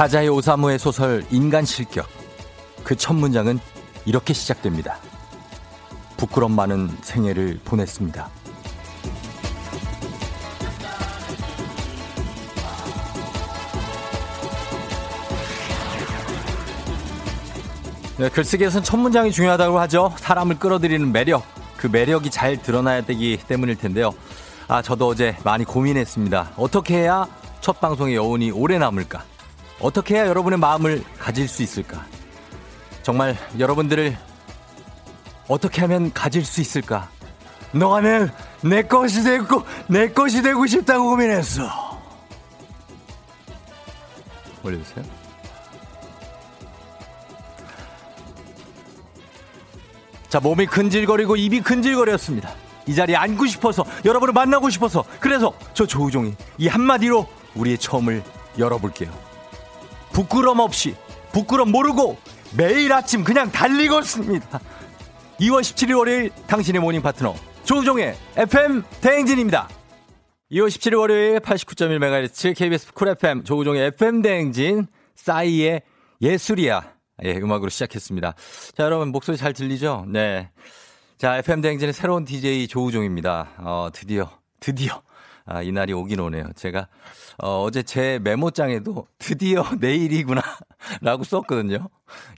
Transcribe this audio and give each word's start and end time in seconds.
다자의 0.00 0.30
오사무의 0.30 0.78
소설 0.78 1.22
인간 1.30 1.66
실격. 1.66 2.06
그 2.84 2.96
첫 2.96 3.12
문장은 3.12 3.60
이렇게 4.06 4.32
시작됩니다. 4.32 4.96
부끄럼 6.16 6.52
많은 6.52 6.88
생애를 7.02 7.60
보냈습니다. 7.66 8.30
네, 18.16 18.28
글쓰기에선 18.30 18.82
첫 18.82 18.96
문장이 18.96 19.30
중요하다고 19.30 19.78
하죠. 19.80 20.14
사람을 20.16 20.58
끌어들이는 20.58 21.12
매력. 21.12 21.44
그 21.76 21.88
매력이 21.88 22.30
잘 22.30 22.62
드러나야 22.62 23.02
되기 23.02 23.38
때문일 23.46 23.76
텐데요. 23.76 24.12
아, 24.66 24.80
저도 24.80 25.08
어제 25.08 25.36
많이 25.44 25.66
고민했습니다. 25.66 26.52
어떻게 26.56 27.00
해야 27.00 27.26
첫 27.60 27.82
방송의 27.82 28.14
여운이 28.14 28.50
오래 28.52 28.78
남을까? 28.78 29.29
어떻게 29.80 30.16
해야 30.16 30.26
여러분의 30.26 30.58
마음을 30.58 31.02
가질 31.18 31.48
수 31.48 31.62
있을까? 31.62 32.04
정말 33.02 33.36
여러분들을 33.58 34.16
어떻게 35.48 35.80
하면 35.80 36.12
가질 36.12 36.44
수 36.44 36.60
있을까? 36.60 37.08
너가 37.72 38.00
내, 38.00 38.28
내 38.62 38.82
것이 38.82 39.22
되고, 39.22 39.64
내 39.88 40.10
것이 40.10 40.42
되고 40.42 40.66
싶다고 40.66 41.10
고민했어. 41.10 42.00
올려주세요. 44.62 45.04
자, 50.28 50.38
몸이 50.38 50.66
근질거리고 50.66 51.36
입이 51.36 51.62
근질거렸습니다. 51.62 52.54
이 52.86 52.94
자리에 52.94 53.16
앉고 53.16 53.46
싶어서, 53.46 53.84
여러분을 54.04 54.32
만나고 54.32 54.68
싶어서, 54.68 55.04
그래서 55.18 55.52
저 55.74 55.86
조우종이 55.86 56.34
이 56.58 56.68
한마디로 56.68 57.26
우리의 57.54 57.78
처음을 57.78 58.22
열어볼게요. 58.58 59.29
부끄럼 60.12 60.60
없이, 60.60 60.94
부끄럼 61.32 61.70
모르고 61.70 62.16
매일 62.56 62.92
아침 62.92 63.24
그냥 63.24 63.50
달리고 63.50 64.00
있습니다. 64.00 64.60
2월 65.40 65.60
17일 65.60 65.96
월요일 65.96 66.30
당신의 66.46 66.80
모닝 66.80 67.02
파트너 67.02 67.34
조우종의 67.64 68.16
FM 68.36 68.82
대행진입니다. 69.00 69.68
2월 70.52 70.68
17일 70.68 70.98
월요일 70.98 71.40
89.1MHz 71.40 72.56
KBS 72.56 72.92
쿨 72.92 73.08
FM 73.08 73.44
조우종의 73.44 73.86
FM 73.98 74.22
대행진 74.22 74.86
싸이의 75.14 75.82
예술이야. 76.20 76.92
예, 77.24 77.36
음악으로 77.36 77.70
시작했습니다. 77.70 78.34
자, 78.76 78.82
여러분 78.82 79.08
목소리 79.12 79.36
잘 79.36 79.52
들리죠? 79.52 80.06
네. 80.08 80.50
자, 81.18 81.36
FM 81.38 81.60
대행진의 81.60 81.92
새로운 81.92 82.24
DJ 82.24 82.66
조우종입니다. 82.66 83.50
어, 83.58 83.88
드디어 83.92 84.30
드디어 84.58 85.02
아, 85.46 85.62
이 85.62 85.72
날이 85.72 85.92
오긴 85.92 86.20
오네요. 86.20 86.44
제가 86.56 86.88
어, 87.42 87.62
어제 87.62 87.82
제 87.82 88.18
메모장에도 88.22 89.06
드디어 89.18 89.64
내일이구나 89.80 90.42
라고 91.02 91.24
썼거든요. 91.24 91.88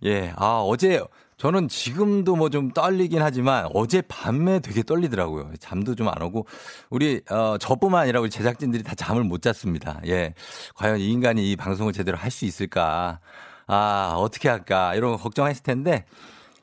예, 0.04 0.32
아, 0.36 0.60
어제 0.64 1.02
저는 1.38 1.66
지금도 1.68 2.36
뭐 2.36 2.48
좀 2.50 2.70
떨리긴 2.70 3.20
하지만 3.20 3.68
어제 3.74 4.00
밤에 4.02 4.60
되게 4.60 4.82
떨리더라고요. 4.84 5.52
잠도 5.58 5.94
좀 5.96 6.06
안 6.08 6.22
오고 6.22 6.46
우리 6.90 7.20
어 7.30 7.56
저뿐만 7.58 8.02
아니라 8.02 8.20
우리 8.20 8.30
제작진들이 8.30 8.82
다 8.84 8.94
잠을 8.94 9.24
못 9.24 9.42
잤습니다. 9.42 10.00
예. 10.06 10.34
과연 10.76 10.98
이 11.00 11.08
인간이 11.10 11.50
이 11.50 11.56
방송을 11.56 11.92
제대로 11.92 12.16
할 12.16 12.30
수 12.30 12.44
있을까? 12.44 13.18
아, 13.66 14.14
어떻게 14.18 14.48
할까? 14.48 14.94
이런 14.94 15.12
거 15.12 15.16
걱정했을 15.16 15.62
텐데 15.64 16.04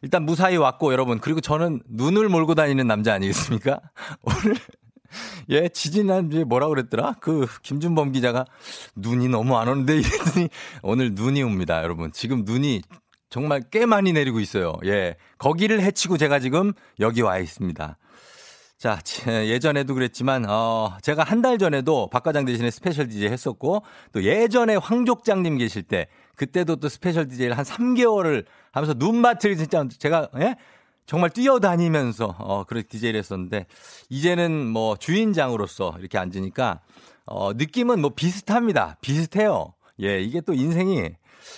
일단 0.02 0.24
무사히 0.24 0.56
왔고 0.56 0.94
여러분 0.94 1.20
그리고 1.20 1.42
저는 1.42 1.82
눈을 1.90 2.30
몰고 2.30 2.56
다니는 2.56 2.88
남자 2.88 3.14
아니겠습니까? 3.14 3.82
오늘 4.24 4.56
예, 5.50 5.70
지지난주에 5.70 6.44
뭐라 6.44 6.68
그랬더라? 6.68 7.16
그, 7.20 7.48
김준범 7.64 8.12
기자가 8.12 8.46
눈이 8.96 9.30
너무 9.30 9.58
안 9.58 9.68
오는데 9.68 9.98
이랬더니 9.98 10.50
오늘 10.82 11.14
눈이 11.14 11.42
옵니다, 11.44 11.82
여러분. 11.84 12.12
지금 12.12 12.44
눈이 12.46 12.82
정말 13.30 13.62
꽤 13.72 13.86
많이 13.86 14.12
내리고 14.14 14.40
있어요. 14.40 14.74
예. 14.86 15.16
거기를 15.38 15.82
헤치고 15.82 16.18
제가 16.18 16.40
지금 16.40 16.74
여기 17.00 17.22
와 17.22 17.38
있습니다. 17.38 17.98
자, 18.78 18.98
예전에도 19.28 19.94
그랬지만, 19.94 20.46
어, 20.50 20.98
제가 21.02 21.24
한 21.24 21.42
달 21.42 21.58
전에도 21.58 22.10
박과장 22.12 22.46
대신에 22.46 22.72
스페셜 22.72 23.10
DJ 23.10 23.28
했었고, 23.28 23.84
또 24.14 24.24
예전에 24.24 24.78
황족장님 24.78 25.58
계실 25.58 25.84
때, 25.84 26.08
그때도 26.36 26.78
또 26.78 26.88
스페셜 26.88 27.28
DJ를 27.28 27.58
한 27.58 27.66
3개월을 27.66 28.46
하면서 28.72 28.94
눈밭을 28.98 29.58
진짜 29.58 29.86
제가, 30.00 30.30
예? 30.40 30.56
정말 31.10 31.32
뛰어다니면서, 31.32 32.36
어, 32.38 32.66
그렇게 32.66 32.88
DJ를 32.88 33.18
했었는데, 33.18 33.66
이제는 34.10 34.68
뭐 34.68 34.96
주인장으로서 34.96 35.96
이렇게 35.98 36.20
앉으니까, 36.20 36.82
어, 37.26 37.52
느낌은 37.54 38.00
뭐 38.00 38.12
비슷합니다. 38.16 38.96
비슷해요. 39.02 39.74
예, 40.04 40.22
이게 40.22 40.40
또 40.40 40.54
인생이 40.54 41.10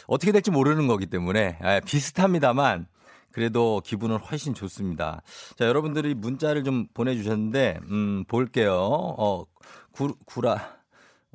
어떻게 0.07 0.31
될지 0.31 0.51
모르는 0.51 0.87
거기 0.87 1.05
때문에 1.05 1.59
예, 1.61 1.81
비슷합니다만 1.85 2.87
그래도 3.33 3.81
기분은 3.83 4.19
훨씬 4.19 4.53
좋습니다. 4.53 5.21
자, 5.57 5.65
여러분들이 5.65 6.13
문자를 6.13 6.63
좀 6.63 6.87
보내주셨는데, 6.93 7.81
음, 7.89 8.23
볼게요. 8.29 8.73
어, 8.79 9.45
구, 9.91 10.15
구라. 10.25 10.77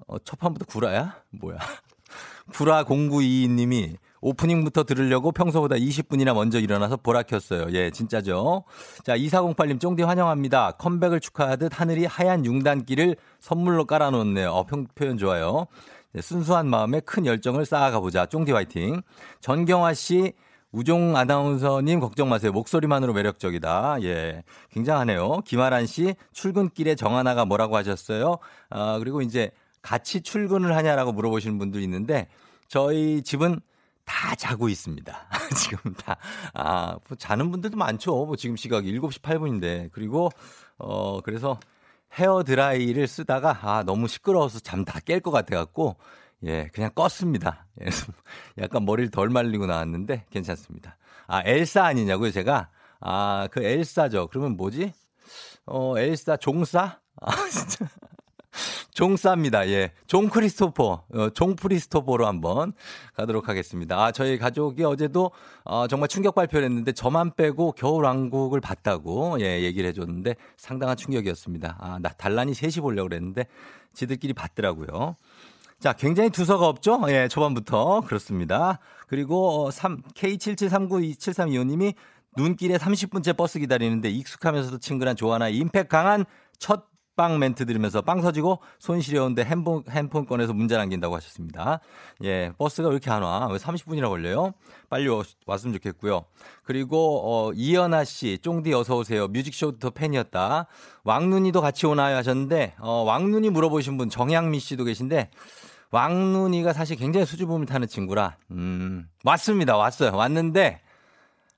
어, 0.06 0.19
첫 0.21 0.38
판부터 0.38 0.65
구라야? 0.65 1.22
뭐야. 1.33 1.59
구라 2.54 2.84
0922님이 2.84 3.98
오프닝부터 4.21 4.84
들으려고 4.84 5.32
평소보다 5.32 5.77
20분이나 5.77 6.34
먼저 6.34 6.59
일어나서 6.59 6.97
보라 6.97 7.22
켰어요. 7.22 7.66
예, 7.72 7.91
진짜죠. 7.91 8.65
자, 9.04 9.16
2408님 9.16 9.81
쫑디 9.81 10.03
환영합니다. 10.03 10.72
컴백을 10.72 11.21
축하하듯 11.21 11.78
하늘이 11.78 12.06
하얀 12.06 12.44
융단기를 12.44 13.16
선물로 13.41 13.84
깔아놓네요. 13.84 14.50
어, 14.50 14.65
평, 14.65 14.87
표현 14.94 15.19
좋아요. 15.19 15.66
네, 16.12 16.22
순수한 16.22 16.69
마음에 16.69 17.00
큰 17.00 17.27
열정을 17.27 17.66
쌓아가 17.66 18.00
보자. 18.00 18.27
쫑디 18.27 18.53
화이팅. 18.53 19.03
전경화 19.41 19.94
씨, 19.94 20.33
우종 20.72 21.16
아나운서님 21.16 22.00
걱정 22.00 22.28
마세요. 22.28 22.53
목소리만으로 22.53 23.12
매력적이다. 23.12 23.98
예. 24.03 24.43
굉장하네요. 24.72 25.43
김아란 25.44 25.87
씨, 25.87 26.15
출근길에 26.33 26.94
정하나가 26.94 27.44
뭐라고 27.44 27.77
하셨어요? 27.77 28.38
아, 28.71 28.98
그리고 28.98 29.22
이제 29.22 29.50
같이 29.83 30.21
출근을 30.21 30.75
하냐라고 30.75 31.12
물어보시는 31.12 31.59
분도 31.59 31.81
있는데 31.81 32.28
저희 32.69 33.22
집은 33.22 33.60
다 34.06 34.34
자고 34.36 34.68
있습니다. 34.70 35.28
지금 35.58 35.92
다. 35.94 36.16
아, 36.54 36.96
뭐 37.08 37.18
자는 37.18 37.50
분들도 37.50 37.76
많죠. 37.76 38.24
뭐 38.26 38.36
지금 38.36 38.56
시각 38.56 38.86
7시 38.86 39.20
8분인데. 39.20 39.90
그리고, 39.92 40.30
어, 40.78 41.20
그래서 41.22 41.60
헤어 42.18 42.42
드라이를 42.44 43.06
쓰다가 43.08 43.58
아 43.62 43.82
너무 43.84 44.08
시끄러워서 44.08 44.60
잠 44.60 44.84
다 44.86 45.00
깰 45.00 45.20
것 45.22 45.30
같아갖고 45.32 45.96
예 46.44 46.68
그냥 46.72 46.90
껐습니다. 46.92 47.64
예, 47.82 47.86
약간 48.62 48.84
머리를 48.86 49.10
덜 49.10 49.28
말리고 49.28 49.66
나왔는데 49.66 50.24
괜찮습니다. 50.30 50.96
아 51.26 51.42
엘사 51.44 51.84
아니냐고요 51.84 52.30
제가 52.30 52.70
아 53.00 53.48
그 53.50 53.62
엘사죠. 53.64 54.28
그러면 54.28 54.56
뭐지? 54.56 54.92
어 55.66 55.98
엘사 55.98 56.36
종사? 56.38 57.00
아 57.20 57.30
진짜 57.50 57.86
종쌉니다. 58.94 59.66
예. 59.68 59.92
종 60.06 60.28
크리스토퍼, 60.28 61.04
어, 61.12 61.30
종 61.30 61.56
프리스토퍼로 61.56 62.26
한번 62.26 62.72
가도록 63.14 63.48
하겠습니다. 63.48 63.96
아, 64.02 64.12
저희 64.12 64.38
가족이 64.38 64.84
어제도 64.84 65.30
어, 65.64 65.86
정말 65.86 66.08
충격 66.08 66.34
발표를 66.34 66.66
했는데 66.66 66.92
저만 66.92 67.32
빼고 67.36 67.72
겨울왕국을 67.72 68.60
봤다고 68.60 69.38
예, 69.41 69.62
얘기를 69.62 69.88
해줬는데 69.88 70.36
상당한 70.56 70.97
충격이었습니다. 70.97 71.76
아, 71.80 71.98
나 72.00 72.10
단란히 72.10 72.54
셋이 72.54 72.74
보려고 72.80 73.08
그랬는데 73.08 73.47
지들끼리 73.92 74.32
봤더라고요. 74.32 75.16
자, 75.78 75.92
굉장히 75.92 76.30
두서가 76.30 76.66
없죠? 76.66 77.00
예, 77.09 77.28
초반부터. 77.28 78.02
그렇습니다. 78.06 78.78
그리고 79.09 79.70
3, 79.70 80.02
K77392732호님이 80.14 81.94
눈길에 82.36 82.76
30분째 82.76 83.36
버스 83.36 83.59
기다리는데 83.59 84.10
익숙하면서도 84.10 84.78
친근한 84.78 85.16
조하나 85.16 85.48
임팩 85.48 85.88
강한 85.88 86.24
첫방 86.59 87.38
멘트 87.39 87.65
들으면서 87.65 88.03
빵 88.03 88.21
터지고 88.21 88.60
손 88.78 89.01
시려운데 89.01 89.42
핸폰, 89.42 89.83
핸폰 89.89 90.27
꺼내서 90.27 90.53
문자 90.53 90.77
남긴다고 90.77 91.16
하셨습니다. 91.16 91.80
예, 92.22 92.53
버스가 92.59 92.89
왜 92.89 92.95
이렇게 92.95 93.10
안 93.10 93.22
와? 93.22 93.48
왜 93.48 93.57
30분이나 93.57 94.09
걸려요? 94.09 94.53
빨리 94.91 95.09
왔으면 95.47 95.72
좋겠고요. 95.74 96.27
그리고, 96.63 97.22
어, 97.24 97.53
이연아 97.54 98.04
씨, 98.04 98.39
쫑디 98.42 98.72
어서오세요. 98.74 99.28
뮤직쇼부터 99.28 99.91
팬이었다. 99.91 100.66
왕눈이도 101.04 101.63
같이 101.63 101.86
오나요? 101.86 102.16
하셨는데, 102.16 102.74
어, 102.78 103.03
왕눈이 103.03 103.48
물어보신 103.51 103.97
분 103.97 104.10
정양미 104.10 104.60
씨도 104.60 104.84
계신데, 104.84 105.30
왕눈이가 105.91 106.74
사실 106.74 106.97
굉장히 106.97 107.24
수줍음을 107.24 107.65
타는 107.65 107.89
친구라, 107.89 108.36
음, 108.51 109.09
왔습니다. 109.24 109.77
왔어요. 109.77 110.15
왔는데, 110.15 110.83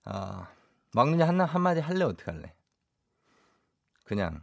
어, 0.05 0.47
왕눈이 0.95 1.23
한, 1.23 1.41
한마디 1.41 1.81
할래? 1.81 2.05
어떻게 2.05 2.31
할래? 2.31 2.53
그냥, 4.05 4.41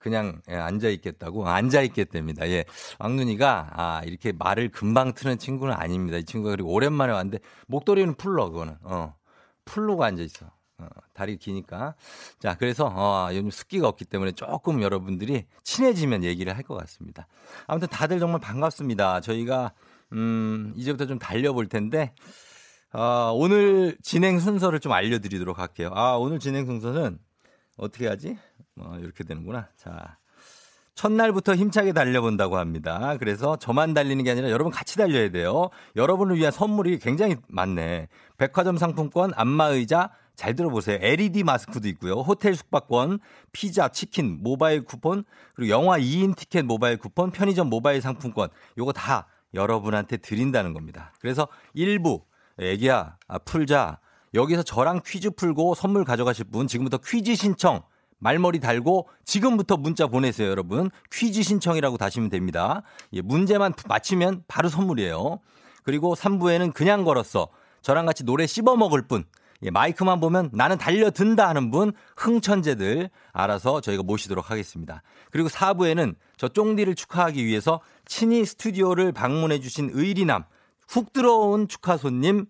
그냥 0.00 0.40
예, 0.50 0.56
앉아 0.56 0.88
있겠다고 0.88 1.46
앉아 1.48 1.82
있겠답니다. 1.82 2.48
예. 2.48 2.64
왕눈이가 2.98 3.70
아 3.72 4.02
이렇게 4.04 4.32
말을 4.32 4.70
금방 4.70 5.12
트는 5.14 5.38
친구는 5.38 5.74
아닙니다. 5.74 6.18
이 6.18 6.24
친구가 6.24 6.56
그리고 6.56 6.72
오랜만에 6.72 7.12
왔는데 7.12 7.38
목도리는 7.68 8.14
풀러 8.14 8.50
그거는 8.50 8.76
어 8.82 9.14
풀로가 9.64 10.06
앉아 10.06 10.22
있어. 10.24 10.46
어, 10.78 10.86
다리 11.12 11.36
기니까. 11.36 11.94
자, 12.38 12.56
그래서, 12.56 12.86
어, 12.86 13.28
요즘 13.32 13.50
습기가 13.50 13.86
없기 13.86 14.06
때문에 14.06 14.32
조금 14.32 14.80
여러분들이 14.80 15.44
친해지면 15.62 16.24
얘기를 16.24 16.56
할 16.56 16.62
것 16.62 16.74
같습니다. 16.76 17.28
아무튼 17.66 17.86
다들 17.88 18.18
정말 18.18 18.40
반갑습니다. 18.40 19.20
저희가, 19.20 19.74
음, 20.14 20.72
이제부터 20.76 21.04
좀 21.04 21.18
달려볼 21.18 21.68
텐데, 21.68 22.14
아, 22.92 23.30
오늘 23.34 23.98
진행 24.02 24.40
순서를 24.40 24.80
좀 24.80 24.92
알려드리도록 24.92 25.58
할게요. 25.58 25.90
아, 25.94 26.12
오늘 26.14 26.38
진행 26.38 26.64
순서는 26.64 27.18
어떻게 27.76 28.08
하지? 28.08 28.38
어, 28.78 28.96
이렇게 29.00 29.24
되는구나. 29.24 29.68
자. 29.76 30.18
첫날부터 30.94 31.54
힘차게 31.54 31.92
달려본다고 31.92 32.58
합니다. 32.58 33.16
그래서 33.18 33.56
저만 33.56 33.94
달리는 33.94 34.22
게 34.22 34.32
아니라 34.32 34.50
여러분 34.50 34.70
같이 34.70 34.98
달려야 34.98 35.30
돼요. 35.30 35.70
여러분을 35.96 36.36
위한 36.36 36.52
선물이 36.52 36.98
굉장히 36.98 37.36
많네. 37.48 38.08
백화점 38.36 38.76
상품권, 38.76 39.32
안마의자, 39.34 40.10
잘 40.34 40.54
들어보세요. 40.54 40.98
LED 41.00 41.44
마스크도 41.44 41.88
있고요. 41.88 42.14
호텔 42.20 42.54
숙박권, 42.54 43.18
피자, 43.52 43.88
치킨, 43.88 44.42
모바일 44.42 44.84
쿠폰, 44.84 45.24
그리고 45.54 45.70
영화 45.70 45.98
2인 45.98 46.36
티켓 46.36 46.64
모바일 46.64 46.98
쿠폰, 46.98 47.30
편의점 47.30 47.70
모바일 47.70 48.02
상품권. 48.02 48.50
요거 48.76 48.92
다 48.92 49.26
여러분한테 49.54 50.18
드린다는 50.18 50.74
겁니다. 50.74 51.14
그래서 51.20 51.48
일부 51.72 52.24
애기야, 52.58 53.16
아, 53.26 53.38
풀자. 53.38 54.00
여기서 54.34 54.62
저랑 54.62 55.00
퀴즈 55.04 55.30
풀고 55.30 55.74
선물 55.74 56.04
가져가실 56.04 56.46
분 56.46 56.66
지금부터 56.66 56.98
퀴즈 56.98 57.34
신청 57.34 57.82
말머리 58.20 58.60
달고 58.60 59.08
지금부터 59.24 59.76
문자 59.76 60.06
보내세요, 60.06 60.48
여러분. 60.48 60.90
퀴즈 61.10 61.42
신청이라고 61.42 61.96
다시면 61.96 62.30
됩니다. 62.30 62.82
예, 63.12 63.20
문제만 63.20 63.74
맞히면 63.88 64.44
바로 64.46 64.68
선물이에요. 64.68 65.40
그리고 65.82 66.14
3부에는 66.14 66.72
그냥 66.72 67.04
걸었어. 67.04 67.48
저랑 67.82 68.06
같이 68.06 68.24
노래 68.24 68.46
씹어 68.46 68.76
먹을 68.76 69.02
분. 69.02 69.24
예, 69.62 69.70
마이크만 69.70 70.20
보면 70.20 70.50
나는 70.52 70.78
달려든다 70.78 71.48
하는 71.48 71.70
분, 71.70 71.92
흥천재들 72.16 73.10
알아서 73.32 73.80
저희가 73.80 74.02
모시도록 74.02 74.50
하겠습니다. 74.50 75.02
그리고 75.30 75.48
4부에는 75.48 76.14
저 76.36 76.48
쫑디를 76.48 76.94
축하하기 76.94 77.44
위해서 77.44 77.80
친히 78.06 78.44
스튜디오를 78.44 79.12
방문해 79.12 79.60
주신 79.60 79.90
의리남, 79.92 80.44
훅 80.88 81.12
들어온 81.12 81.68
축하 81.68 81.96
손님, 81.96 82.46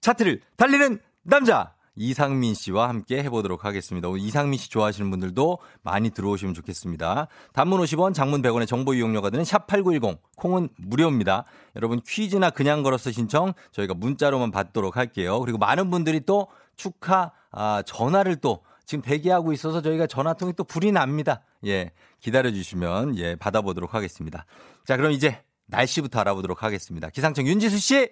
차트를 0.00 0.40
달리는 0.56 1.00
남자! 1.22 1.73
이상민 1.96 2.54
씨와 2.54 2.88
함께 2.88 3.22
해보도록 3.22 3.64
하겠습니다. 3.64 4.08
이상민 4.16 4.58
씨 4.58 4.70
좋아하시는 4.70 5.10
분들도 5.10 5.58
많이 5.82 6.10
들어오시면 6.10 6.54
좋겠습니다. 6.54 7.28
단문 7.52 7.80
50원, 7.80 8.14
장문 8.14 8.42
100원의 8.42 8.66
정보 8.66 8.94
이용료가 8.94 9.30
드는 9.30 9.44
샵8910, 9.44 10.18
콩은 10.36 10.68
무료입니다. 10.76 11.44
여러분 11.76 12.00
퀴즈나 12.06 12.50
그냥 12.50 12.82
걸어서 12.82 13.10
신청 13.10 13.52
저희가 13.72 13.94
문자로만 13.94 14.50
받도록 14.50 14.96
할게요. 14.96 15.40
그리고 15.40 15.58
많은 15.58 15.90
분들이 15.90 16.20
또 16.20 16.48
축하 16.76 17.32
아, 17.50 17.82
전화를 17.86 18.36
또 18.36 18.62
지금 18.84 19.02
대기하고 19.02 19.52
있어서 19.52 19.80
저희가 19.80 20.06
전화통이 20.06 20.54
또 20.54 20.64
불이 20.64 20.92
납니다. 20.92 21.42
예, 21.66 21.92
기다려주시면 22.20 23.16
예 23.18 23.36
받아보도록 23.36 23.94
하겠습니다. 23.94 24.44
자, 24.84 24.96
그럼 24.96 25.12
이제 25.12 25.42
날씨부터 25.66 26.20
알아보도록 26.20 26.62
하겠습니다. 26.62 27.08
기상청 27.08 27.46
윤지수 27.46 27.78
씨. 27.78 28.10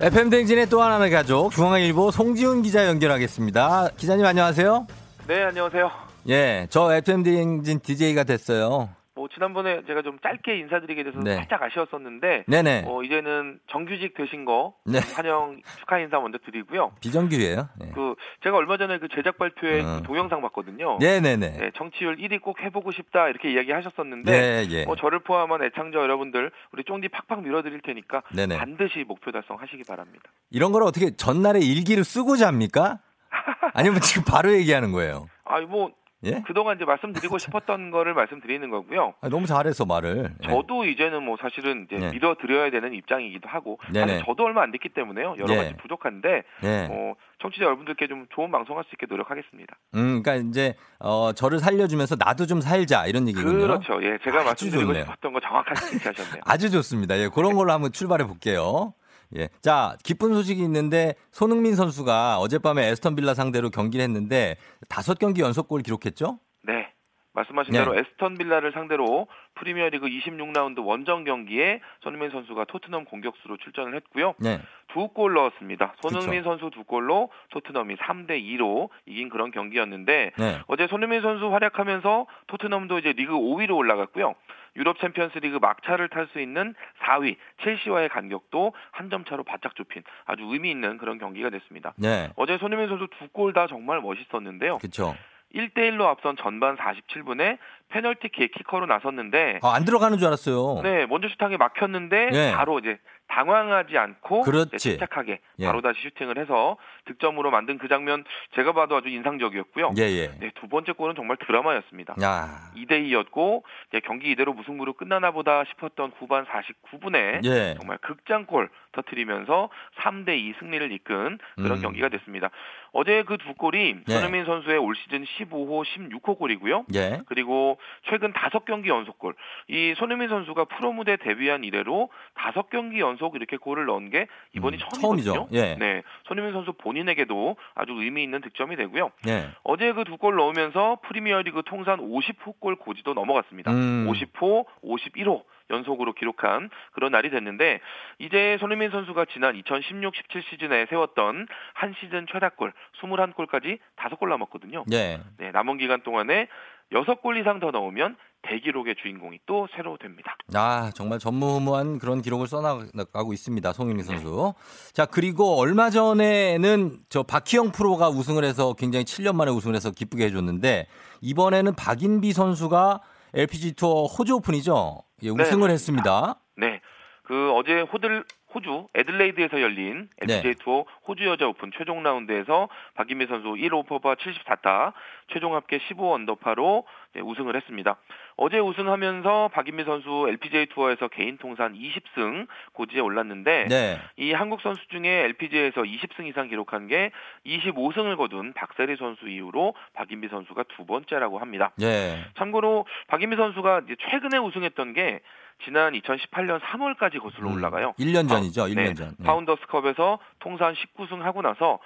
FM 0.00 0.30
댕진의 0.30 0.68
또 0.68 0.80
하나의 0.80 1.10
가족 1.10 1.50
중앙일보 1.50 2.12
송지훈 2.12 2.62
기자 2.62 2.86
연결하겠습니다. 2.86 3.88
기자님 3.96 4.24
안녕하세요. 4.24 4.86
네 5.26 5.42
안녕하세요. 5.42 5.90
예, 6.28 6.66
저 6.70 6.92
FM 6.94 7.24
댕진 7.24 7.80
DJ가 7.80 8.22
됐어요. 8.22 8.90
뭐 9.28 9.34
지난번에 9.34 9.82
제가 9.86 10.02
좀 10.02 10.18
짧게 10.22 10.58
인사드리게 10.58 11.04
돼서 11.04 11.20
네. 11.20 11.36
살짝 11.36 11.62
아쉬웠었는데 11.62 12.44
네네. 12.46 12.84
어, 12.86 13.02
이제는 13.02 13.60
정규직 13.70 14.14
되신 14.14 14.44
거 14.44 14.74
네. 14.84 14.98
환영 15.14 15.60
축하 15.78 15.98
인사 15.98 16.18
먼저 16.18 16.38
드리고요. 16.38 16.92
비정규예요. 17.00 17.68
네. 17.78 17.92
그 17.94 18.14
제가 18.42 18.56
얼마 18.56 18.76
전에 18.78 18.98
그 18.98 19.08
제작 19.14 19.38
발표회 19.38 19.80
어. 19.80 19.96
그 20.00 20.02
동영상 20.06 20.40
봤거든요. 20.42 20.98
네네네. 20.98 21.50
네, 21.50 21.70
정치율 21.76 22.16
1위 22.16 22.40
꼭 22.40 22.60
해보고 22.60 22.92
싶다 22.92 23.28
이렇게 23.28 23.52
이야기하셨었는데 23.52 24.30
네, 24.30 24.66
예. 24.70 24.84
어, 24.88 24.96
저를 24.96 25.20
포함한 25.20 25.62
애창자 25.62 25.98
여러분들 25.98 26.50
우리 26.72 26.84
쫑디 26.84 27.08
팍팍 27.08 27.42
밀어드릴 27.42 27.80
테니까 27.82 28.22
네네. 28.34 28.56
반드시 28.56 29.04
목표 29.06 29.30
달성하시기 29.30 29.84
바랍니다. 29.84 30.30
이런 30.50 30.72
걸 30.72 30.82
어떻게 30.82 31.14
전날에 31.14 31.60
일기를 31.60 32.04
쓰고자 32.04 32.46
합니까? 32.46 33.00
아니면 33.74 34.00
지금 34.00 34.24
바로 34.24 34.52
얘기하는 34.52 34.92
거예요? 34.92 35.28
아니 35.44 35.66
뭐 35.66 35.90
예? 36.24 36.42
그동안 36.46 36.76
이제 36.76 36.84
말씀드리고 36.84 37.38
싶었던 37.38 37.90
거를 37.90 38.14
말씀드리는 38.14 38.68
거고요. 38.70 39.14
아, 39.20 39.28
너무 39.28 39.46
잘해서 39.46 39.84
말을. 39.86 40.32
예. 40.42 40.48
저도 40.48 40.84
이제는 40.84 41.22
뭐 41.22 41.36
사실은 41.40 41.86
이제 41.86 41.96
네. 41.96 42.10
믿어드려야 42.10 42.70
되는 42.70 42.92
입장이기도 42.94 43.48
하고. 43.48 43.78
사실 43.94 44.22
저도 44.26 44.44
얼마 44.44 44.62
안 44.62 44.72
됐기 44.72 44.88
때문에요 44.90 45.36
여러 45.38 45.46
네. 45.46 45.56
가지 45.56 45.76
부족한데 45.76 46.42
예. 46.64 46.88
어, 46.90 47.14
청취자 47.40 47.64
여러분들께 47.66 48.08
좀 48.08 48.26
좋은 48.34 48.50
방송할 48.50 48.84
수 48.84 48.90
있게 48.94 49.06
노력하겠습니다. 49.08 49.76
음, 49.94 50.22
그러니까 50.22 50.34
이제 50.48 50.74
어 50.98 51.32
저를 51.32 51.60
살려주면서 51.60 52.16
나도 52.18 52.46
좀 52.46 52.60
살자 52.60 53.06
이런 53.06 53.28
얘기군요. 53.28 53.58
그렇죠. 53.58 54.02
예, 54.02 54.18
제가 54.24 54.42
말씀드리고 54.42 54.86
좋네요. 54.86 55.04
싶었던 55.04 55.32
거 55.32 55.40
정확하게 55.40 55.80
캐치하셨네요. 55.98 56.42
아주 56.44 56.70
좋습니다. 56.70 57.16
예, 57.18 57.28
그런 57.28 57.54
걸로 57.54 57.72
한번 57.72 57.92
출발해 57.92 58.26
볼게요. 58.26 58.92
예. 59.36 59.48
자, 59.60 59.96
기쁜 60.02 60.32
소식이 60.34 60.62
있는데 60.62 61.14
손흥민 61.32 61.76
선수가 61.76 62.38
어젯밤에 62.38 62.86
에스턴 62.88 63.14
빌라 63.14 63.34
상대로 63.34 63.70
경기를 63.70 64.02
했는데 64.04 64.56
다섯 64.88 65.18
경기 65.18 65.42
연속골 65.42 65.82
기록했죠? 65.82 66.38
네. 66.66 66.92
말씀하신 67.38 67.72
네. 67.72 67.78
대로 67.78 67.94
에스턴 67.98 68.34
빌라를 68.36 68.72
상대로 68.72 69.28
프리미어리그 69.54 70.06
26라운드 70.06 70.84
원정 70.84 71.24
경기에 71.24 71.80
손흥민 72.00 72.30
선수가 72.30 72.64
토트넘 72.64 73.04
공격수로 73.04 73.56
출전을 73.58 73.94
했고요. 73.96 74.34
네. 74.38 74.60
두골 74.88 75.34
넣었습니다. 75.34 75.94
손흥민 76.00 76.42
선수 76.42 76.70
두 76.70 76.84
골로 76.84 77.30
토트넘이 77.50 77.96
3대 77.96 78.42
2로 78.42 78.88
이긴 79.06 79.28
그런 79.28 79.50
경기였는데 79.50 80.32
네. 80.36 80.58
어제 80.66 80.86
손흥민 80.86 81.20
선수 81.20 81.52
활약하면서 81.52 82.26
토트넘도 82.46 82.98
이제 82.98 83.12
리그 83.12 83.32
5위로 83.34 83.76
올라갔고요. 83.76 84.34
유럽 84.76 85.00
챔피언스리그 85.00 85.58
막차를 85.60 86.08
탈 86.08 86.28
수 86.32 86.40
있는 86.40 86.74
4위 87.02 87.36
첼시와의 87.64 88.08
간격도 88.10 88.72
한 88.92 89.08
점 89.10 89.24
차로 89.24 89.42
바짝 89.42 89.74
좁힌 89.74 90.02
아주 90.26 90.42
의미 90.46 90.70
있는 90.70 90.98
그런 90.98 91.18
경기가 91.18 91.48
됐습니다. 91.50 91.94
네. 91.96 92.30
어제 92.36 92.58
손흥민 92.58 92.88
선수 92.88 93.08
두 93.18 93.28
골 93.32 93.52
다 93.54 93.66
정말 93.66 94.00
멋있었는데요. 94.00 94.78
그렇죠. 94.78 95.14
1대1로 95.54 96.06
앞선 96.06 96.36
전반 96.36 96.76
47분에 96.76 97.58
페널티킥 97.88 98.52
키커로 98.52 98.86
나섰는데 98.86 99.60
아, 99.62 99.74
안 99.74 99.84
들어가는 99.84 100.18
줄 100.18 100.26
알았어요. 100.26 100.80
네, 100.82 101.06
먼저 101.06 101.28
슈팅이 101.28 101.56
막혔는데 101.56 102.30
네. 102.30 102.52
바로 102.52 102.78
이제 102.78 102.98
당황하지 103.28 103.96
않고 103.96 104.44
침착하게 104.76 105.40
예. 105.60 105.66
바로 105.66 105.80
다시 105.80 106.00
슈팅을 106.02 106.38
해서 106.38 106.76
득점으로 107.06 107.50
만든 107.50 107.78
그 107.78 107.88
장면 107.88 108.24
제가 108.54 108.72
봐도 108.72 108.96
아주 108.96 109.08
인상적이었고요. 109.08 109.92
예, 109.98 110.02
예. 110.02 110.30
네, 110.38 110.50
두 110.54 110.68
번째 110.68 110.92
골은 110.92 111.14
정말 111.14 111.36
드라마였습니다. 111.38 112.16
야. 112.22 112.70
2대 112.76 113.02
2였고 113.08 113.62
경기 114.04 114.30
이대로 114.30 114.52
무승부로 114.52 114.92
끝나나 114.92 115.30
보다 115.30 115.64
싶었던 115.64 116.12
후반 116.18 116.44
49분에 116.46 117.44
예. 117.44 117.74
정말 117.78 117.98
극장골 117.98 118.68
터트리면서 118.92 119.70
3대 120.02 120.38
2 120.38 120.54
승리를 120.58 120.92
이끈 120.92 121.38
그런 121.56 121.78
음. 121.78 121.82
경기가 121.82 122.08
됐습니다. 122.08 122.50
어제 122.92 123.22
그 123.22 123.38
두 123.38 123.54
골이 123.54 123.96
예. 124.08 124.12
손흥민 124.12 124.44
선수의 124.44 124.78
올 124.78 124.94
시즌 124.96 125.24
15호, 125.24 125.84
16호 125.84 126.38
골이고요. 126.38 126.86
예. 126.94 127.20
그리고 127.26 127.78
최근 128.10 128.32
다섯 128.32 128.64
경기 128.64 128.88
연속골. 128.88 129.34
이 129.68 129.94
손흥민 129.96 130.28
선수가 130.28 130.64
프로 130.66 130.92
무대 130.92 131.16
데뷔한 131.16 131.64
이래로 131.64 132.10
다섯 132.34 132.68
경기 132.68 133.00
연속 133.00 133.17
이렇게 133.34 133.56
골을 133.56 133.86
넣은 133.86 134.10
게 134.10 134.26
이번이 134.54 134.76
음, 134.76 134.78
처음이거든요. 135.00 135.32
처음이죠. 135.34 135.48
예. 135.52 135.74
네, 135.76 136.02
손흥민 136.24 136.52
선수 136.52 136.72
본인에게도 136.72 137.56
아주 137.74 137.92
의미 137.92 138.22
있는 138.22 138.40
득점이 138.40 138.76
되고요. 138.76 139.10
예. 139.28 139.48
어제 139.64 139.92
그 139.92 140.04
두 140.04 140.16
골 140.16 140.36
넣으면서 140.36 140.98
프리미어리그 141.02 141.62
통산 141.66 141.98
50호 142.00 142.60
골 142.60 142.76
고지도 142.76 143.14
넘어갔습니다. 143.14 143.70
음. 143.72 144.06
50호, 144.10 144.64
51호 144.82 145.44
연속으로 145.70 146.14
기록한 146.14 146.70
그런 146.92 147.12
날이 147.12 147.28
됐는데 147.30 147.80
이제 148.18 148.56
손흥민 148.58 148.90
선수가 148.90 149.26
지난 149.26 149.54
2016-17 149.60 150.42
시즌에 150.50 150.86
세웠던 150.86 151.46
한 151.74 151.94
시즌 152.00 152.26
최다골 152.32 152.72
21골까지 153.02 153.78
5골 153.96 154.28
남았거든요. 154.30 154.84
예. 154.92 155.20
네, 155.38 155.50
남은 155.50 155.76
기간 155.78 156.00
동안에 156.02 156.48
6골 156.92 157.38
이상 157.40 157.60
더 157.60 157.70
넣으면 157.70 158.16
대기록의 158.42 158.94
주인공이 159.02 159.40
또 159.46 159.66
새로 159.74 159.96
됩니다. 159.98 160.36
아, 160.54 160.90
정말 160.94 161.18
전무후무한 161.18 161.98
그런 161.98 162.22
기록을 162.22 162.46
써나가고 162.46 163.32
있습니다. 163.32 163.72
송윤희 163.72 164.02
선수. 164.04 164.54
자, 164.92 165.06
그리고 165.06 165.58
얼마 165.58 165.90
전에는 165.90 166.98
저 167.08 167.22
박희영 167.22 167.72
프로가 167.72 168.08
우승을 168.08 168.44
해서 168.44 168.74
굉장히 168.74 169.04
7년 169.04 169.34
만에 169.34 169.50
우승을 169.50 169.74
해서 169.74 169.90
기쁘게 169.90 170.26
해줬는데 170.26 170.86
이번에는 171.20 171.74
박인비 171.74 172.32
선수가 172.32 173.00
LPG 173.34 173.72
투어 173.74 174.04
호주 174.06 174.36
오픈이죠. 174.36 175.02
예, 175.22 175.26
네, 175.26 175.30
우승을 175.32 175.68
맞습니다. 175.68 175.72
했습니다. 175.72 176.34
네. 176.56 176.80
그 177.24 177.52
어제 177.52 177.82
호들 177.92 178.24
호주 178.54 178.88
애들레이드에서 178.94 179.60
열린 179.60 180.08
LPGA 180.22 180.54
네. 180.54 180.54
투어 180.54 180.84
호주 181.06 181.26
여자 181.26 181.46
오픈 181.46 181.70
최종 181.76 182.02
라운드에서 182.02 182.68
박인비 182.94 183.26
선수 183.26 183.48
1오버파 183.48 184.16
74타 184.16 184.92
최종 185.32 185.54
합계 185.54 185.78
15 185.78 186.14
언더파로 186.14 186.84
네, 187.14 187.20
우승을 187.20 187.56
했습니다. 187.56 187.96
어제 188.36 188.58
우승하면서 188.58 189.50
박인비 189.52 189.84
선수 189.84 190.26
LPGA 190.28 190.66
투어에서 190.66 191.08
개인 191.08 191.36
통산 191.38 191.74
20승 191.74 192.46
고지에 192.72 193.00
올랐는데 193.00 193.66
네. 193.68 193.98
이 194.16 194.32
한국 194.32 194.60
선수 194.60 194.86
중에 194.88 195.08
LPGA에서 195.08 195.82
20승 195.82 196.26
이상 196.26 196.48
기록한 196.48 196.86
게 196.86 197.10
25승을 197.44 198.16
거둔 198.16 198.52
박세리 198.54 198.96
선수 198.96 199.28
이후로 199.28 199.74
박인미 199.94 200.28
선수가 200.28 200.64
두 200.76 200.86
번째라고 200.86 201.38
합니다. 201.38 201.72
예. 201.82 202.24
참고로 202.36 202.86
박인미 203.08 203.36
선수가 203.36 203.82
이제 203.86 203.96
최근에 204.10 204.38
우승했던 204.38 204.94
게 204.94 205.20
지난 205.64 205.92
2018년 205.92 206.60
3월까지 206.60 207.20
거슬러 207.20 207.48
음, 207.48 207.54
올라가요. 207.54 207.94
1년 207.98 208.28
전이죠. 208.28 208.64
1년 208.66 208.74
네, 208.76 208.94
전. 208.94 209.14
네. 209.18 209.24
파운더스컵에서 209.24 210.18
통산 210.38 210.74
19승 210.74 211.20
하고 211.20 211.42
나서 211.42 211.78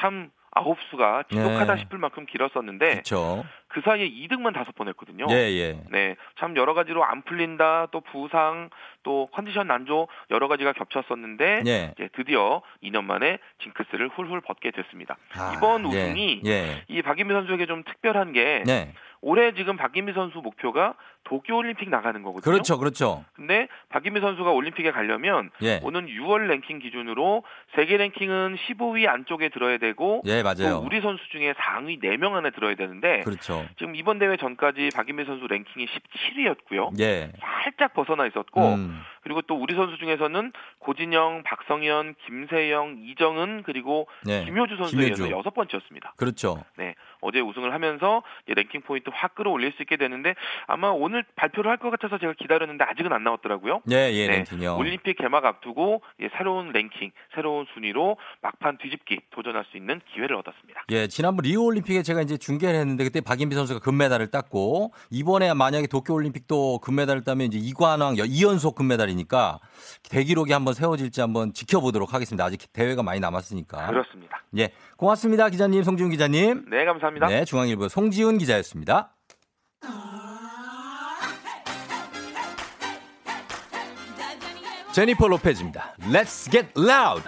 참 0.00 0.30
아홉 0.50 0.78
수가 0.90 1.24
지독하다 1.30 1.74
네. 1.74 1.80
싶을 1.82 1.98
만큼 1.98 2.26
길었었는데 2.26 2.90
그렇죠. 2.90 3.44
그 3.68 3.80
사이에 3.84 4.08
2등만 4.08 4.54
다섯 4.54 4.74
번 4.74 4.88
했거든요. 4.88 5.26
예, 5.30 5.34
예. 5.34 5.80
네, 5.90 6.16
참 6.38 6.56
여러 6.56 6.74
가지로 6.74 7.04
안 7.04 7.22
풀린다, 7.22 7.88
또 7.90 8.00
부상, 8.00 8.70
또 9.02 9.28
컨디션 9.32 9.68
난조 9.68 10.08
여러 10.30 10.48
가지가 10.48 10.72
겹쳤었는데 10.72 11.62
예. 11.66 11.92
이제 11.96 12.08
드디어 12.14 12.62
2년 12.82 13.04
만에 13.04 13.38
징크스를 13.62 14.08
훌훌 14.08 14.40
벗게 14.40 14.70
됐습니다. 14.70 15.16
아, 15.36 15.54
이번 15.56 15.84
예, 15.92 16.04
우승이 16.04 16.42
예. 16.46 16.84
이 16.88 17.02
박인미 17.02 17.32
선수에게 17.32 17.66
좀 17.66 17.84
특별한 17.84 18.32
게 18.32 18.62
네. 18.66 18.92
올해 19.20 19.52
지금 19.54 19.76
박인미 19.76 20.12
선수 20.12 20.38
목표가 20.38 20.94
도쿄올림픽 21.24 21.90
나가는 21.90 22.22
거거든요. 22.22 22.52
그렇죠. 22.52 22.78
그렇죠. 22.78 23.24
근데 23.34 23.68
박인미 23.90 24.20
선수가 24.20 24.50
올림픽에 24.50 24.92
가려면 24.92 25.50
예. 25.62 25.80
오는 25.82 26.06
6월 26.06 26.46
랭킹 26.46 26.78
기준으로 26.78 27.42
세계 27.74 27.96
랭킹은 27.96 28.56
15위 28.56 29.06
안쪽에 29.08 29.48
들어야 29.50 29.78
되고 29.78 30.22
예, 30.26 30.42
또 30.42 30.48
맞아요. 30.48 30.78
우리 30.78 31.00
선수 31.00 31.22
중에 31.30 31.54
상위 31.58 31.98
4명 31.98 32.34
안에 32.34 32.50
들어야 32.50 32.74
되는데 32.76 33.20
그렇죠. 33.20 33.57
지금 33.78 33.94
이번 33.96 34.18
대회 34.18 34.36
전까지 34.36 34.90
박인미 34.94 35.24
선수 35.24 35.46
랭킹이 35.46 35.86
17위였고요. 35.86 37.00
예. 37.00 37.32
살짝 37.64 37.94
벗어나 37.94 38.26
있었고 38.26 38.74
음. 38.74 39.00
그리고 39.22 39.42
또 39.42 39.56
우리 39.56 39.74
선수 39.74 39.98
중에서는 39.98 40.52
고진영, 40.78 41.42
박성현, 41.44 42.14
김세영, 42.26 42.98
이정은 43.04 43.62
그리고 43.64 44.08
네. 44.24 44.44
김효주 44.44 44.76
선수에 44.76 45.08
이어서 45.08 45.24
김효주. 45.24 45.36
여섯 45.36 45.54
번째였습니다. 45.54 46.14
그렇죠. 46.16 46.64
네, 46.76 46.94
어제 47.20 47.40
우승을 47.40 47.72
하면서 47.72 48.22
랭킹 48.46 48.82
포인트 48.82 49.10
확 49.12 49.34
끌어올릴 49.34 49.72
수 49.72 49.82
있게 49.82 49.96
되는데 49.96 50.34
아마 50.66 50.88
오늘 50.90 51.24
발표를 51.36 51.70
할 51.70 51.78
것 51.78 51.90
같아서 51.90 52.18
제가 52.18 52.32
기다렸는데 52.32 52.84
아직은 52.84 53.12
안 53.12 53.22
나왔더라고요. 53.22 53.82
예, 53.90 54.10
예, 54.12 54.26
네, 54.26 54.36
랭킹이요. 54.38 54.76
올림픽 54.76 55.16
개막 55.16 55.44
앞두고 55.44 56.02
이제 56.18 56.28
새로운 56.36 56.72
랭킹, 56.72 57.12
새로운 57.36 57.66
순위로 57.72 58.16
막판 58.42 58.78
뒤집기 58.78 59.20
도전할 59.30 59.64
수 59.70 59.76
있는 59.76 60.00
기회를 60.12 60.34
얻었습니다. 60.36 60.84
예, 60.90 61.06
지난번 61.06 61.44
리우 61.44 61.62
올림픽에 61.62 62.02
제가 62.02 62.20
이제 62.22 62.36
중계를 62.36 62.78
했는데 62.80 63.04
그때 63.04 63.20
박인비 63.20 63.54
선수가 63.54 63.80
금메달을 63.80 64.30
땄고 64.32 64.92
이번에 65.10 65.54
만약에 65.54 65.86
도쿄 65.86 66.14
올림픽도 66.14 66.80
금메달을 66.80 67.22
따면 67.22 67.46
이제 67.46 67.58
이관왕 67.58 68.14
2연속 68.16 68.74
금메달이니까 68.74 69.60
대기록이 70.10 70.52
한번 70.52 70.74
세워질지 70.74 71.20
한번 71.20 71.52
지켜보도록 71.52 72.12
하겠습니다. 72.14 72.44
아직 72.44 72.72
대회가 72.72 73.02
많이 73.02 73.20
남았으니까. 73.20 73.86
그렇습니다. 73.86 74.42
예. 74.56 74.70
고맙습니다. 74.98 75.48
기자님, 75.48 75.84
송지훈 75.84 76.10
기자님. 76.10 76.64
네, 76.68 76.84
감사합니다. 76.84 77.28
네, 77.28 77.44
중앙일보 77.44 77.88
송지훈 77.88 78.36
기자였습니다. 78.36 79.14
제니퍼 84.92 85.28
로페즈입니다. 85.28 85.94
Let's 86.10 86.50
get 86.50 86.68
loud. 86.76 87.22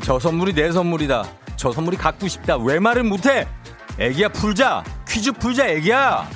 저 0.00 0.18
선물이 0.18 0.54
내 0.54 0.72
선물이다. 0.72 1.24
저 1.56 1.72
선물이 1.72 1.96
갖고 1.96 2.28
싶다. 2.28 2.56
왜 2.56 2.78
말을 2.78 3.02
못해? 3.04 3.46
애기야 3.98 4.28
풀자. 4.30 4.82
퀴즈 5.06 5.32
풀자 5.32 5.68
애기야. 5.68 6.28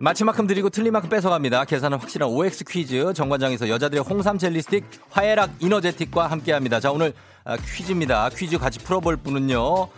마치 0.00 0.24
만큼 0.24 0.48
드리고 0.48 0.68
틀린 0.68 0.92
만큼 0.92 1.08
뺏어갑니다. 1.08 1.64
계산은 1.64 1.98
확실한 1.98 2.28
OX 2.28 2.64
퀴즈. 2.64 3.12
정관장에서 3.14 3.68
여자들의 3.68 4.02
홍삼 4.02 4.36
젤리 4.36 4.60
스틱 4.62 4.84
화해락 5.10 5.50
이너제틱과 5.60 6.26
함께합니다. 6.26 6.80
자 6.80 6.90
오늘 6.90 7.12
아, 7.44 7.56
퀴즈입니다. 7.56 8.28
퀴즈 8.30 8.58
같이 8.58 8.80
풀어볼 8.80 9.18
분은요. 9.18 9.88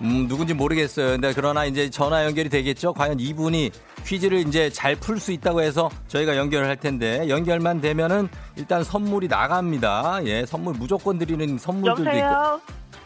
음, 0.00 0.26
누군지 0.28 0.54
모르겠어요. 0.54 1.12
근데 1.12 1.32
그러나 1.34 1.64
이제 1.64 1.88
전화 1.88 2.24
연결이 2.24 2.48
되겠죠. 2.48 2.92
과연 2.92 3.20
이분이 3.20 3.70
퀴즈를 4.06 4.38
이제 4.46 4.68
잘 4.70 4.96
풀 4.96 5.18
수 5.18 5.32
있다고 5.32 5.62
해서 5.62 5.88
저희가 6.08 6.36
연결을 6.36 6.68
할 6.68 6.76
텐데 6.76 7.28
연결만 7.28 7.80
되면은 7.80 8.28
일단 8.56 8.82
선물이 8.84 9.28
나갑니다. 9.28 10.20
예, 10.26 10.44
선물 10.46 10.74
무조건 10.74 11.18
드리는 11.18 11.56
선물들도 11.58 12.10
있고. 12.10 12.18
여보세요? 12.18 12.60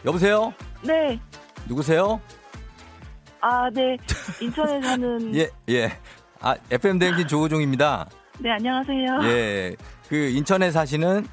여보세요? 0.05 0.53
네. 0.83 1.19
누구세요? 1.67 2.19
아, 3.41 3.69
네. 3.69 3.95
인천에 4.41 4.81
사는 4.81 5.35
예, 5.37 5.49
예. 5.69 5.91
아, 6.41 6.55
FM 6.71 6.99
대행진 6.99 7.27
조우종입니다. 7.27 8.07
네, 8.39 8.49
안녕하세요. 8.51 9.19
예. 9.23 9.75
그 10.09 10.15
인천에 10.15 10.71
사시는 10.71 11.25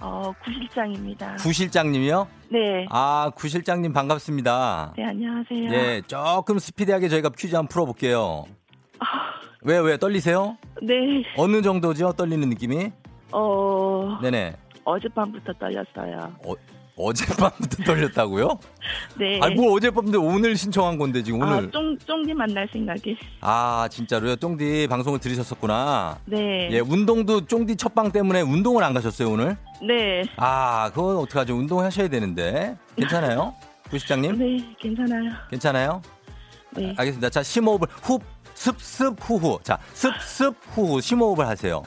어, 0.00 0.32
구실장입니다. 0.44 1.36
구실장님이요? 1.36 2.28
네. 2.50 2.86
아, 2.90 3.30
구실장님 3.34 3.92
반갑습니다. 3.92 4.94
네, 4.96 5.04
안녕하세요. 5.04 5.70
예, 5.72 6.02
조금 6.06 6.58
스피디하게 6.58 7.08
저희가 7.08 7.30
퀴즈 7.30 7.54
한번 7.56 7.68
풀어볼게요. 7.68 8.44
아. 8.98 9.06
왜, 9.62 9.78
왜, 9.78 9.96
떨리세요? 9.96 10.56
네. 10.82 10.94
어느 11.36 11.62
정도죠? 11.62 12.12
떨리는 12.12 12.48
느낌이? 12.50 12.92
어, 13.32 14.18
네네. 14.22 14.54
어젯밤부터 14.84 15.52
떨렸어요. 15.54 16.32
어, 16.46 16.52
어젯밤부터 16.96 17.84
떨렸다고요? 17.84 18.58
네. 19.18 19.38
아니, 19.42 19.54
뭐 19.54 19.74
어젯밤인데 19.74 20.16
오늘 20.18 20.56
신청한 20.56 20.96
건데, 20.96 21.22
지금 21.22 21.42
아, 21.42 21.56
오늘. 21.56 21.70
쫑, 21.70 21.96
쫑디 21.98 22.32
만날 22.34 22.66
생각이. 22.72 23.16
아, 23.42 23.86
진짜로요? 23.90 24.36
쫑디 24.36 24.86
방송을 24.88 25.18
들으셨었구나. 25.18 26.18
네. 26.24 26.68
예, 26.72 26.80
운동도 26.80 27.46
쫑디 27.46 27.76
첫방 27.76 28.12
때문에 28.12 28.40
운동을 28.40 28.82
안 28.82 28.94
가셨어요, 28.94 29.30
오늘? 29.30 29.56
네. 29.86 30.22
아, 30.36 30.90
그건 30.94 31.18
어떡하죠? 31.18 31.54
운동하셔야 31.54 32.08
되는데. 32.08 32.76
괜찮아요? 32.96 33.54
부실장님? 33.90 34.38
네, 34.38 34.74
괜찮아요. 34.80 35.30
괜찮아요? 35.50 36.02
네. 36.70 36.94
알겠습니다. 36.96 37.28
자, 37.30 37.42
심호흡을 37.42 37.88
후, 38.02 38.18
습습 38.54 39.16
후후. 39.20 39.58
자, 39.62 39.78
습 39.92 40.12
습 40.20 40.56
후후 40.74 41.00
심호흡을 41.02 41.46
하세요. 41.46 41.82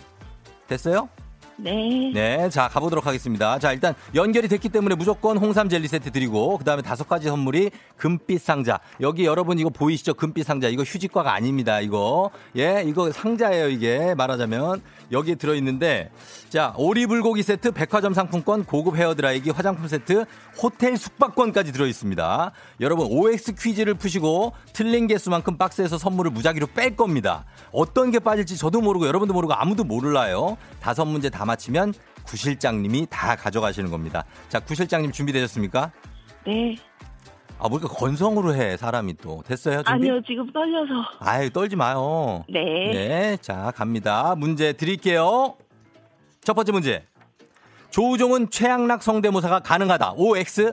됐어요? 0.67 1.09
네. 1.61 2.11
네, 2.13 2.49
자 2.49 2.69
가보도록 2.69 3.05
하겠습니다. 3.05 3.59
자 3.59 3.73
일단 3.73 3.93
연결이 4.15 4.47
됐기 4.47 4.69
때문에 4.69 4.95
무조건 4.95 5.37
홍삼 5.37 5.67
젤리 5.67 5.87
세트 5.87 6.11
드리고 6.11 6.57
그 6.57 6.63
다음에 6.63 6.81
다섯 6.81 7.07
가지 7.07 7.27
선물이 7.27 7.71
금빛 7.97 8.41
상자. 8.41 8.79
여기 9.01 9.25
여러분 9.25 9.59
이거 9.59 9.69
보이시죠? 9.69 10.13
금빛 10.13 10.45
상자. 10.45 10.69
이거 10.69 10.83
휴지과가 10.83 11.33
아닙니다. 11.33 11.81
이거 11.81 12.31
예, 12.57 12.83
이거 12.85 13.11
상자예요. 13.11 13.69
이게 13.69 14.15
말하자면 14.15 14.81
여기에 15.11 15.35
들어 15.35 15.55
있는데 15.55 16.11
자 16.49 16.73
오리 16.77 17.05
불고기 17.05 17.43
세트, 17.43 17.71
백화점 17.71 18.13
상품권, 18.13 18.65
고급 18.65 18.95
헤어 18.97 19.15
드라이기, 19.15 19.51
화장품 19.51 19.87
세트, 19.87 20.25
호텔 20.61 20.97
숙박권까지 20.97 21.71
들어 21.71 21.85
있습니다. 21.87 22.51
여러분 22.81 23.07
OX 23.09 23.55
퀴즈를 23.55 23.93
푸시고 23.93 24.53
틀린 24.73 25.07
개수만큼 25.07 25.57
박스에서 25.57 25.97
선물을 25.97 26.31
무작위로 26.31 26.67
뺄 26.67 26.95
겁니다. 26.95 27.45
어떤 27.71 28.11
게 28.11 28.19
빠질지 28.19 28.57
저도 28.57 28.81
모르고 28.81 29.07
여러분도 29.07 29.33
모르고 29.33 29.53
아무도 29.53 29.83
몰라요. 29.83 30.57
다섯 30.79 31.05
문제 31.05 31.29
다 31.29 31.45
맞히면 31.45 31.93
구실장님이 32.23 33.07
다 33.09 33.35
가져가시는 33.35 33.89
겁니다. 33.89 34.23
자, 34.49 34.59
구실장님 34.59 35.11
준비되셨습니까? 35.11 35.91
네. 36.45 36.75
아, 37.61 37.67
뭘까 37.67 37.87
건성으로 37.89 38.55
해, 38.55 38.77
사람이 38.77 39.15
또. 39.17 39.43
됐어요? 39.45 39.83
준비? 39.83 39.91
아니요, 39.91 40.21
지금 40.25 40.49
떨려서. 40.51 40.93
아유, 41.19 41.49
떨지 41.51 41.75
마요. 41.75 42.45
네. 42.47 42.61
네, 42.93 43.37
자, 43.41 43.71
갑니다. 43.75 44.33
문제 44.37 44.71
드릴게요. 44.73 45.55
첫 46.41 46.53
번째 46.53 46.71
문제. 46.71 47.03
조우종은 47.89 48.49
최양락 48.49 49.03
성대모사가 49.03 49.59
가능하다. 49.59 50.13
OX? 50.15 50.71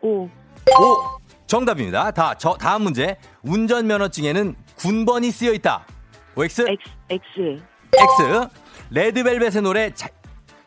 오. 0.00 0.22
O. 0.24 0.30
정답입니다. 1.46 2.10
다, 2.12 2.34
저, 2.34 2.54
다음 2.54 2.82
문제. 2.84 3.18
운전면허증에는 3.42 4.56
군번이 4.76 5.30
쓰여 5.30 5.52
있다. 5.52 5.84
OX? 6.34 6.62
X, 6.62 6.90
X. 7.10 7.62
X. 7.94 8.48
레드벨벳의 8.90 9.62
노래 9.62 9.92
자, 9.92 10.08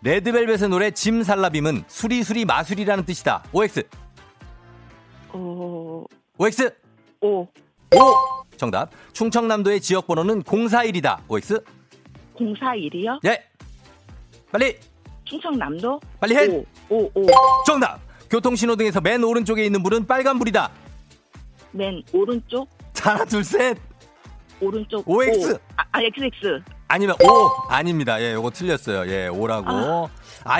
레드벨벳의 0.01 0.70
노래 0.70 0.91
짐 0.91 1.24
살라빔은 1.24 1.86
수리수리 1.88 2.46
마술이라는 2.46 3.06
뜻이다. 3.06 3.44
OX. 3.51 3.84
오, 5.33 6.05
OX. 6.38 6.71
오, 7.21 7.41
오. 7.41 7.48
정답. 8.57 8.89
충청남도의 9.13 9.81
지역 9.81 10.07
번호는 10.07 10.43
041이다. 10.43 11.19
OX. 11.27 11.62
041이요? 12.38 13.19
예. 13.25 13.43
빨리. 14.51 14.77
충청남도? 15.25 16.00
빨리 16.19 16.36
해. 16.36 16.48
오, 16.48 16.65
오, 16.89 17.12
오. 17.13 17.27
정답. 17.65 18.00
교통신호등에서 18.29 19.01
맨 19.01 19.24
오른쪽에 19.24 19.63
있는 19.65 19.81
불은 19.83 20.05
빨간불이다. 20.07 20.71
맨 21.71 22.01
오른쪽? 22.13 22.69
하나, 23.00 23.25
둘, 23.25 23.43
셋. 23.43 23.77
오른쪽. 24.59 25.07
OX. 25.07 25.53
오. 25.53 25.59
아, 25.77 25.83
아, 25.91 26.01
XX. 26.01 26.62
아니면 26.88 27.15
오 27.21 27.50
아닙니다. 27.69 28.19
예, 28.19 28.33
요거 28.33 28.50
틀렸어요. 28.50 29.09
예, 29.12 29.27
오라고. 29.27 29.69
아. 29.69 30.07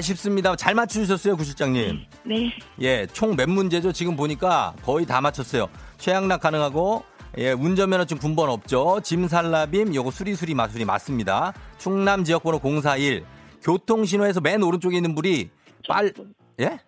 쉽습니다 0.02 0.56
잘 0.56 0.74
맞추셨어요, 0.76 1.38
구실장님. 1.38 2.00
네. 2.26 2.52
예, 2.82 3.08
총 3.08 3.36
몇 3.36 3.50
문제죠? 3.50 3.92
지금 3.92 4.16
보니까 4.16 4.74
거의 4.84 5.06
다 5.06 5.22
맞췄어요. 5.22 5.68
최양락 5.98 6.42
가능하고 6.42 7.04
예, 7.38 7.52
운전면허증 7.52 8.18
군번 8.18 8.50
없죠. 8.50 9.00
짐살라빔 9.04 9.94
요거 9.96 10.12
수리수리 10.12 10.56
마술이 10.56 10.84
맞습니다. 10.86 11.54
충남 11.78 12.24
지역번호 12.24 12.60
041. 12.82 13.24
교통신호에서 13.62 14.42
맨 14.42 14.64
오른쪽에 14.64 14.96
있는 14.98 15.14
불이 15.16 15.50
빨. 15.88 16.14
예? 16.60 16.80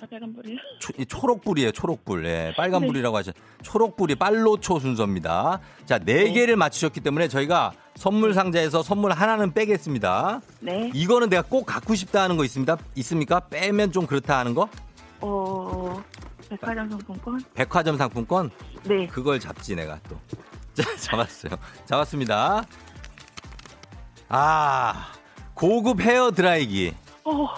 아, 0.00 0.06
빨간 0.10 0.34
불이요? 0.34 0.58
초, 0.78 0.92
이 0.98 1.06
초록불이에요, 1.06 1.72
초록불. 1.72 2.26
예, 2.26 2.52
빨간불이라고 2.56 3.16
네. 3.16 3.18
하셨. 3.18 3.34
초록불이 3.62 4.16
빨로초 4.16 4.78
순서입니다. 4.78 5.60
자, 5.86 5.98
네 5.98 6.30
개를 6.32 6.56
맞추셨기 6.56 7.00
때문에 7.00 7.28
저희가 7.28 7.72
선물 7.94 8.34
상자에서 8.34 8.82
선물 8.82 9.12
하나는 9.12 9.54
빼겠습니다. 9.54 10.42
네. 10.60 10.90
이거는 10.94 11.30
내가 11.30 11.42
꼭 11.42 11.64
갖고 11.64 11.94
싶다 11.94 12.22
하는 12.22 12.36
거 12.36 12.44
있습니다. 12.44 12.76
있습니까? 12.96 13.40
빼면 13.40 13.92
좀 13.92 14.06
그렇다 14.06 14.38
하는 14.38 14.54
거? 14.54 14.68
어, 15.22 16.02
백화점 16.50 16.90
상품권? 16.90 17.40
백화점 17.54 17.96
상품권? 17.96 18.50
네. 18.84 19.06
그걸 19.06 19.40
잡지 19.40 19.74
내가 19.74 19.98
또. 20.10 20.20
자, 20.74 20.94
잡았어요. 20.98 21.52
잡았습니다. 21.86 22.66
아, 24.28 25.06
고급 25.54 26.02
헤어 26.02 26.32
드라이기. 26.32 26.92
어, 27.24 27.48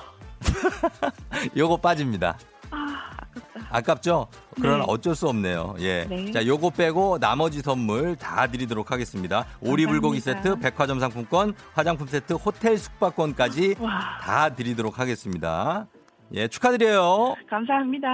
요거 1.57 1.79
빠집니다. 1.79 2.39
아, 2.71 3.11
아깝다. 3.19 3.69
아깝죠? 3.71 4.27
그러나 4.61 4.79
네. 4.79 4.85
어쩔 4.89 5.15
수 5.15 5.29
없네요. 5.29 5.75
예. 5.81 6.05
네. 6.09 6.31
자, 6.33 6.45
요거 6.47 6.71
빼고 6.71 7.19
나머지 7.19 7.61
선물 7.61 8.17
다 8.17 8.47
드리도록 8.47 8.91
하겠습니다. 8.91 9.47
오리불고기. 9.61 10.21
세트, 10.21 10.57
백화점 10.61 11.01
상품권, 11.01 11.55
화장품 11.75 12.07
세트, 12.07 12.35
호텔 12.35 12.77
숙박권까지 12.79 13.77
와, 13.81 14.19
다 14.21 14.49
드리도록 14.55 14.99
하겠습니다. 14.99 15.87
예, 16.35 16.47
축하드려요. 16.47 17.37
감사합니다. 17.49 18.09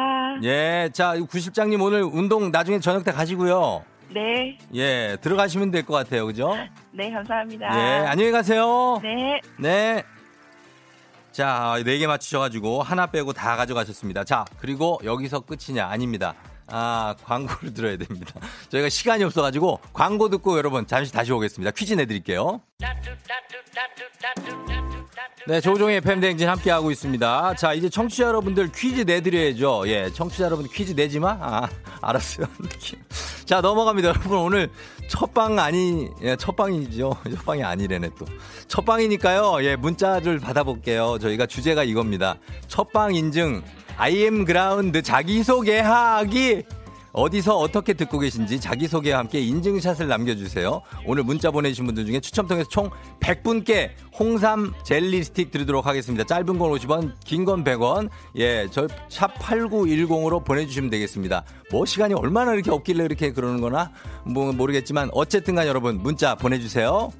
예, 0.44 0.88
자, 0.92 1.14
구실장님 1.28 1.80
오늘 1.80 2.02
운동 2.04 2.52
나중에 2.52 2.78
저녁 2.78 3.02
때 3.04 3.10
가시고요. 3.10 3.84
네. 4.14 4.56
예, 4.74 5.16
들어가시면 5.20 5.72
될 5.72 5.84
것 5.84 5.94
같아요. 5.94 6.26
그죠? 6.26 6.54
네, 6.92 7.10
감사합니다. 7.10 7.66
예, 7.76 8.06
안녕히 8.06 8.30
가세요. 8.30 9.00
네. 9.02 9.40
네. 9.58 10.04
자, 11.34 11.82
네 11.84 11.98
개 11.98 12.06
맞추셔가지고 12.06 12.82
하나 12.84 13.06
빼고 13.06 13.32
다 13.32 13.56
가져가셨습니다. 13.56 14.22
자, 14.22 14.44
그리고 14.58 15.00
여기서 15.02 15.40
끝이냐? 15.40 15.84
아닙니다. 15.84 16.34
아, 16.68 17.16
광고를 17.24 17.74
들어야 17.74 17.96
됩니다. 17.96 18.40
저희가 18.70 18.88
시간이 18.88 19.24
없어가지고 19.24 19.80
광고 19.92 20.28
듣고 20.30 20.56
여러분 20.56 20.86
잠시 20.86 21.12
다시 21.12 21.32
오겠습니다. 21.32 21.72
퀴즈 21.72 21.94
내드릴게요. 21.94 22.60
네, 25.46 25.60
조종의 25.60 26.00
팬대행진 26.00 26.48
함께하고 26.48 26.90
있습니다. 26.90 27.54
자, 27.54 27.74
이제 27.74 27.88
청취자 27.88 28.24
여러분들 28.24 28.72
퀴즈 28.72 29.02
내드려야죠. 29.02 29.84
예, 29.88 30.10
청취자 30.10 30.44
여러분 30.44 30.66
퀴즈 30.66 30.94
내지 30.94 31.18
마? 31.20 31.36
아, 31.40 31.68
알았어요. 32.00 32.46
자, 33.44 33.60
넘어갑니다. 33.60 34.08
여러분, 34.08 34.38
오늘 34.38 34.70
첫방 35.08 35.58
아니, 35.58 36.08
예, 36.22 36.34
첫방이죠. 36.36 37.16
첫방이 37.36 37.62
아니래네 37.62 38.10
또. 38.18 38.24
첫방이니까요. 38.68 39.62
예, 39.64 39.76
문자를 39.76 40.38
받아볼게요. 40.38 41.18
저희가 41.20 41.46
주제가 41.46 41.84
이겁니다. 41.84 42.36
첫방 42.68 43.14
인증, 43.14 43.62
I 43.96 44.16
am 44.16 44.44
그라운드 44.44 45.02
자기소개하기. 45.02 46.62
어디서 47.14 47.56
어떻게 47.56 47.94
듣고 47.94 48.18
계신지 48.18 48.60
자기소개와 48.60 49.20
함께 49.20 49.40
인증샷을 49.40 50.08
남겨주세요. 50.08 50.82
오늘 51.06 51.22
문자 51.22 51.50
보내주신 51.50 51.86
분들 51.86 52.06
중에 52.06 52.20
추첨 52.20 52.46
통해서 52.48 52.68
총 52.68 52.90
100분께 53.20 53.90
홍삼 54.18 54.74
젤리 54.84 55.22
스틱 55.24 55.50
드리도록 55.52 55.86
하겠습니다. 55.86 56.24
짧은 56.24 56.58
건 56.58 56.70
50원, 56.72 57.12
긴 57.24 57.44
건 57.44 57.62
100원. 57.64 58.10
예, 58.36 58.66
저 58.70 58.88
샵 59.08 59.32
8910으로 59.38 60.44
보내주시면 60.44 60.90
되겠습니다. 60.90 61.44
뭐 61.70 61.86
시간이 61.86 62.14
얼마나 62.14 62.52
이렇게 62.52 62.70
없길래 62.72 63.04
이렇게 63.04 63.32
그러는 63.32 63.60
거나 63.60 63.90
뭐 64.24 64.52
모르겠지만 64.52 65.10
어쨌든 65.12 65.54
간 65.54 65.66
여러분 65.68 66.02
문자 66.02 66.34
보내주세요. 66.34 67.12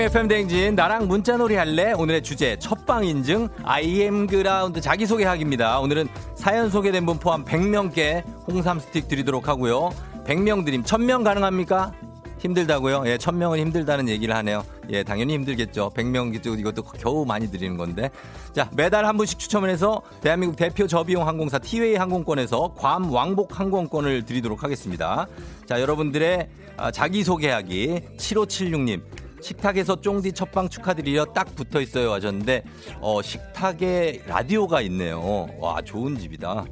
조우종의 0.00 0.06
FM 0.06 0.28
대행진 0.28 0.74
나랑 0.74 1.08
문자놀이 1.08 1.54
할래? 1.56 1.92
오늘의 1.92 2.22
주제 2.22 2.56
첫방 2.58 3.04
인증 3.04 3.48
I 3.62 3.84
am 4.00 4.26
그라운드 4.26 4.80
자기소개하기입니다. 4.80 5.78
오늘은 5.80 6.08
사연 6.34 6.70
소개된 6.70 7.04
분 7.04 7.18
포함 7.18 7.44
100명께 7.44 8.24
홍삼 8.48 8.80
스틱 8.80 9.08
드리도록 9.08 9.48
하고요. 9.48 9.90
100명 10.24 10.64
드림 10.64 10.82
1000명 10.84 11.22
가능합니까? 11.24 11.92
힘들다고요? 12.38 13.02
예, 13.06 13.18
1000명은 13.18 13.58
힘들다는 13.58 14.08
얘기를 14.08 14.34
하네요. 14.36 14.64
예, 14.88 15.02
당연히 15.02 15.34
힘들겠죠. 15.34 15.90
100명 15.94 16.34
이것도 16.58 16.82
겨우 16.82 17.26
많이 17.26 17.50
드리는 17.50 17.76
건데. 17.76 18.10
자 18.54 18.70
매달 18.74 19.04
한 19.04 19.16
분씩 19.18 19.38
추첨을 19.38 19.68
해서 19.68 20.00
대한민국 20.22 20.56
대표 20.56 20.86
저비용 20.86 21.28
항공사 21.28 21.58
티웨이 21.58 21.96
항공권에서 21.96 22.74
괌 22.76 23.10
왕복 23.10 23.60
항공권을 23.60 24.24
드리도록 24.24 24.64
하겠습니다. 24.64 25.26
자 25.66 25.80
여러분들의 25.80 26.48
아, 26.78 26.90
자기소개하기 26.90 28.00
7576님 28.16 29.02
식탁에서 29.40 30.00
쫑디 30.00 30.32
첫방 30.32 30.68
축하드리려 30.68 31.26
딱 31.26 31.54
붙어 31.54 31.80
있어요 31.80 32.12
하셨는데 32.12 32.62
어 33.00 33.22
식탁에 33.22 34.22
라디오가 34.26 34.80
있네요. 34.82 35.48
와 35.58 35.80
좋은 35.82 36.18
집이다. 36.18 36.64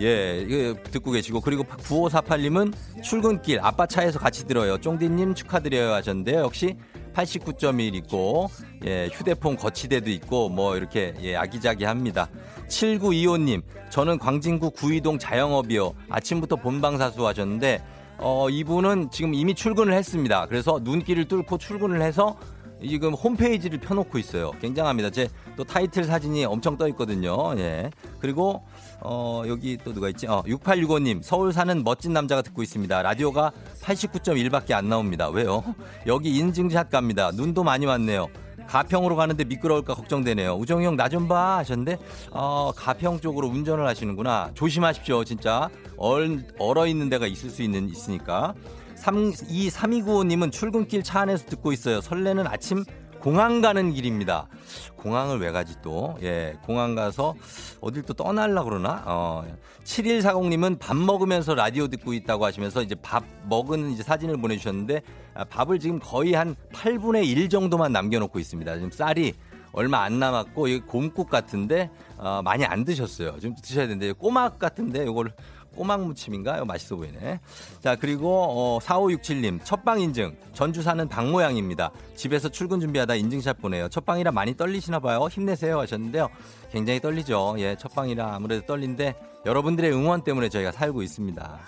예, 0.00 0.74
듣고 0.90 1.10
계시고 1.10 1.40
그리고 1.40 1.64
9548님은 1.64 2.72
출근길 3.02 3.60
아빠 3.60 3.86
차에서 3.86 4.18
같이 4.18 4.46
들어요. 4.46 4.78
쫑디님 4.78 5.34
축하드려요 5.34 5.92
하셨는데요. 5.92 6.40
역시 6.40 6.76
89.1 7.14 7.94
있고 7.96 8.48
예, 8.86 9.08
휴대폰 9.12 9.56
거치대도 9.56 10.10
있고 10.10 10.48
뭐 10.48 10.76
이렇게 10.76 11.14
예, 11.20 11.36
아기자기합니다. 11.36 12.28
7925님 12.68 13.62
저는 13.90 14.18
광진구 14.18 14.70
구이동 14.70 15.18
자영업이요. 15.18 15.92
아침부터 16.08 16.56
본방사수 16.56 17.26
하셨는데 17.26 17.82
어, 18.22 18.48
이분은 18.48 19.10
지금 19.10 19.34
이미 19.34 19.54
출근을 19.54 19.92
했습니다. 19.94 20.46
그래서 20.46 20.80
눈길을 20.82 21.26
뚫고 21.26 21.58
출근을 21.58 22.02
해서 22.02 22.36
지금 22.80 23.14
홈페이지를 23.14 23.78
펴놓고 23.78 24.18
있어요. 24.18 24.52
굉장합니다. 24.60 25.10
제 25.10 25.28
또 25.56 25.64
타이틀 25.64 26.04
사진이 26.04 26.44
엄청 26.44 26.76
떠 26.76 26.88
있거든요. 26.88 27.54
예. 27.58 27.90
그리고 28.20 28.62
어, 29.00 29.42
여기 29.46 29.76
또 29.76 29.92
누가 29.92 30.08
있지? 30.08 30.26
어, 30.26 30.42
6865님, 30.46 31.22
서울 31.22 31.52
사는 31.52 31.82
멋진 31.84 32.12
남자가 32.12 32.42
듣고 32.42 32.62
있습니다. 32.62 33.02
라디오가 33.02 33.52
89.1밖에 33.82 34.72
안 34.72 34.88
나옵니다. 34.88 35.28
왜요? 35.28 35.62
여기 36.06 36.36
인증샷 36.38 36.90
갑니다. 36.90 37.30
눈도 37.34 37.64
많이 37.64 37.86
왔네요. 37.86 38.28
가평으로 38.68 39.16
가는데 39.16 39.44
미끄러울까 39.44 39.94
걱정되네요. 39.94 40.54
우정이 40.54 40.84
형 40.84 40.96
나 40.96 41.08
좀 41.08 41.28
봐 41.28 41.58
하셨는데 41.58 41.98
어, 42.30 42.72
가평 42.76 43.20
쪽으로 43.20 43.48
운전을 43.48 43.86
하시는구나. 43.86 44.50
조심하십시오. 44.54 45.24
진짜 45.24 45.68
얼, 45.96 46.42
얼어 46.58 46.86
있는 46.86 47.08
데가 47.08 47.26
있을 47.26 47.50
수 47.50 47.62
있는 47.62 47.88
있으니까. 47.88 48.54
3, 48.94 49.32
2, 49.48 49.68
3295님은 49.68 50.52
출근길 50.52 51.02
차 51.02 51.20
안에서 51.22 51.46
듣고 51.46 51.72
있어요. 51.72 52.00
설레는 52.00 52.46
아침 52.46 52.84
공항 53.22 53.60
가는 53.60 53.92
길입니다. 53.92 54.48
공항을 54.96 55.38
왜 55.38 55.52
가지 55.52 55.76
또? 55.80 56.16
예, 56.22 56.56
공항 56.64 56.96
가서 56.96 57.36
어딜 57.80 58.02
또 58.02 58.14
떠날라 58.14 58.64
그러나? 58.64 59.00
어, 59.06 59.44
7140님은 59.84 60.80
밥 60.80 60.96
먹으면서 60.96 61.54
라디오 61.54 61.86
듣고 61.86 62.14
있다고 62.14 62.44
하시면서 62.44 62.82
이제 62.82 62.96
밥 62.96 63.22
먹은 63.48 63.90
이제 63.90 64.02
사진을 64.02 64.38
보내주셨는데 64.38 65.02
아, 65.34 65.44
밥을 65.44 65.78
지금 65.78 66.00
거의 66.00 66.34
한 66.34 66.56
8분의 66.72 67.24
1 67.24 67.48
정도만 67.48 67.92
남겨놓고 67.92 68.40
있습니다. 68.40 68.74
지금 68.74 68.90
쌀이 68.90 69.34
얼마 69.70 70.02
안 70.02 70.18
남았고 70.18 70.66
이 70.66 70.80
곰국 70.80 71.30
같은데 71.30 71.90
어, 72.16 72.40
많이 72.42 72.64
안 72.64 72.84
드셨어요. 72.84 73.38
좀 73.38 73.54
드셔야 73.54 73.86
되는데 73.86 74.10
꼬막 74.10 74.58
같은데 74.58 75.04
이걸 75.04 75.32
꼬막 75.76 76.04
무침인가? 76.06 76.56
이거 76.56 76.64
맛있어 76.64 76.96
보이네. 76.96 77.40
자, 77.80 77.96
그리고 77.96 78.46
어, 78.48 78.78
4567님 78.80 79.60
첫방 79.64 80.00
인증. 80.00 80.36
전주 80.52 80.82
사는 80.82 81.06
박모양입니다. 81.08 81.90
집에서 82.16 82.48
출근 82.48 82.80
준비하다 82.80 83.14
인증샷 83.14 83.60
보내요. 83.60 83.88
첫방이라 83.88 84.32
많이 84.32 84.56
떨리시나 84.56 85.00
봐요. 85.00 85.26
힘내세요 85.30 85.80
하셨는데요. 85.80 86.28
굉장히 86.70 87.00
떨리죠. 87.00 87.56
예, 87.58 87.76
첫방이라 87.78 88.34
아무래도 88.34 88.66
떨린데 88.66 89.14
여러분들의 89.46 89.92
응원 89.92 90.22
때문에 90.22 90.48
저희가 90.48 90.72
살고 90.72 91.02
있습니다. 91.02 91.58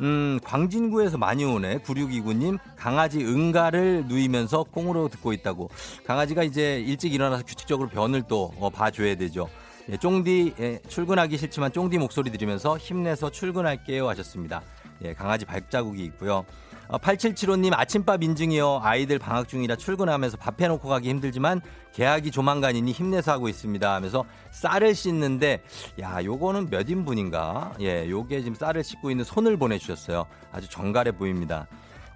음, 0.00 0.40
광진구에서 0.42 1.18
많이 1.18 1.44
오네. 1.44 1.78
9629님, 1.78 2.58
강아지 2.76 3.24
응가를 3.24 4.06
누이면서 4.08 4.64
콩으로 4.64 5.08
듣고 5.08 5.32
있다고. 5.32 5.70
강아지가 6.04 6.42
이제 6.42 6.80
일찍 6.80 7.14
일어나서 7.14 7.44
규칙적으로 7.44 7.88
변을 7.88 8.24
또 8.28 8.52
어, 8.58 8.70
봐줘야 8.70 9.14
되죠. 9.14 9.48
예, 9.90 9.96
쫑디, 9.96 10.54
예, 10.60 10.78
출근하기 10.88 11.36
싫지만 11.36 11.72
쫑디 11.72 11.98
목소리 11.98 12.30
들으면서 12.30 12.78
힘내서 12.78 13.30
출근할게요 13.30 14.08
하셨습니다. 14.08 14.62
예, 15.02 15.12
강아지 15.12 15.44
발자국이 15.44 16.04
있고요. 16.06 16.44
어, 16.88 16.98
8775님 16.98 17.72
아침밥 17.74 18.22
인증이요. 18.22 18.80
아이들 18.82 19.18
방학 19.18 19.48
중이라 19.48 19.76
출근하면서 19.76 20.36
밥 20.36 20.60
해놓고 20.60 20.88
가기 20.88 21.08
힘들지만 21.08 21.60
계약이 21.92 22.30
조만간이니 22.30 22.92
힘내서 22.92 23.32
하고 23.32 23.48
있습니다. 23.48 23.94
하면서 23.94 24.24
쌀을 24.50 24.94
씻는데 24.94 25.62
야 26.00 26.22
요거는 26.22 26.70
몇 26.70 26.88
인분인가? 26.88 27.74
예, 27.80 28.08
요게 28.08 28.40
지금 28.40 28.54
쌀을 28.54 28.84
씻고 28.84 29.10
있는 29.10 29.24
손을 29.24 29.56
보내주셨어요. 29.56 30.26
아주 30.52 30.68
정갈해 30.68 31.12
보입니다. 31.12 31.66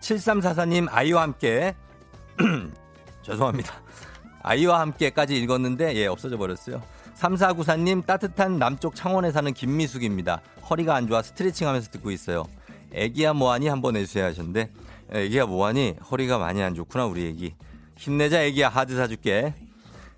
7344님 0.01 0.87
아이와 0.91 1.23
함께 1.23 1.75
죄송합니다. 3.23 3.73
아이와 4.43 4.81
함께까지 4.81 5.37
읽었는데 5.37 5.95
예 5.97 6.07
없어져 6.07 6.37
버렸어요. 6.37 6.83
3494님 7.19 8.07
따뜻한 8.07 8.59
남쪽 8.59 8.95
창원에 8.95 9.33
사는 9.33 9.53
김미숙입니다. 9.53 10.41
허리가 10.71 10.95
안 10.95 11.09
좋아 11.09 11.21
스트레칭 11.21 11.67
하면서 11.67 11.91
듣고 11.91 12.11
있어요. 12.11 12.45
애기야 12.93 13.33
뭐하니 13.33 13.69
한번 13.69 13.97
해주세요 13.97 14.25
하셨는데 14.27 14.71
애기야 15.11 15.47
뭐하니 15.47 15.97
허리가 16.11 16.39
많이 16.39 16.63
안 16.63 16.75
좋구나 16.75 17.07
우리 17.07 17.27
애기. 17.27 17.55
힘내자 17.97 18.43
애기야 18.45 18.69
하드 18.69 18.97
사줄게. 18.97 19.53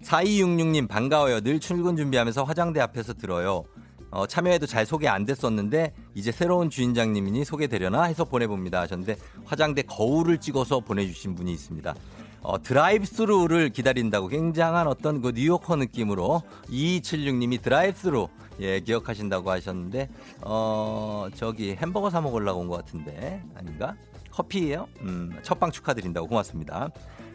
4266님 0.03 0.89
반가워요. 0.89 1.41
늘 1.41 1.59
출근 1.59 1.97
준비하면서 1.97 2.45
화장대 2.45 2.81
앞에서 2.81 3.15
들어요. 3.15 3.65
어, 4.11 4.27
참여해도 4.27 4.67
잘 4.67 4.85
소개 4.85 5.09
안 5.09 5.25
됐었는데 5.25 5.95
이제 6.15 6.33
새로운 6.33 6.69
주인장님이니 6.69 7.45
소개되려나 7.45 8.05
해서 8.05 8.25
보내봅니다 8.25 8.81
하셨는데 8.81 9.17
화장대 9.45 9.83
거울을 9.83 10.39
찍어서 10.39 10.81
보내주신 10.81 11.35
분이 11.35 11.53
있습니다. 11.53 11.95
어, 12.42 12.61
드라이브 12.62 13.05
스루를 13.07 13.68
기다린다고 13.70 14.29
굉장한 14.29 14.87
어떤 14.87 15.20
그 15.20 15.33
뉴요커 15.35 15.76
느낌으로 15.76 16.42
2276님이 16.68 17.61
드라이브 17.61 17.98
스루 17.98 18.29
예 18.61 18.81
기억하신다고 18.81 19.50
하셨는데 19.50 20.09
어 20.42 21.26
저기 21.35 21.74
햄버거 21.74 22.11
사 22.11 22.20
먹으려고 22.20 22.61
온 22.61 22.68
것 22.68 22.76
같은데 22.76 23.42
아닌가? 23.55 23.94
커피예요? 24.31 24.87
음, 25.00 25.35
첫방 25.42 25.70
축하드린다고 25.70 26.26
고맙습니다. 26.29 26.90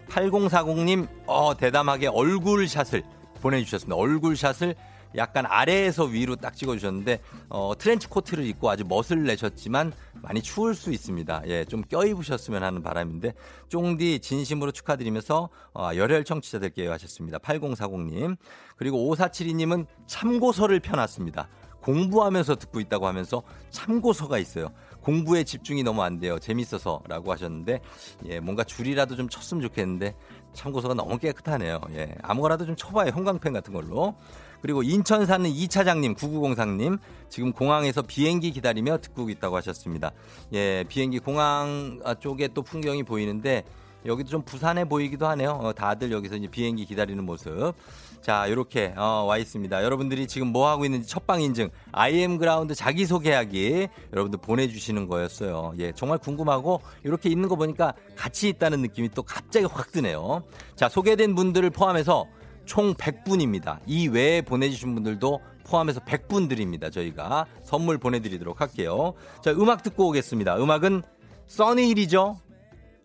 8040님 0.10 1.08
어 1.26 1.56
대담하게 1.58 2.08
얼굴샷을 2.08 3.04
보내주셨습니다. 3.42 3.96
얼굴샷을 3.96 4.76
약간 5.16 5.46
아래에서 5.46 6.06
위로 6.06 6.36
딱 6.36 6.56
찍어주셨는데 6.56 7.20
어, 7.50 7.74
트렌치 7.78 8.08
코트를 8.08 8.46
입고 8.46 8.70
아주 8.70 8.84
멋을 8.86 9.24
내셨지만 9.24 9.94
많이 10.22 10.42
추울 10.42 10.76
수 10.76 10.92
있습니다. 10.92 11.44
예, 11.48 11.66
좀 11.66 11.82
껴입으셨으면 11.84 12.64
하는 12.64 12.82
바람인데 12.82 13.34
쫑디 13.70 14.20
진심으로 14.20 14.72
축하드리면서 14.72 15.50
어, 15.74 15.90
열혈 15.96 16.24
청취자들께 16.24 16.88
하셨습니다. 16.88 17.38
8040님 17.40 18.38
그리고 18.76 18.98
5472님은 19.16 19.86
참고서를 20.08 20.80
펴놨습니다. 20.80 21.48
공부하면서 21.86 22.56
듣고 22.56 22.80
있다고 22.80 23.06
하면서 23.06 23.44
참고서가 23.70 24.40
있어요. 24.40 24.70
공부에 25.02 25.44
집중이 25.44 25.84
너무 25.84 26.02
안 26.02 26.20
돼요. 26.20 26.40
재밌어서라고 26.40 27.32
하셨는데 27.32 27.80
예, 28.26 28.40
뭔가 28.40 28.64
줄이라도 28.64 29.16
좀 29.16 29.30
쳤으면 29.30 29.62
좋겠는데 29.62 30.16
참고서가 30.54 30.96
너무 30.96 31.20
깨끗하네요. 31.20 31.80
예, 31.92 32.16
아무거나도 32.24 32.66
좀 32.66 32.76
쳐봐요. 32.76 33.12
형광펜 33.12 33.54
같은 33.54 33.72
걸로. 33.72 34.16
그리고 34.62 34.84
인천 34.84 35.26
사는 35.26 35.50
이차장님, 35.50 36.16
9903님, 36.16 37.00
지금 37.30 37.52
공항에서 37.52 38.02
비행기 38.02 38.52
기다리며 38.52 39.00
듣고 39.00 39.30
있다고 39.30 39.56
하셨습니다. 39.58 40.12
예, 40.54 40.84
비행기 40.88 41.20
공항 41.20 42.00
쪽에 42.20 42.50
또 42.50 42.62
풍경이 42.62 43.04
보이는데, 43.04 43.64
여기도 44.06 44.30
좀 44.30 44.42
부산해 44.44 44.86
보이기도 44.86 45.28
하네요. 45.28 45.52
어, 45.62 45.74
다들 45.74 46.12
여기서 46.12 46.36
이제 46.36 46.48
비행기 46.48 46.86
기다리는 46.86 47.24
모습. 47.24 47.74
자, 48.22 48.50
요렇게, 48.50 48.94
어, 48.98 49.26
와 49.28 49.38
있습니다. 49.38 49.84
여러분들이 49.84 50.28
지금 50.28 50.48
뭐 50.48 50.68
하고 50.70 50.86
있는지 50.86 51.08
첫방 51.08 51.42
인증, 51.42 51.70
IM 51.92 52.38
그라운드 52.38 52.74
자기 52.74 53.06
소개하기, 53.06 53.88
여러분들 54.14 54.40
보내주시는 54.42 55.08
거였어요. 55.08 55.74
예, 55.80 55.92
정말 55.92 56.18
궁금하고, 56.18 56.82
이렇게 57.04 57.30
있는 57.30 57.50
거 57.50 57.56
보니까 57.56 57.94
같이 58.16 58.50
있다는 58.50 58.82
느낌이 58.82 59.10
또 59.10 59.22
갑자기 59.24 59.66
확 59.66 59.92
드네요. 59.92 60.44
자, 60.76 60.90
소개된 60.90 61.36
분들을 61.36 61.70
포함해서 61.72 62.26
총 62.66 62.94
100분입니다. 62.94 63.80
이 63.86 64.08
외에 64.08 64.42
보내주신 64.42 64.94
분들도 64.96 65.42
포함해서 65.66 66.00
100분 66.02 66.48
드립니다. 66.50 66.90
저희가 66.90 67.46
선물 67.64 67.98
보내드리도록 67.98 68.62
할게요. 68.62 69.14
자, 69.44 69.52
음악 69.52 69.84
듣고 69.84 70.08
오겠습니다. 70.10 70.58
음악은 70.58 71.04
써니힐이죠? 71.48 72.40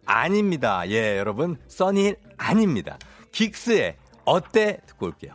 아닙니다. 0.05 0.89
예, 0.89 1.19
여러분. 1.19 1.57
써니힐 1.69 2.17
아닙니다. 2.37 2.99
긱스의 3.33 3.97
어때? 4.25 4.81
듣고 4.87 5.07
올게요. 5.07 5.35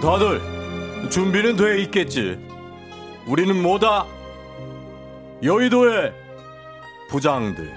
다들 0.00 0.40
준비는 1.10 1.56
돼 1.56 1.80
있겠지. 1.82 2.38
우리는 3.26 3.60
뭐다? 3.62 4.06
여의도의 5.42 6.12
부장들. 7.10 7.72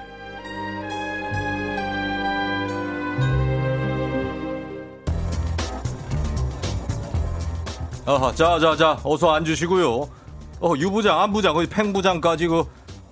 아하, 8.06 8.34
자, 8.34 8.60
자, 8.60 8.76
자, 8.76 9.00
어서 9.04 9.32
앉으시고요. 9.32 10.10
어, 10.62 10.74
유부장, 10.78 11.22
안부장, 11.22 11.56
팽부장까지 11.70 12.48
그 12.48 12.64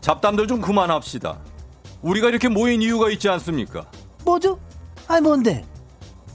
잡담들 0.02 0.48
좀 0.48 0.62
그만합시다. 0.62 1.38
우리가 2.02 2.30
이렇게 2.30 2.48
모인 2.48 2.82
이유가 2.82 3.10
있지 3.10 3.30
않습니까? 3.30 3.86
뭐죠? 4.24 4.60
아니 5.08 5.22
뭔데? 5.22 5.66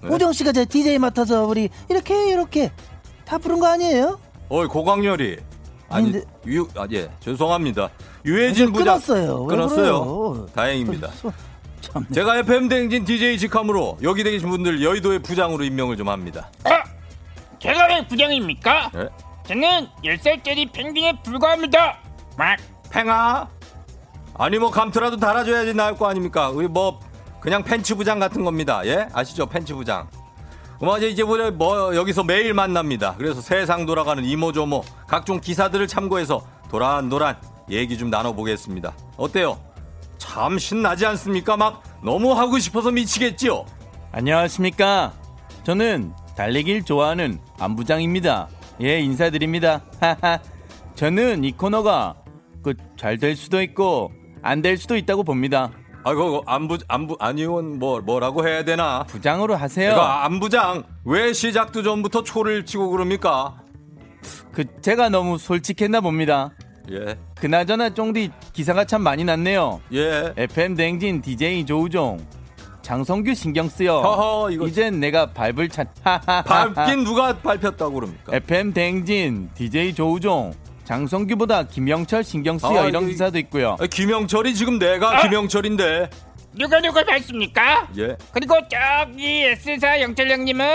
네? 0.09 0.15
우정 0.15 0.33
씨가 0.33 0.53
제 0.53 0.65
DJ 0.65 0.99
맡아서 0.99 1.45
우리 1.47 1.69
이렇게 1.89 2.31
이렇게 2.31 2.71
다 3.25 3.39
부른 3.39 3.59
거 3.59 3.67
아니에요? 3.67 4.19
어이, 4.49 4.67
고광렬이. 4.67 5.37
아니, 5.89 6.09
아닌데. 6.09 6.23
유, 6.47 6.69
아, 6.77 6.87
예, 6.93 7.09
죄송합니다. 7.21 7.89
유해진 8.25 8.73
부장. 8.73 8.99
끊었어요. 9.01 9.43
왜 9.45 9.57
끊었어요. 9.57 10.47
다행입니다. 10.55 11.09
참. 11.81 12.07
제가 12.13 12.39
FM 12.39 12.69
대행진 12.69 13.05
DJ 13.05 13.39
직함으로 13.39 13.99
여기 14.03 14.23
계신 14.23 14.49
분들 14.51 14.83
여의도의 14.83 15.21
부장으로 15.21 15.65
임명을 15.65 15.97
좀 15.97 16.09
합니다. 16.09 16.51
제가 17.61 17.87
왜 17.89 18.07
부장입니까? 18.07 18.91
예? 18.97 19.09
저는 19.47 19.89
10살짜리 20.05 20.71
펭귄에 20.73 21.21
불과합니다. 21.23 21.99
막 22.37 22.59
팽아? 22.91 23.49
아니 24.37 24.59
뭐 24.59 24.71
감투라도 24.71 25.17
달아줘야지 25.17 25.75
나을 25.75 25.95
거 25.97 26.07
아닙니까? 26.09 26.51
우리 26.51 26.67
뭐 26.69 26.99
그냥 27.45 27.63
팬츠 27.63 27.95
부장 27.95 28.19
같은 28.19 28.43
겁니다. 28.43 28.81
예? 28.87 29.07
아시죠? 29.13 29.45
팬츠 29.45 29.75
부장. 29.75 30.09
뭐 30.81 30.97
이제 30.97 31.09
이제 31.11 31.23
뭐, 31.23 31.37
뭐 31.51 31.95
여기서 31.95 32.25
매일 32.25 32.55
만납니다. 32.55 33.15
그래서 33.19 33.43
세상 33.43 33.85
돌아가는 33.85 34.25
이모저모 34.25 34.83
각종 35.07 35.41
기사들을 35.41 35.87
참고해서 35.87 36.43
도란도란 36.71 37.37
얘기 37.71 37.99
좀 37.99 38.09
나눠보겠습니다. 38.09 38.95
어때요? 39.19 39.61
참 40.17 40.59
신나지 40.59 41.05
않습니까? 41.05 41.59
막 41.59 41.83
너무 42.03 42.33
하고 42.33 42.59
싶어서 42.59 42.91
미치겠지요. 42.91 43.67
안녕하십니까. 44.13 45.13
저는 45.65 46.15
달리기를 46.37 46.85
좋아하는 46.85 47.39
안부장입니다. 47.61 48.49
예, 48.81 49.01
인사드립니다. 49.01 49.83
하하. 50.01 50.39
저는 50.95 51.45
이 51.45 51.53
코너가 51.53 52.15
그 52.63 52.73
잘 52.97 53.19
될 53.19 53.37
수도 53.37 53.61
있고 53.61 54.11
안 54.41 54.63
될 54.63 54.79
수도 54.79 54.97
있다고 54.97 55.25
봅니다. 55.25 55.71
아이고 56.05 56.43
안부 56.47 56.79
안부 56.87 57.17
안의원 57.19 57.79
뭐 57.79 58.01
뭐라고 58.01 58.47
해야 58.47 58.63
되나? 58.65 59.05
부장으로 59.05 59.57
하세요. 59.57 59.91
내가 59.91 60.25
안부장 60.27 60.85
왜 61.05 61.33
시작도 61.33 61.83
전부터 61.83 62.23
초를 62.25 62.67
치고 62.67 62.91
그럽니까? 62.91 63.57
그 64.53 64.65
제가 64.83 65.09
너무 65.09 65.39
솔직했나 65.39 66.01
봅니다. 66.01 66.51
예. 66.91 67.19
그나저나 67.37 67.91
쫑디 67.91 68.31
기사가 68.53 68.85
참 68.85 69.03
많이 69.03 69.25
났네요. 69.25 69.81
예. 69.95 70.33
FM 70.37 70.75
댕진 70.77 71.23
DJ 71.23 71.65
조우종 71.65 72.19
장성규 72.83 73.35
신경 73.35 73.67
쓰여. 73.71 74.03
허허, 74.03 74.51
이거- 74.51 74.67
이젠 74.67 75.01
내가 75.01 75.25
밟을 75.33 75.71
찬. 75.71 75.87
밟긴 76.05 77.03
누가 77.05 77.35
밟혔다고 77.39 77.95
그럽니까? 77.95 78.37
FM 78.37 78.75
댕진 78.75 79.49
DJ 79.55 79.95
조우종 79.95 80.53
장성규보다 80.85 81.65
김영철 81.65 82.25
신경 82.25 82.59
쓰여 82.59 82.85
아, 82.85 82.87
이런 82.87 83.07
기사도 83.09 83.39
있고요. 83.39 83.77
아, 83.81 83.87
김영철이 83.87 84.55
지금 84.55 84.79
내가 84.79 85.19
아! 85.19 85.23
김영철인데. 85.23 86.11
누가 86.57 86.81
누굴 86.81 87.05
봤습니까? 87.05 87.89
예. 87.99 88.17
그리고 88.33 88.55
저기 88.71 89.45
S사 89.45 90.01
영철 90.01 90.31
형님은 90.31 90.67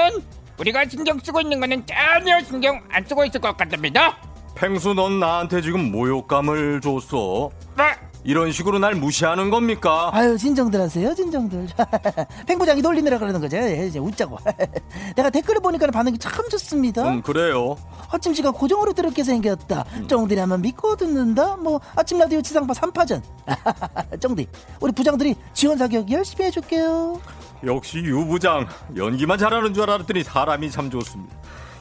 우리가 0.58 0.86
신경 0.90 1.18
쓰고 1.20 1.40
있는 1.42 1.60
거는 1.60 1.86
전혀 1.86 2.42
신경 2.42 2.82
안 2.92 3.06
쓰고 3.06 3.24
있을 3.26 3.40
것 3.40 3.56
같답니다. 3.56 4.18
펭수 4.56 4.94
넌 4.94 5.20
나한테 5.22 5.62
지금 5.62 5.90
모욕감을 5.92 6.82
줬어. 6.82 7.50
아, 7.78 7.96
이런 8.26 8.52
식으로 8.52 8.80
날 8.80 8.96
무시하는 8.96 9.50
겁니까? 9.50 10.10
아유 10.14 10.38
진정들 10.38 10.80
하세요 10.82 11.16
진정들. 11.16 11.68
팽부장이 12.48 12.82
놀리느라 12.82 13.18
그러는 13.18 13.40
거죠. 13.40 13.58
예, 13.58 13.88
이제 13.88 13.98
웃자고. 14.00 14.38
내가 15.16 15.30
댓글을 15.30 15.62
보니까 15.62 15.88
반응이 15.88 16.18
참 16.18 16.48
좋습니다. 16.50 17.10
음 17.10 17.22
그래요. 17.22 17.78
아침 18.12 18.34
시간 18.34 18.52
고정으로 18.54 18.94
들었게 18.94 19.24
생겼다. 19.24 19.86
쫑들이 20.08 20.40
하면 20.40 20.62
믿고 20.62 20.96
듣는다? 20.98 21.56
뭐 21.58 21.80
아침 21.96 22.20
라디오 22.20 22.42
지상파 22.42 22.74
3파전. 22.74 23.22
쫑디 24.20 24.48
우리 24.82 24.92
부장들이 24.92 25.36
지원 25.54 25.78
사격 25.78 26.12
열심히 26.12 26.46
해줄게요. 26.46 27.20
역시 27.66 28.00
유 28.00 28.26
부장. 28.26 28.68
연기만 28.96 29.38
잘하는 29.38 29.74
줄 29.74 29.84
알았더니 29.90 30.24
사람이 30.24 30.72
참 30.72 30.90
좋습니다. 30.90 31.36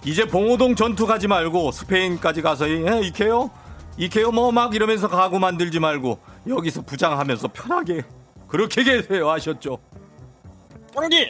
이제 0.04 0.24
봉오동 0.26 0.76
전투 0.76 1.06
가지 1.06 1.26
말고 1.26 1.72
스페인까지 1.72 2.42
가서 2.42 2.68
예, 2.70 3.00
이케요? 3.02 3.50
이케요? 3.96 4.30
뭐 4.30 4.52
막 4.52 4.74
이러면서 4.76 5.08
가구 5.08 5.40
만들지 5.40 5.80
말고 5.80 6.18
여기서 6.46 6.82
부장하면서 6.82 7.48
편하게 7.48 8.02
그렇게 8.46 8.82
계세요 8.82 9.30
아셨죠? 9.30 9.78
형님, 10.94 11.26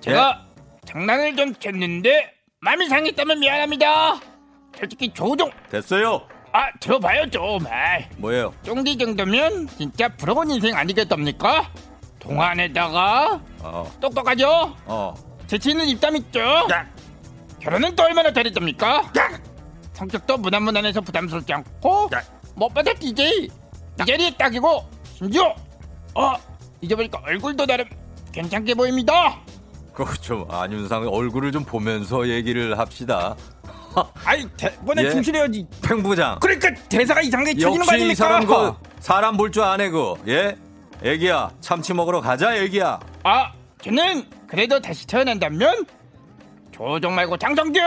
제가 0.00 0.46
장난을 0.84 1.36
좀 1.36 1.54
쳤는데 1.54 2.32
마음이 2.60 2.88
상했다면 2.88 3.40
미안합니다. 3.40 4.20
솔직히 4.76 5.12
조종, 5.12 5.50
됐어요. 5.70 6.22
아 6.52 6.70
들어봐요 6.80 7.28
좀. 7.30 7.66
아이. 7.66 8.04
뭐예요? 8.16 8.52
쫑디 8.62 8.96
정도면 8.98 9.68
진짜 9.68 10.08
부러운 10.08 10.50
인생 10.50 10.74
아니겠답니까? 10.74 11.70
동안에다가 12.18 13.40
어, 13.60 13.92
똑똑하죠? 14.00 14.74
어. 14.86 15.14
재치 15.46 15.70
있는 15.70 15.86
입담 15.86 16.16
있죠? 16.16 16.40
결혼은 17.60 17.94
또 17.94 18.04
얼마나 18.04 18.32
잘했답니까? 18.32 19.12
성격도 19.92 20.36
무난무난해서 20.38 21.00
부담스럽지 21.02 21.52
않고 21.52 22.10
무엇보다 22.54 22.92
DJ 22.94 23.48
이 24.00 24.04
자리에 24.04 24.30
딱이고 24.36 24.84
심지어 25.16 25.54
어 26.14 26.34
잊어보니까 26.80 27.20
얼굴도 27.24 27.66
나름 27.66 27.86
괜찮게 28.32 28.74
보입니다 28.74 29.38
그거 29.94 30.12
좀 30.14 30.44
안윤상 30.50 31.08
얼굴을 31.08 31.52
좀 31.52 31.64
보면서 31.64 32.28
얘기를 32.28 32.78
합시다. 32.78 33.34
아이 34.26 34.46
대본에 34.58 35.04
예. 35.04 35.10
충실해야지 35.10 35.66
팽 35.82 36.02
부장. 36.02 36.38
그러니까 36.40 36.68
대사가 36.90 37.22
이상하게 37.22 37.54
쳐지는 37.54 37.86
거 37.86 37.92
아닙니까? 37.92 38.14
사람 38.14 38.46
그 38.46 38.74
사람 39.00 39.36
볼 39.38 39.50
줄 39.50 39.62
아네 39.62 39.88
그 39.88 40.14
예? 40.28 40.54
애기야 41.02 41.50
참치 41.62 41.94
먹으러 41.94 42.20
가자 42.20 42.54
애기야. 42.56 43.00
아 43.22 43.52
저는 43.82 44.28
그래도 44.46 44.78
다시 44.80 45.06
태어난다면 45.06 45.86
조종 46.72 47.14
말고 47.14 47.38
장성규 47.38 47.80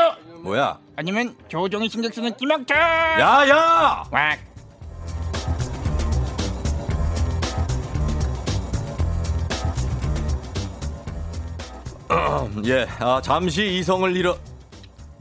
뭐야? 0.43 0.80
아니면 0.95 1.36
조종이 1.48 1.88
신경 1.89 2.12
쓰는 2.12 2.36
김영철 2.38 2.76
야야! 2.76 4.04
왁 4.10 4.38
예, 12.65 12.88
아, 13.00 13.22
잠시 13.22 13.78
이성을 13.78 14.15
잃어. 14.15 14.38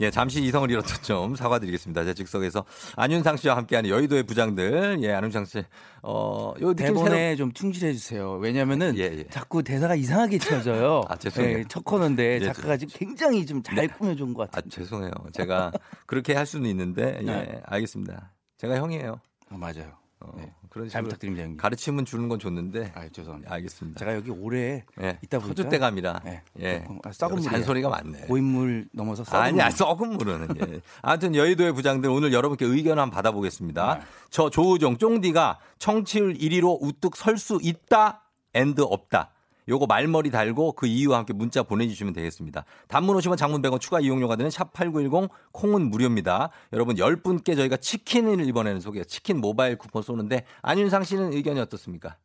예, 0.01 0.11
잠시 0.11 0.43
이성을 0.43 0.71
잃었던 0.71 1.03
점 1.03 1.35
사과드리겠습니다. 1.35 2.05
제 2.05 2.15
즉석에서 2.15 2.65
안윤상 2.97 3.37
씨와 3.37 3.57
함께하는 3.57 3.91
여의도의 3.91 4.23
부장들. 4.23 4.99
예, 5.03 5.13
안윤상 5.13 5.45
씨. 5.45 5.65
어, 6.03 6.55
요 6.61 6.73
대본에 6.73 7.37
좀 7.37 7.53
충실해 7.53 7.93
주세요. 7.93 8.35
왜냐면은 8.35 8.97
예, 8.97 9.03
예. 9.03 9.25
자꾸 9.29 9.63
대사가 9.63 9.95
이상하게 9.97 10.39
쳐져요. 10.39 11.03
아, 11.11 11.17
죄송해요. 11.17 11.59
예, 11.59 11.65
첫 11.69 11.85
코너인데 11.85 12.39
예, 12.41 12.47
작가가 12.47 12.77
지금 12.77 12.95
굉장히 12.97 13.45
좀잘 13.45 13.75
네. 13.75 13.87
꾸며준 13.89 14.33
것 14.33 14.45
아, 14.45 14.47
같아요. 14.53 14.71
죄송해요. 14.71 15.11
제가 15.33 15.73
그렇게 16.07 16.35
할 16.35 16.47
수는 16.47 16.71
있는데, 16.71 17.19
예, 17.21 17.25
네. 17.25 17.61
알겠습니다. 17.67 18.33
제가 18.57 18.77
형이에요. 18.77 19.21
어, 19.51 19.57
맞아요. 19.59 19.93
어, 20.21 20.33
네. 20.37 20.53
그런 20.71 20.89
잘 20.89 21.03
부탁드립니다, 21.03 21.43
형님. 21.45 21.57
가르침은 21.57 22.05
주는 22.05 22.29
건 22.29 22.39
좋는데, 22.39 22.93
아, 22.95 23.09
죄송합니다. 23.09 23.53
알겠습니다. 23.55 23.99
제가 23.99 24.15
여기 24.15 24.31
오래 24.31 24.85
예, 25.01 25.19
있다 25.23 25.39
보니까 25.39 25.63
터줏대감이라. 25.63 26.23
예, 26.27 26.43
예. 26.61 26.79
조금, 26.81 26.99
아, 27.05 27.13
썩은. 27.13 27.43
잔소리가 27.43 27.89
많네. 27.89 28.21
고인물 28.27 28.89
넘어서 28.93 29.25
썩은 29.25 29.43
아니야, 29.43 29.65
물. 29.69 29.73
썩은 29.73 30.17
물은. 30.17 30.49
예. 30.69 30.81
아무튼 31.03 31.35
여의도의 31.35 31.73
부장들 31.73 32.11
오늘 32.11 32.33
여러분께 32.33 32.65
의견 32.67 32.99
한번 32.99 33.15
받아보겠습니다. 33.15 33.95
네. 33.95 34.01
저 34.31 34.51
조우종 34.51 34.99
쫑디가 34.99 35.59
청취율 35.79 36.35
1위로 36.35 36.79
우뚝 36.81 37.17
설 37.17 37.39
수 37.39 37.59
있다, 37.63 38.23
and 38.55 38.81
없다. 38.83 39.31
요거 39.69 39.87
말머리 39.87 40.31
달고 40.31 40.73
그 40.73 40.87
이유와 40.87 41.19
함께 41.19 41.33
문자 41.33 41.63
보내주시면 41.63 42.15
되겠습니다. 42.15 42.65
단문 42.89 43.15
오시면 43.17 43.37
장문 43.37 43.61
100원 43.63 43.81
추가 43.81 44.01
이용료가 44.01 44.37
드는 44.37 44.51
샵8910 44.51 45.29
콩은 45.53 45.91
무료입니다. 45.91 46.51
여러분 46.73 46.97
10분께 46.97 47.55
저희가 47.57 47.77
치킨을 47.77 48.47
이번에는 48.47 48.81
소개, 48.81 49.05
치킨 49.05 49.41
모바일 49.41 49.77
쿠폰 49.77 50.03
쏘는데 50.03 50.45
안윤상 50.63 51.05
씨는 51.05 51.33
의견이 51.35 51.61
어떻습니까? 51.61 52.17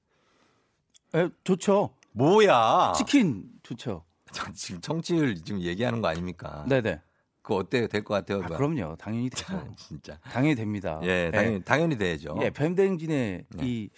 예, 1.15 1.29
좋죠. 1.43 1.91
뭐야? 2.13 2.93
치킨 2.95 3.43
좋죠. 3.63 4.03
지금 4.55 4.81
청취율 4.81 5.35
지금 5.43 5.61
얘기하는 5.61 6.01
거 6.01 6.07
아닙니까? 6.07 6.65
네네. 6.67 7.01
그거 7.41 7.55
어때요? 7.57 7.87
될 7.87 8.03
것 8.05 8.13
같아요? 8.13 8.41
아? 8.41 8.47
그럼요. 8.47 8.95
당연히 8.95 9.29
되죠. 9.29 9.45
진짜. 9.75 10.17
당연히 10.31 10.55
됩니다. 10.55 10.99
예, 11.03 11.29
당연히, 11.31 11.61
당연히 11.61 11.97
돼야죠. 11.97 12.37
예, 12.41 12.49
뱀대행진의 12.51 13.43
네. 13.49 13.65
이 13.67 13.89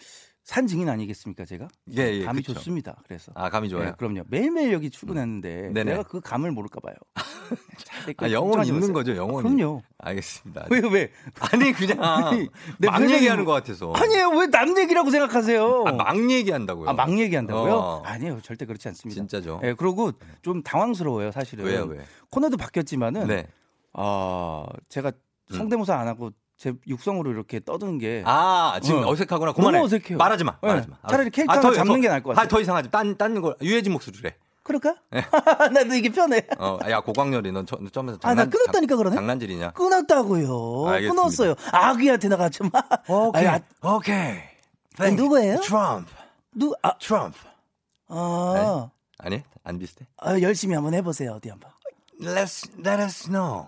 산 0.46 0.68
증인 0.68 0.88
아니겠습니까, 0.90 1.44
제가? 1.44 1.68
예, 1.98 2.04
예, 2.20 2.24
감이 2.24 2.42
그쵸. 2.42 2.54
좋습니다. 2.54 2.96
그래서. 3.08 3.32
아, 3.34 3.50
감이 3.50 3.68
좋아요. 3.68 3.88
예, 3.88 3.94
그럼요. 3.98 4.22
매일매일 4.28 4.74
여기 4.74 4.92
출근했는데 4.92 5.72
네네. 5.74 5.84
내가 5.92 6.04
그 6.04 6.22
감을 6.22 6.52
모를까 6.52 6.80
봐요. 6.82 6.94
아, 8.18 8.30
영혼 8.30 8.64
있는 8.64 8.94
거죠, 8.94 9.16
영혼. 9.16 9.42
그럼요. 9.44 9.82
알겠습니다. 9.98 10.68
왜 10.70 10.82
왜? 10.92 11.12
아니 11.40 11.72
그냥 11.74 11.98
아니, 12.04 12.48
내막 12.78 13.10
얘기하는 13.10 13.44
뭐- 13.44 13.56
것 13.56 13.64
같아서. 13.64 13.92
아니에요. 13.94 14.30
왜 14.38 14.46
남 14.52 14.78
얘기라고 14.78 15.10
생각하세요? 15.10 15.84
아, 15.88 15.92
막 15.94 16.16
얘기한다고요. 16.32 16.90
아, 16.90 16.94
막 16.94 17.10
얘기한다고요? 17.18 17.74
어. 17.74 18.02
아니에요. 18.06 18.40
절대 18.44 18.66
그렇지 18.66 18.88
않습니다. 18.90 19.16
진짜죠. 19.20 19.62
예, 19.64 19.74
그리고 19.74 20.12
좀 20.44 20.62
당황스러워요, 20.62 21.32
사실은. 21.32 21.66
왜요, 21.66 21.86
왜? 21.86 21.98
코너도 22.30 22.58
바뀌었지만은 22.58 23.26
네. 23.28 23.48
아, 23.94 24.64
제가 24.90 25.12
음. 25.52 25.56
성대모사 25.58 25.96
안 25.98 26.08
하고 26.08 26.30
제 26.58 26.74
육성으로 26.88 27.32
이렇게 27.32 27.60
떠드는 27.60 27.98
게 28.00 28.24
아 28.26 28.80
지금 28.82 29.04
어. 29.04 29.10
어. 29.10 29.16
색하구나 29.16 29.52
너무 29.52 29.56
그만해. 29.68 29.80
어색해요. 29.84 30.18
말하지 30.18 30.44
마. 30.46 30.54
네. 30.62 30.68
말하지 30.70 30.88
마. 30.90 30.98
차라리. 31.10 31.30
캐릭터 31.30 31.54
아, 31.54 31.60
더- 31.60 31.74
잡는 31.74 31.96
더- 31.96 32.02
게 32.02 32.08
나을 32.08 32.24
것 32.24 32.30
같아요. 32.30 32.46
아, 32.46 32.48
더 32.48 32.62
이상 32.62 32.76
하지. 32.76 32.90
딴, 32.90 33.18
딴 33.18 33.42
거. 33.42 33.56
유해진 33.62 33.92
목소리로 33.94 34.30
해. 34.30 34.36
그럴까? 34.64 34.96
나도 35.74 35.94
이게 35.94 36.10
편해. 36.10 36.42
어, 36.58 36.80
야, 36.90 37.00
고광렬이 37.02 37.52
넌 37.52 37.66
처, 37.68 37.78
처음에서 37.92 38.18
아, 38.24 38.30
나 38.34 38.42
장난, 38.44 38.50
끊었다니까 38.50 38.96
그러네. 38.96 39.16
장난질이냐? 39.16 39.72
끊었다고요. 39.72 40.88
알겠습니다. 40.88 41.22
끊었어요. 41.22 41.56
아귀한테 41.72 42.30
나가 42.30 42.50
좀. 42.50 42.72
오케이. 43.08 43.46
아, 43.48 43.60
오케이. 43.84 44.40
누구예요? 45.16 45.60
트럼프. 45.60 46.10
누, 46.54 46.74
아, 46.82 46.98
트럼프. 46.98 47.38
아, 48.08 48.90
아니? 49.20 49.44
안 49.64 49.78
비슷해? 49.78 50.08
아, 50.18 50.40
열심히 50.40 50.74
한번 50.74 50.94
해보세요. 50.96 51.34
어디 51.34 51.50
한번. 51.50 51.70
Let's, 52.20 52.68
let 52.80 53.04
us 53.04 53.28
know. 53.30 53.68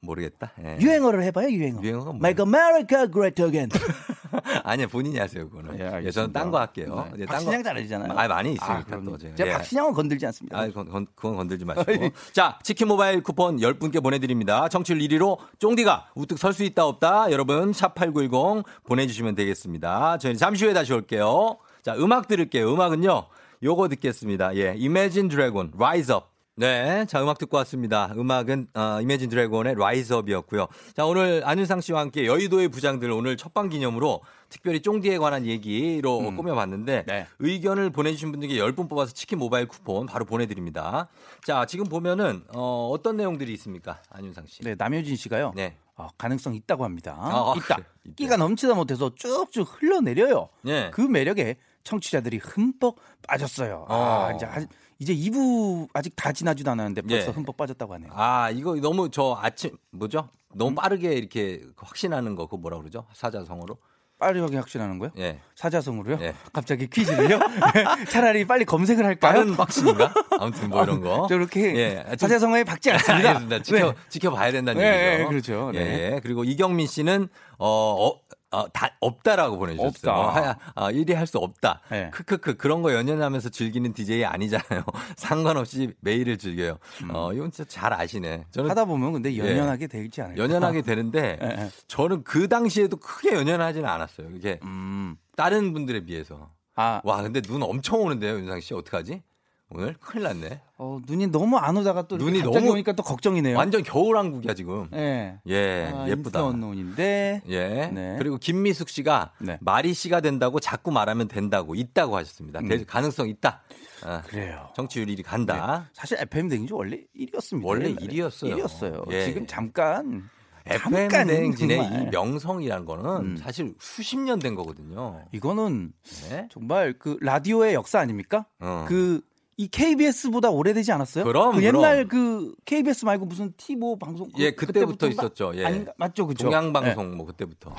모르겠다. 0.00 0.52
예. 0.62 0.78
유행어를 0.80 1.22
해봐요. 1.24 1.48
유행어. 1.50 1.82
유행어가 1.82 2.12
뭐예요? 2.12 2.20
Make 2.24 2.44
America 2.44 3.10
Great 3.10 3.42
Again. 3.42 3.68
아니야 4.62 4.86
본인이 4.86 5.18
하세요 5.18 5.48
그거는. 5.48 5.78
예, 5.80 6.04
예. 6.06 6.10
저는 6.10 6.32
딴 6.32 6.50
거 6.50 6.58
할게요. 6.60 7.08
네. 7.14 7.22
예, 7.22 7.26
딴 7.26 7.34
박신양 7.36 7.62
거- 7.62 7.68
잘하시잖아요. 7.68 8.12
아 8.12 8.28
많이 8.28 8.50
있으니까 8.52 8.74
아, 8.78 8.84
그럼요. 8.84 9.10
또 9.12 9.18
제가. 9.18 9.34
제가 9.34 9.48
예. 9.50 9.52
박신양은 9.54 9.92
건들지 9.94 10.26
않습니다. 10.26 10.58
아, 10.58 10.66
그건, 10.66 10.88
건- 10.88 11.06
그건 11.14 11.36
건들지 11.36 11.64
마시고. 11.66 12.10
자, 12.32 12.58
치킨 12.62 12.88
모바일 12.88 13.22
쿠폰 13.22 13.56
10분께 13.56 14.02
보내드립니다. 14.02 14.68
청취율 14.68 15.00
1위로 15.00 15.38
쫑디가 15.58 16.10
우뚝 16.14 16.38
설 16.38 16.52
수 16.52 16.62
있다 16.64 16.84
없다. 16.86 17.30
여러분, 17.32 17.72
샵8910 17.72 18.64
보내주시면 18.84 19.34
되겠습니다. 19.34 20.18
저희 20.18 20.36
잠시 20.36 20.64
후에 20.64 20.74
다시 20.74 20.92
올게요. 20.92 21.58
자, 21.82 21.94
음악 21.96 22.28
들을게요. 22.28 22.72
음악은요, 22.72 23.26
요거 23.62 23.88
듣겠습니다. 23.88 24.54
예, 24.56 24.70
Imagine 24.78 25.28
Dragon, 25.28 25.72
Rise 25.76 26.14
Up. 26.14 26.26
네, 26.62 27.06
자 27.06 27.22
음악 27.22 27.38
듣고 27.38 27.56
왔습니다. 27.58 28.12
음악은 28.16 28.66
어, 28.74 28.98
이매진 29.00 29.28
드래곤의 29.28 29.76
라이즈업이었고요. 29.78 30.66
자 30.92 31.06
오늘 31.06 31.42
안윤상 31.44 31.80
씨와 31.80 32.00
함께 32.00 32.26
여의도의 32.26 32.66
부장들 32.66 33.12
오늘 33.12 33.36
첫방 33.36 33.68
기념으로 33.68 34.22
특별히 34.48 34.82
쫑디에 34.82 35.18
관한 35.18 35.46
얘기로 35.46 36.18
음. 36.18 36.36
꾸며봤는데 36.36 37.04
네. 37.06 37.26
의견을 37.38 37.90
보내주신 37.90 38.32
분들께 38.32 38.56
10분 38.56 38.88
뽑아서 38.88 39.12
치킨 39.12 39.38
모바일 39.38 39.68
쿠폰 39.68 40.06
바로 40.06 40.24
보내드립니다. 40.24 41.06
자 41.44 41.64
지금 41.64 41.84
보면은 41.84 42.42
어, 42.52 42.90
어떤 42.92 43.16
내용들이 43.16 43.52
있습니까, 43.52 44.02
안윤상 44.10 44.46
씨? 44.48 44.64
네, 44.64 44.74
남효진 44.76 45.14
씨가요. 45.14 45.52
네. 45.54 45.76
어, 45.94 46.08
가능성 46.18 46.56
있다고 46.56 46.82
합니다. 46.82 47.16
아, 47.20 47.54
있다. 47.56 47.76
그래, 47.76 47.86
있다. 48.04 48.14
끼가 48.16 48.36
넘치다 48.36 48.74
못해서 48.74 49.12
쭉쭉 49.14 49.80
흘러내려요. 49.80 50.48
네. 50.62 50.90
그 50.92 51.02
매력에 51.02 51.56
청취자들이 51.84 52.38
흠뻑 52.38 52.96
빠졌어요. 53.28 53.86
아, 53.88 53.94
어. 54.32 54.36
이제 54.36 54.44
아- 54.44 54.66
이제 54.98 55.14
2부 55.14 55.88
아직 55.94 56.14
다 56.16 56.32
지나지도 56.32 56.70
않았는데 56.72 57.02
벌써 57.02 57.28
예. 57.28 57.30
흠뻑 57.30 57.56
빠졌다고 57.56 57.94
하네요. 57.94 58.10
아 58.14 58.50
이거 58.50 58.74
너무 58.76 59.10
저 59.10 59.38
아침 59.40 59.76
뭐죠? 59.92 60.28
너무 60.54 60.74
빠르게 60.74 61.12
이렇게 61.12 61.62
확신하는 61.76 62.34
거 62.34 62.46
그거 62.46 62.56
뭐라 62.56 62.78
그러죠? 62.78 63.06
사자성어로? 63.12 63.76
빠르게 64.18 64.56
확신하는 64.56 64.98
거요? 64.98 65.10
예. 65.18 65.38
사자성어로요? 65.54 66.18
예. 66.22 66.34
갑자기 66.52 66.88
퀴즈를요? 66.88 67.38
차라리 68.10 68.44
빨리 68.44 68.64
검색을 68.64 69.04
할까요? 69.04 69.32
빠른 69.32 69.54
확신인가? 69.54 70.12
아무튼 70.40 70.70
뭐 70.70 70.82
이런 70.82 71.00
거. 71.00 71.28
저렇게 71.28 71.76
예. 71.76 72.04
좀- 72.08 72.16
사자성어에 72.18 72.64
박지 72.64 72.90
않습니다. 72.90 73.38
지켜, 73.62 73.92
네. 73.92 73.94
지켜봐야 74.08 74.50
된다는 74.50 74.82
예, 74.82 74.86
얘기죠. 75.12 75.22
예, 75.22 75.26
그렇죠. 75.28 75.70
예, 75.74 75.78
네. 75.78 76.12
예. 76.16 76.20
그리고 76.20 76.42
이경민 76.42 76.88
씨는, 76.88 77.28
어, 77.58 77.68
어, 78.08 78.20
어, 78.50 78.66
다, 78.72 78.96
없다라고 79.00 79.58
보내주셨어요. 79.58 79.88
없다. 79.88 80.18
어, 80.18 80.28
하, 80.30 80.56
아, 80.74 80.90
1위 80.90 81.14
할 81.14 81.26
수 81.26 81.36
없다. 81.38 81.82
네. 81.90 82.08
크크크. 82.10 82.56
그런 82.56 82.80
거 82.82 82.94
연연하면서 82.94 83.50
즐기는 83.50 83.92
DJ 83.92 84.24
아니잖아요. 84.24 84.84
상관없이 85.16 85.92
매일을 86.00 86.38
즐겨요. 86.38 86.78
어, 87.12 87.32
이건 87.34 87.50
진짜 87.50 87.68
잘 87.68 87.92
아시네. 87.92 88.46
저는 88.50 88.70
하다 88.70 88.86
보면 88.86 89.12
근데 89.12 89.32
예. 89.34 89.38
연연하게 89.38 89.86
되지 89.88 90.22
않을까? 90.22 90.42
연연하게 90.42 90.80
되는데, 90.88 91.38
예, 91.42 91.46
예. 91.64 91.70
저는 91.88 92.24
그 92.24 92.48
당시에도 92.48 92.96
크게 92.96 93.34
연연하지는 93.34 93.86
않았어요. 93.86 94.28
이게 94.34 94.58
음. 94.62 95.16
다른 95.36 95.74
분들에 95.74 96.00
비해서. 96.06 96.50
아, 96.74 97.00
와, 97.04 97.20
근데 97.22 97.40
눈 97.42 97.62
엄청 97.62 98.00
오는데요, 98.00 98.34
윤상 98.38 98.60
씨. 98.60 98.72
어떡하지? 98.72 99.22
오늘 99.70 99.94
큰일 100.00 100.24
났네. 100.24 100.62
어, 100.78 100.98
눈이 101.06 101.26
너무 101.26 101.58
안 101.58 101.76
오다가 101.76 102.02
또 102.08 102.16
눈이 102.16 102.42
너무- 102.42 102.70
오니까 102.72 102.92
또 102.92 103.02
걱정이네요. 103.02 103.56
완전 103.56 103.82
겨울왕국이야, 103.82 104.54
지금. 104.54 104.88
예. 104.94 105.38
예, 105.46 105.92
아, 105.94 106.08
예쁘다. 106.08 106.42
언론인데 106.46 107.42
예. 107.48 107.86
네. 107.92 108.16
그리고 108.18 108.38
김미숙 108.38 108.88
씨가 108.88 109.32
네. 109.40 109.58
말이 109.60 109.92
씨가 109.92 110.20
된다고 110.22 110.58
자꾸 110.58 110.90
말하면 110.90 111.28
된다고 111.28 111.74
있다고 111.74 112.16
하셨습니다. 112.16 112.60
음. 112.60 112.68
될 112.68 112.86
가능성 112.86 113.28
있다. 113.28 113.60
아, 114.04 114.22
그래요. 114.22 114.70
정치율 114.74 115.06
1위 115.08 115.22
간다. 115.22 115.90
사실 115.92 116.16
FM 116.18 116.48
대행지 116.48 116.72
원래 116.72 117.00
1위였습니다. 117.14 117.60
원래 117.64 117.92
1위였어요. 117.94 118.56
1위였어요. 118.56 119.12
예. 119.12 119.24
지금 119.26 119.46
잠깐 119.46 120.30
FM 120.64 121.08
대행진의 121.08 121.76
정말. 121.78 122.02
이 122.02 122.06
명성이란 122.10 122.84
거는 122.84 123.04
음. 123.32 123.36
사실 123.38 123.74
수십 123.80 124.18
년 124.18 124.38
된 124.38 124.54
거거든요. 124.54 125.22
이거는 125.32 125.92
네. 126.30 126.46
정말 126.50 126.94
그 126.98 127.16
라디오의 127.20 127.74
역사 127.74 127.98
아닙니까? 128.00 128.46
어. 128.60 128.84
그 128.88 129.20
이 129.60 129.66
KBS보다 129.66 130.50
오래되지 130.50 130.92
않았어요? 130.92 131.24
그럼, 131.24 131.56
그 131.56 131.64
옛날 131.64 132.06
그럼. 132.06 132.08
그 132.08 132.54
KBS 132.64 133.04
말고 133.04 133.26
무슨 133.26 133.52
T5 133.54 133.98
방송 133.98 134.28
예, 134.38 134.52
그- 134.52 134.66
그때부터? 134.66 135.08
있었죠. 135.08 135.50
예. 135.56 135.64
아닌가? 135.64 135.92
맞죠, 135.96 136.28
그죠? 136.28 136.44
동양 136.44 136.72
방송 136.72 137.16
뭐 137.16 137.26
그때부터. 137.26 137.74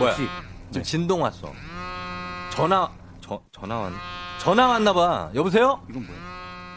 뭐야? 0.00 0.10
혹시 0.10 0.28
지금 0.72 0.82
진동 0.82 1.22
왔어. 1.22 1.52
전화 2.50 2.90
저, 3.20 3.40
전화 3.52 3.76
왔 3.78 3.92
전화 4.40 4.66
왔나 4.66 4.92
봐. 4.92 5.30
여보세요? 5.36 5.80
이건 5.88 6.04
뭐예요? 6.04 6.22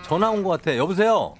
전화 0.03 0.29
온 0.29 0.43
것 0.43 0.49
같아. 0.51 0.77
여보세요? 0.77 1.33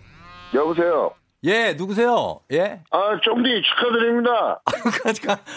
여보세요. 0.55 1.11
예, 1.43 1.73
누구세요? 1.73 2.41
예? 2.51 2.81
아, 2.91 3.19
쫑디 3.23 3.63
축하드립니다. 3.63 4.61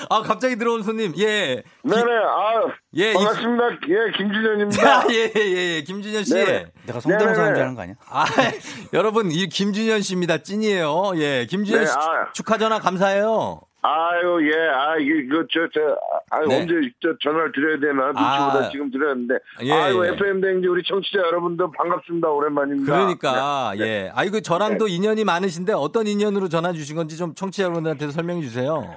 아, 0.09 0.23
갑자기 0.23 0.57
들어온 0.57 0.83
손님. 0.83 1.12
예. 1.18 1.62
네네. 1.83 2.03
아, 2.03 2.62
예, 2.94 3.12
반갑습니다. 3.12 3.64
예, 3.88 4.12
김준현입니다. 4.16 4.83
자, 4.83 5.07
예, 5.11 5.31
예, 5.37 5.77
예. 5.77 5.83
김준현 5.83 6.25
씨. 6.25 6.33
네네. 6.35 6.66
내가 6.87 7.01
성대모사 7.01 7.42
하는. 7.42 7.55
줄 7.55 7.62
아는 7.64 7.75
거 7.75 7.83
아니야? 7.83 7.97
아, 8.09 8.25
여러분, 8.94 9.31
이 9.31 9.47
김준현 9.47 10.01
씨입니다. 10.01 10.38
찐이에요. 10.38 11.12
예, 11.16 11.44
김준현 11.44 11.81
네, 11.81 11.87
씨 11.87 11.92
아. 11.92 12.33
축하 12.33 12.57
전화 12.57 12.79
감사해요. 12.79 13.61
아유, 13.87 14.40
예, 14.51 14.68
아, 14.70 14.97
이게, 14.97 15.27
그, 15.27 15.47
저, 15.53 15.68
저, 15.75 15.99
아, 16.31 16.40
네. 16.49 16.62
언제, 16.62 16.90
저, 17.03 17.14
전화를 17.20 17.53
드려야 17.53 17.79
되나, 17.79 18.07
눈치보다 18.07 18.66
아. 18.66 18.68
지금 18.70 18.90
드렸는데. 18.90 19.35
예, 19.62 19.73
아유, 19.73 20.03
예. 20.07 20.12
FM대행지 20.14 20.68
우리 20.68 20.83
청취자 20.83 21.18
여러분들 21.18 21.66
반갑습니다. 21.77 22.31
오랜만입니다. 22.31 22.90
그러니까, 22.90 23.75
네. 23.77 23.85
예. 23.85 24.12
아이고, 24.14 24.40
저랑도 24.40 24.88
인연이 24.88 25.25
많으신데 25.25 25.75
어떤 25.75 26.07
인연으로 26.07 26.49
전화 26.49 26.73
주신 26.73 26.97
건지 26.97 27.18
좀 27.18 27.35
청취자 27.35 27.64
여러분들한테 27.64 28.09
설명해 28.09 28.40
주세요. 28.40 28.97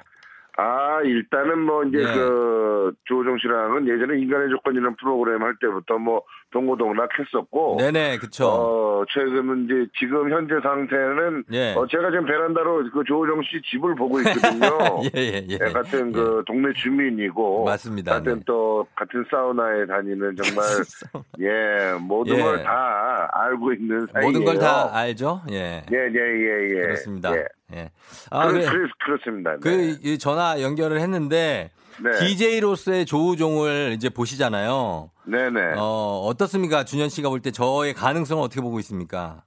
아, 0.56 1.02
일단은 1.04 1.60
뭐, 1.60 1.84
이제 1.84 1.98
네. 1.98 2.14
그, 2.14 2.94
조우정 3.10 3.40
씨랑은 3.40 3.90
예전에 3.90 4.18
인간의 4.22 4.50
조건이라는 4.52 4.96
프로그램 4.96 5.44
할 5.44 5.58
때부터 5.60 5.98
뭐, 5.98 6.22
동고동락 6.52 7.10
했었고. 7.20 7.78
네네, 7.80 8.18
그쵸. 8.20 8.48
어, 8.48 9.04
최근은 9.14 9.66
이제 9.66 9.92
지금 10.00 10.32
현재 10.32 10.56
상태는 10.64 11.44
예. 11.52 11.74
어, 11.74 11.86
제가 11.88 12.10
지금 12.10 12.26
베란다로 12.26 12.90
그 12.94 13.04
조우정 13.06 13.42
씨 13.44 13.62
집을 13.70 13.96
보고 13.96 14.20
있거든요. 14.22 14.68
예, 15.16 15.20
예, 15.20 15.46
예. 15.50 15.54
예, 15.54 15.58
같은 15.58 16.12
그 16.14 16.44
동네 16.48 16.72
주민이고 16.74 17.66
맞습니다. 17.66 18.14
같은 18.14 18.36
네. 18.36 18.42
또 18.46 18.88
같은 18.96 19.26
사우나에 19.30 19.86
다니는 19.86 20.36
정말 20.38 20.66
예 21.42 21.98
모든 22.00 22.38
예. 22.38 22.42
걸다 22.44 23.30
알고 23.34 23.74
있는 23.74 24.08
사이예요. 24.14 24.32
모든 24.32 24.46
걸 24.46 24.58
다 24.58 24.96
알죠? 24.96 25.42
예. 25.52 25.84
예 25.92 25.96
예 25.98 26.08
예 26.14 26.20
예, 26.20 26.70
예. 26.78 26.82
그렇습니다. 26.84 27.36
예. 27.36 27.44
예. 27.76 27.90
아, 28.32 28.48
그, 28.48 28.54
그렇, 28.60 28.88
그렇습니다. 29.06 29.52
네. 29.52 29.58
그, 29.62 29.98
이 30.02 30.18
전화 30.18 30.62
연결을 30.62 31.00
했는데, 31.02 31.70
네. 32.04 32.12
DJ로서의 32.20 33.06
조우종을 33.06 33.94
이제 33.96 34.10
보시잖아요. 34.10 35.10
네네. 35.26 35.74
어, 35.78 36.22
어떻습니까? 36.26 36.84
준현 36.84 37.10
씨가 37.10 37.30
볼 37.30 37.42
때 37.42 37.52
저의 37.52 37.94
가능성을 37.94 38.42
어떻게 38.44 38.62
보고 38.62 38.80
있습니까? 38.80 39.44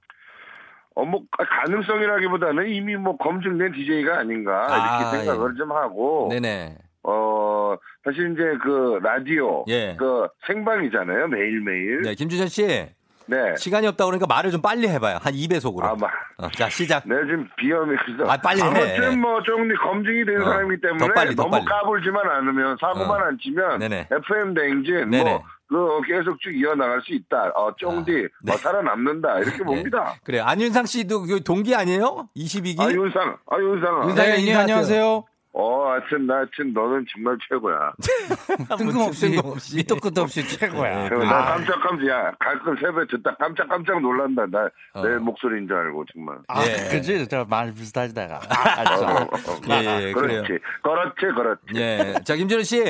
어, 0.95 1.05
뭐, 1.05 1.21
가능성이라기보다는 1.31 2.67
이미 2.69 2.95
뭐 2.97 3.15
검증된 3.17 3.71
DJ가 3.71 4.19
아닌가, 4.19 4.65
아, 4.69 4.99
이렇게 5.01 5.17
생각을 5.25 5.53
예. 5.53 5.57
좀 5.57 5.71
하고, 5.71 6.27
네네. 6.29 6.77
어, 7.03 7.75
사실 8.03 8.33
이제 8.33 8.43
그 8.61 8.99
라디오, 9.01 9.63
예. 9.69 9.95
그 9.97 10.27
생방이잖아요, 10.47 11.27
매일매일. 11.29 12.01
네, 12.01 12.15
김준현 12.15 12.49
씨. 12.49 12.89
네. 13.27 13.55
시간이 13.57 13.87
없다 13.87 14.05
그러니까 14.05 14.27
말을 14.27 14.51
좀 14.51 14.61
빨리 14.61 14.87
해봐요. 14.87 15.19
한 15.21 15.33
2배속으로. 15.33 15.83
아, 15.83 15.95
마, 15.95 16.07
어, 16.37 16.49
자, 16.51 16.69
시작. 16.69 17.07
내가 17.07 17.21
지금 17.21 17.47
비염이 17.57 17.95
있어. 18.15 18.29
아, 18.29 18.37
빨리 18.37 18.61
해. 18.61 18.65
아무튼 18.65 19.19
뭐, 19.21 19.41
좀 19.43 19.67
검증이 19.75 20.25
된 20.25 20.41
어, 20.41 20.45
사람이기 20.45 20.81
때문에 20.81 21.07
더 21.07 21.13
빨리, 21.13 21.35
더 21.35 21.43
너무 21.43 21.51
빨리. 21.51 21.65
까불지만 21.65 22.29
않으면, 22.29 22.77
사고만 22.79 23.21
어. 23.21 23.25
안 23.25 23.37
치면, 23.41 23.79
네네. 23.79 24.07
FM 24.11 24.53
대행진, 24.53 25.09
네네. 25.09 25.23
뭐, 25.31 25.43
그 25.69 26.01
계속 26.07 26.37
쭉 26.41 26.51
이어나갈 26.53 27.01
수 27.01 27.13
있다. 27.13 27.51
어, 27.55 27.73
쫑디, 27.77 28.11
아, 28.11 28.27
네. 28.43 28.53
어, 28.53 28.57
살아남는다. 28.57 29.39
이렇게 29.39 29.63
봅니다. 29.63 30.15
그래요. 30.25 30.43
안윤상 30.45 30.85
씨도 30.85 31.21
그 31.21 31.43
동기 31.43 31.73
아니에요? 31.75 32.27
22기? 32.35 32.81
아, 32.81 32.91
윤상, 32.91 33.37
아, 33.49 33.57
윤상아. 33.57 34.07
윤상- 34.07 34.15
네. 34.15 34.53
안녕하세요. 34.53 35.23
어, 35.53 35.89
하여튼, 35.91 36.27
나 36.27 36.35
하여튼, 36.37 36.71
너는 36.73 37.05
정말 37.13 37.37
최고야. 37.49 37.91
뜬금없이 38.77 39.29
뜬금없이. 39.31 39.75
밑도 39.75 39.95
끝도 39.97 40.21
없이 40.21 40.47
최고야. 40.47 41.09
나 41.09 41.45
깜짝 41.45 41.81
깜짝, 41.83 42.07
야, 42.07 42.31
가끔 42.39 42.75
새벽에 42.77 43.05
듣다 43.11 43.35
깜짝 43.35 43.67
깜짝 43.67 44.01
놀란다. 44.01 44.45
나, 44.47 44.69
내 45.03 45.15
어. 45.15 45.19
목소리인 45.19 45.67
줄 45.67 45.75
알고, 45.75 46.05
정말. 46.13 46.37
아, 46.47 46.63
예. 46.65 46.87
그지? 46.89 47.27
저 47.27 47.45
말 47.49 47.73
비슷하다가. 47.73 48.35
어, 48.39 49.23
어, 49.23 49.23
어. 49.25 49.59
예, 49.71 50.07
예. 50.07 50.11
그렇지. 50.13 50.59
그렇지, 50.81 51.35
그렇지. 51.35 51.61
예. 51.75 52.15
자, 52.23 52.35
김준현 52.35 52.63
씨. 52.63 52.81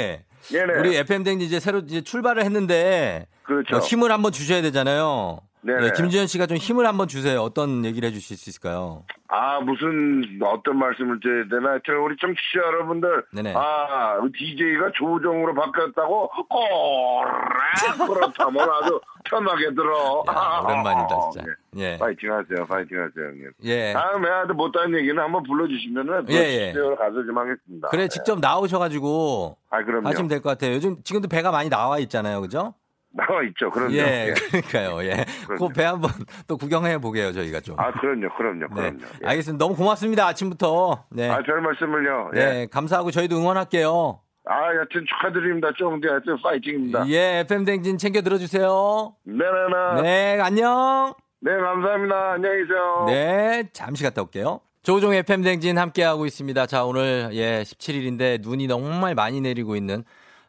네네. 0.51 0.73
우리 0.79 0.95
FM댕지 0.97 1.45
이제 1.45 1.59
새로 1.59 1.79
이제 1.79 2.01
출발을 2.01 2.43
했는데 2.43 3.27
그렇죠. 3.43 3.75
어, 3.77 3.79
힘을 3.79 4.11
한번 4.11 4.31
주셔야 4.31 4.61
되잖아요. 4.61 5.39
네네. 5.63 5.85
예, 5.85 5.91
김준현 5.95 6.27
씨가 6.27 6.47
좀 6.47 6.57
힘을 6.57 6.87
한번 6.87 7.07
주세요. 7.07 7.39
어떤 7.41 7.85
얘기를 7.85 8.07
해주실 8.09 8.35
수 8.37 8.49
있을까요? 8.49 9.03
아, 9.27 9.59
무슨, 9.61 10.23
어떤 10.43 10.77
말씀을 10.77 11.19
드려야 11.21 11.45
되나. 11.49 11.69
하여튼, 11.71 11.97
우리 12.03 12.15
청취자 12.19 12.59
여러분들. 12.65 13.23
네네. 13.31 13.53
아, 13.55 14.17
DJ가 14.37 14.91
조정으로 14.95 15.53
바뀌었다고? 15.53 16.29
꼬라, 16.49 18.07
그렇다면 18.07 18.69
아주 18.69 18.99
편하게 19.25 19.73
들어. 19.73 20.23
야, 20.27 20.61
오랜만이다, 20.65 21.07
진짜. 21.31 21.47
예. 21.77 21.81
예. 21.93 21.97
파이팅 21.97 22.33
하세요, 22.33 22.65
파이팅 22.67 22.97
하세요, 22.99 23.25
형님. 23.27 23.51
예. 23.63 23.93
다음에 23.93 24.29
아주 24.29 24.53
못한 24.53 24.93
얘기는 24.93 25.17
한번 25.17 25.43
불러주시면은. 25.43 26.25
예, 26.29 26.35
예. 26.35 26.73
예, 26.75 26.95
가서 26.97 27.23
좀 27.25 27.37
하겠습니다. 27.37 27.87
그래, 27.89 28.03
예. 28.03 28.07
직접 28.09 28.39
나오셔가지고 28.39 29.57
아, 29.69 29.83
그럼요. 29.83 30.07
하시면 30.09 30.27
될 30.27 30.41
것 30.41 30.49
같아요. 30.49 30.73
요즘 30.73 30.97
지금도 31.03 31.27
배가 31.29 31.51
많이 31.51 31.69
나와 31.69 31.99
있잖아요. 31.99 32.41
그죠? 32.41 32.73
나와 33.13 33.43
있죠, 33.43 33.69
그럼요. 33.69 33.93
예, 33.93 34.29
예. 34.29 34.33
그러니까요. 34.33 35.03
예. 35.03 35.25
그럼요. 35.45 35.67
그배 35.67 35.83
한번 35.83 36.11
또 36.47 36.57
구경해 36.57 36.97
보게요, 36.97 37.31
저희가 37.33 37.59
좀. 37.59 37.79
아, 37.79 37.91
그럼요, 37.91 38.29
그럼요, 38.35 38.59
네. 38.59 38.67
그럼요. 38.67 38.99
예. 39.23 39.27
알겠습니다. 39.27 39.63
너무 39.63 39.75
고맙습니다. 39.75 40.27
아침부터. 40.27 41.05
네. 41.11 41.29
아, 41.29 41.41
별 41.43 41.61
말씀을요. 41.61 42.31
예. 42.35 42.39
네, 42.39 42.67
감사하고 42.67 43.11
저희도 43.11 43.37
응원할게요. 43.37 44.21
아, 44.45 44.75
여튼 44.75 45.05
축하드립니다. 45.07 45.69
쫑디 45.77 46.07
하여튼 46.07 46.41
파이팅입니다. 46.41 47.07
예, 47.09 47.41
FM 47.41 47.65
댕진 47.65 47.97
챙겨 47.97 48.21
들어주세요. 48.21 49.13
네네네. 49.23 50.01
네, 50.01 50.39
안녕. 50.41 51.13
네, 51.41 51.51
감사합니다. 51.51 52.33
안녕히 52.33 52.61
계세요. 52.63 53.05
네, 53.07 53.69
잠시 53.73 54.03
갔다 54.03 54.21
올게요. 54.21 54.61
조종의 54.83 55.19
FM 55.19 55.43
댕진 55.43 55.77
함께하고 55.77 56.25
있습니다. 56.25 56.65
자, 56.65 56.85
오늘 56.85 57.29
예, 57.33 57.61
17일인데 57.61 58.41
눈이 58.41 58.67
정말 58.67 59.13
많이 59.13 59.41
내리고 59.41 59.75
있는 59.75 60.03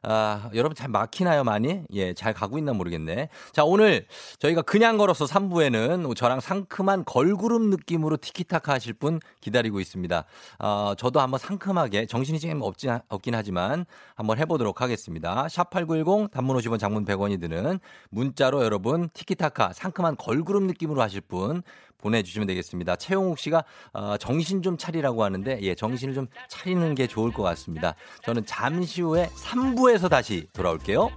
아, 0.05 0.51
여러분 0.55 0.75
잘 0.75 0.89
막히나요, 0.89 1.45
많이? 1.45 1.83
예, 1.93 2.13
잘 2.13 2.35
가고 2.35 2.59
있나 2.59 2.73
모르겠네. 2.73 3.29
자, 3.53 3.63
오늘 3.63 4.05
저희가 4.41 4.63
그냥 4.63 4.97
걸어서 4.97 5.27
3부에는 5.27 6.17
저랑 6.17 6.41
상큼한 6.41 7.05
걸그룹 7.05 7.63
느낌으로 7.69 8.17
티키타카 8.17 8.73
하실 8.73 8.95
분 8.95 9.21
기다리고 9.41 9.79
있습니다. 9.79 10.25
어, 10.59 10.95
저도 10.99 11.21
한번 11.21 11.39
상큼하게 11.39 12.07
정신이 12.07 12.41
지금 12.41 12.63
없지, 12.63 12.89
없긴 13.09 13.37
하지만 13.37 13.85
한번 14.17 14.39
해보도록 14.39 14.81
하겠습니다. 14.81 15.47
샵8910 15.47 16.33
단문 16.33 16.57
50원 16.57 16.81
장문 16.81 17.05
100원이 17.05 17.41
드는 17.41 17.79
문자로 18.11 18.65
여러분 18.65 19.09
티키타카 19.13 19.73
상큼한 19.73 20.17
걸그룹 20.17 20.65
느낌으로 20.65 21.01
하실 21.01 21.21
분 21.21 21.63
보내주시면 22.03 22.47
되겠습니다. 22.49 22.97
최용욱 22.97 23.39
씨가 23.39 23.65
어, 23.93 24.17
정신 24.19 24.63
좀 24.63 24.77
차리라고 24.77 25.25
하는데 25.25 25.59
예 25.63 25.75
정신을 25.75 26.15
좀 26.15 26.27
차리는 26.49 26.95
게 26.95 27.07
좋을 27.07 27.33
것 27.33 27.43
같습니다. 27.43 27.95
저는 28.25 28.45
잠시 28.45 29.01
후에 29.01 29.29
3부에서 29.29 30.11
다시 30.11 30.47
돌아올게요. 30.53 31.11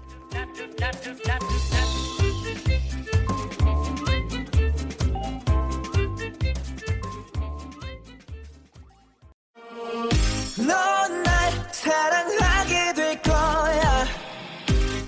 사랑하게 11.85 12.93
될 12.95 13.21
거야. 13.21 14.05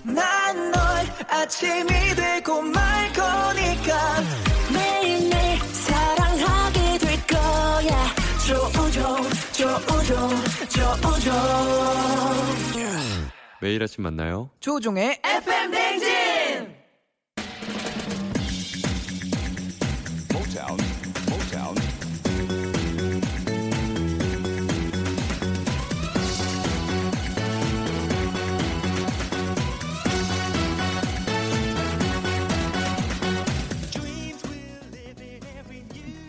난널 0.03 1.07
아침이 1.28 1.88
되고 2.15 2.61
말 2.61 3.11
거니 3.13 3.66
조우종. 11.01 11.33
매일 13.61 13.83
아침 13.83 14.03
만나요. 14.03 14.49
조종의 14.59 15.19
FM 15.23 15.71
댕진! 15.71 16.77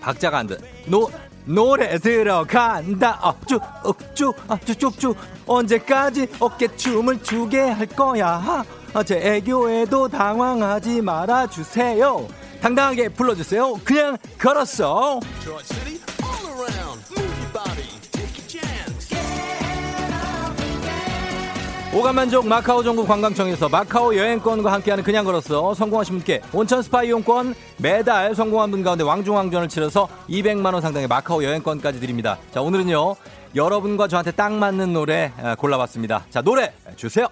박자가 0.08 0.38
안 0.38 0.46
돼. 0.46 0.56
노 0.86 1.10
노래 1.48 1.98
들어간다. 1.98 3.18
어, 3.22 3.34
쭉, 3.46 3.62
어, 3.82 3.92
쭉, 4.14 4.34
아, 4.48 4.58
쭉, 4.64 4.78
쭉, 4.78 5.00
쭉. 5.00 5.16
언제까지 5.46 6.28
어깨춤을 6.38 7.22
추게 7.22 7.60
할 7.60 7.86
거야? 7.86 8.64
아, 8.92 9.02
제 9.02 9.16
애교에도 9.16 10.08
당황하지 10.08 11.00
말아주세요. 11.00 12.28
당당하게 12.60 13.08
불러주세요. 13.08 13.74
그냥 13.82 14.18
걸었어. 14.38 15.20
오감만족 21.94 22.46
마카오 22.46 22.82
정부 22.82 23.06
관광청에서 23.06 23.68
마카오 23.68 24.14
여행권과 24.14 24.70
함께하는 24.72 25.02
그냥 25.02 25.24
걸었어 25.24 25.72
성공하신 25.74 26.16
분께 26.16 26.42
온천 26.52 26.82
스파 26.82 27.02
이용권 27.02 27.54
매달 27.78 28.34
성공한 28.34 28.70
분 28.70 28.82
가운데 28.82 29.02
왕중왕전을 29.04 29.68
치러서 29.68 30.06
200만 30.28 30.72
원 30.74 30.82
상당의 30.82 31.08
마카오 31.08 31.42
여행권까지 31.42 31.98
드립니다. 31.98 32.38
자 32.52 32.60
오늘은요 32.60 33.16
여러분과 33.56 34.06
저한테 34.06 34.32
딱 34.32 34.52
맞는 34.52 34.92
노래 34.92 35.32
아, 35.38 35.54
골라봤습니다. 35.54 36.26
자 36.30 36.42
노래 36.42 36.72
주세요. 36.96 37.26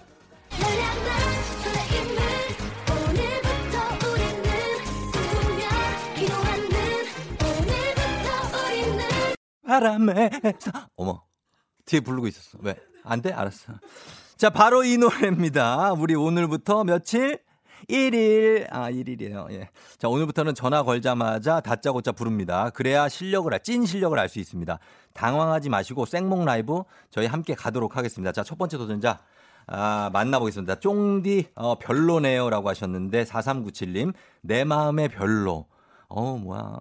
바람에 9.66 10.30
어머 10.96 11.22
뒤에 11.84 12.00
부르고 12.00 12.26
있었어 12.28 12.58
왜 12.62 12.76
안 13.06 13.22
돼 13.22 13.32
알았어 13.32 13.72
자 14.36 14.50
바로 14.50 14.84
이 14.84 14.98
노래입니다. 14.98 15.92
우리 15.92 16.14
오늘부터 16.14 16.84
며칠? 16.84 17.38
1일. 17.88 18.66
아 18.70 18.90
1일이에요. 18.90 19.50
예 19.52 19.68
자 19.98 20.08
오늘부터는 20.08 20.54
전화 20.54 20.82
걸자마자 20.82 21.60
다짜고짜 21.60 22.12
부릅니다. 22.12 22.68
그래야 22.70 23.08
실력을 23.08 23.52
알- 23.52 23.62
찐 23.62 23.86
실력을 23.86 24.18
알 24.18 24.28
수 24.28 24.38
있습니다. 24.38 24.78
당황하지 25.14 25.70
마시고 25.70 26.04
생목 26.04 26.44
라이브 26.44 26.82
저희 27.10 27.26
함께 27.26 27.54
가도록 27.54 27.96
하겠습니다. 27.96 28.32
자 28.32 28.42
첫 28.42 28.58
번째 28.58 28.76
도전자 28.76 29.20
아, 29.68 30.10
만나보겠습니다. 30.12 30.76
쫑디, 30.76 31.48
어, 31.56 31.76
별로네요 31.80 32.50
라고 32.50 32.68
하셨는데, 32.68 33.24
4397님, 33.24 34.12
내 34.40 34.62
마음의 34.62 35.08
별로. 35.08 35.66
어, 36.08 36.36
뭐야. 36.36 36.78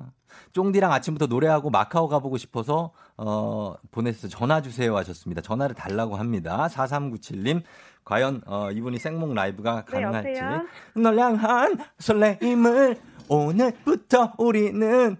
쫑디랑 0.53 0.91
아침부터 0.91 1.27
노래하고 1.27 1.69
마카오 1.69 2.07
가보고 2.07 2.37
싶어서, 2.37 2.91
어, 3.17 3.75
보냈어요. 3.91 4.29
전화 4.29 4.61
주세요 4.61 4.95
하셨습니다. 4.97 5.41
전화를 5.41 5.75
달라고 5.75 6.15
합니다. 6.15 6.67
4397님, 6.71 7.61
과연, 8.03 8.41
어, 8.45 8.69
이분이 8.71 8.99
생목 8.99 9.33
라이브가 9.33 9.85
네, 9.85 9.91
가능할지. 9.91 10.29
여보세요? 10.39 10.65
널 10.95 11.17
향한 11.19 11.77
설레임을 11.99 12.97
오늘부터 13.27 14.33
우리는 14.37 15.17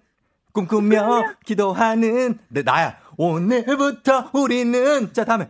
꿈꾸며 0.54 1.24
기도하는, 1.46 2.38
네, 2.50 2.62
나야. 2.64 2.98
오늘부터 3.18 4.30
우리는, 4.34 5.12
자, 5.14 5.26
다음에. 5.26 5.50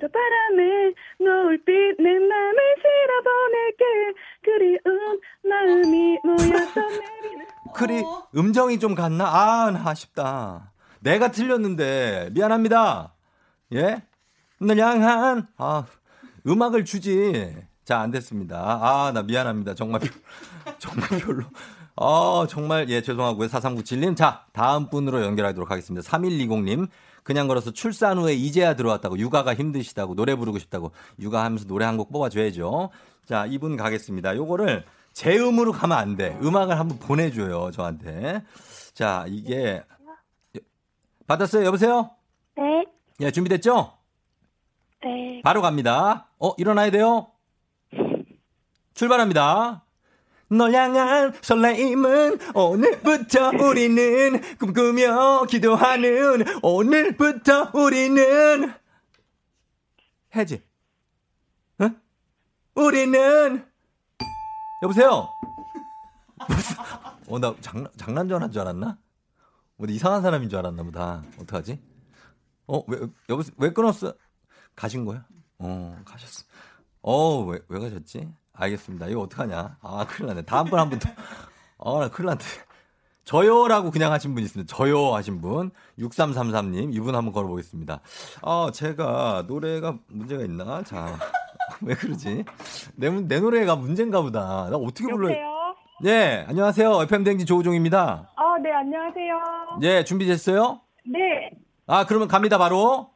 저 0.00 0.08
바람에 0.08 0.94
노을빛 1.18 1.66
내 1.98 2.10
맘을 2.18 2.58
실어보낼게 2.80 3.84
그리운 4.42 5.20
마음이 5.44 6.18
모여서 6.24 6.80
내리는 6.80 7.46
크리 7.74 8.02
음정이 8.36 8.78
좀 8.78 8.94
같나? 8.94 9.26
아, 9.26 9.70
나 9.70 9.88
아쉽다. 9.88 10.72
내가 11.00 11.30
틀렸는데 11.30 12.30
미안합니다. 12.32 13.14
예? 13.74 14.02
널 14.60 14.78
향한 14.78 15.46
아 15.56 15.84
음악을 16.46 16.84
주지. 16.84 17.56
자, 17.84 18.00
안 18.00 18.10
됐습니다. 18.10 18.78
아, 18.82 19.12
나 19.12 19.22
미안합니다. 19.22 19.74
정말 19.74 20.00
별- 20.00 20.10
정말 20.78 21.08
별로. 21.20 21.44
아, 21.96 22.46
정말 22.48 22.88
예, 22.90 23.02
죄송하고요. 23.02 23.48
4397님. 23.48 24.16
자, 24.16 24.44
다음 24.52 24.88
분으로 24.90 25.22
연결하도록 25.22 25.70
하겠습니다. 25.70 26.08
3120님. 26.08 26.88
그냥 27.22 27.48
걸어서 27.48 27.70
출산 27.70 28.18
후에 28.18 28.32
이제야 28.34 28.74
들어왔다고 28.74 29.18
육아가 29.18 29.54
힘드시다고 29.54 30.14
노래 30.14 30.34
부르고 30.34 30.58
싶다고 30.58 30.92
육아하면서 31.18 31.66
노래 31.66 31.84
한 31.84 31.96
곡 31.96 32.10
뽑아줘야죠. 32.12 32.90
자, 33.26 33.46
이분 33.46 33.76
가겠습니다. 33.76 34.36
요거를 34.36 34.84
제 35.20 35.36
음으로 35.36 35.72
가면 35.72 35.98
안 35.98 36.16
돼. 36.16 36.34
음악을 36.42 36.78
한번 36.78 36.98
보내줘요, 36.98 37.70
저한테. 37.72 38.42
자, 38.94 39.26
이게. 39.28 39.84
받았어요? 41.26 41.66
여보세요? 41.66 42.12
네, 42.56 42.86
예, 43.20 43.30
준비됐죠? 43.30 43.98
네. 45.02 45.42
바로 45.44 45.60
갑니다. 45.60 46.30
어, 46.38 46.54
일어나야 46.56 46.90
돼요? 46.90 47.32
출발합니다. 48.94 49.84
널 50.48 50.72
향한 50.72 51.34
설레임은 51.42 52.38
오늘부터 52.54 53.50
우리는 53.62 54.40
꿈꾸며 54.58 55.44
기도하는 55.50 56.46
오늘부터 56.62 57.72
우리는 57.74 58.72
해지. 60.34 60.62
응? 61.82 62.00
우리는 62.74 63.69
여보세요. 64.82 65.28
무슨- 66.48 66.76
어, 67.28 67.38
나 67.38 67.54
장난 67.96 68.28
전화인 68.28 68.50
줄 68.50 68.60
알았나? 68.62 68.96
어디 69.78 69.94
이상한 69.94 70.22
사람인 70.22 70.48
줄 70.48 70.58
알았나 70.58 70.82
보다. 70.82 71.22
어떡하지? 71.40 71.80
어, 72.66 72.82
왜 72.86 72.98
여보 73.28 73.42
왜 73.58 73.72
끊었어? 73.72 74.14
가신 74.76 75.04
거야? 75.04 75.24
어, 75.58 75.96
가셨어. 76.04 76.44
어, 77.02 77.40
왜, 77.44 77.58
왜 77.68 77.78
가셨지? 77.80 78.32
알겠습니다. 78.52 79.06
이거 79.08 79.22
어떡하냐? 79.22 79.78
아, 79.80 80.06
큰일 80.06 80.28
났네. 80.28 80.42
다음 80.42 80.66
번 80.66 80.78
한 80.78 80.90
번 80.90 80.98
더. 80.98 81.08
아, 81.78 82.00
나 82.00 82.08
큰일 82.08 82.26
났네. 82.28 82.40
저요라고 83.24 83.90
그냥 83.90 84.12
하신 84.12 84.34
분 84.34 84.42
있습니다. 84.42 84.74
저요 84.74 85.14
하신 85.14 85.40
분. 85.40 85.70
6333님. 85.98 86.94
이분 86.94 87.14
한번 87.14 87.32
걸어보겠습니다. 87.32 88.00
아, 88.42 88.70
제가 88.72 89.44
노래가 89.46 89.98
문제가 90.08 90.42
있나? 90.44 90.82
자. 90.82 91.18
왜 91.82 91.94
그러지? 91.94 92.44
내, 92.96 93.10
문- 93.10 93.28
내 93.28 93.40
노래가 93.40 93.76
문제인가 93.76 94.20
보다. 94.22 94.68
나 94.70 94.76
어떻게 94.76 95.10
불러요? 95.12 95.36
네, 96.02 96.44
안녕하세요. 96.48 97.02
FM댕지 97.02 97.44
조우종입니다. 97.46 98.30
아, 98.36 98.42
네, 98.62 98.70
안녕하세요. 98.72 99.34
예, 99.82 100.04
준비됐어요? 100.04 100.80
네, 101.06 101.50
아, 101.86 102.06
그러면 102.06 102.28
갑니다, 102.28 102.56
바로. 102.58 103.10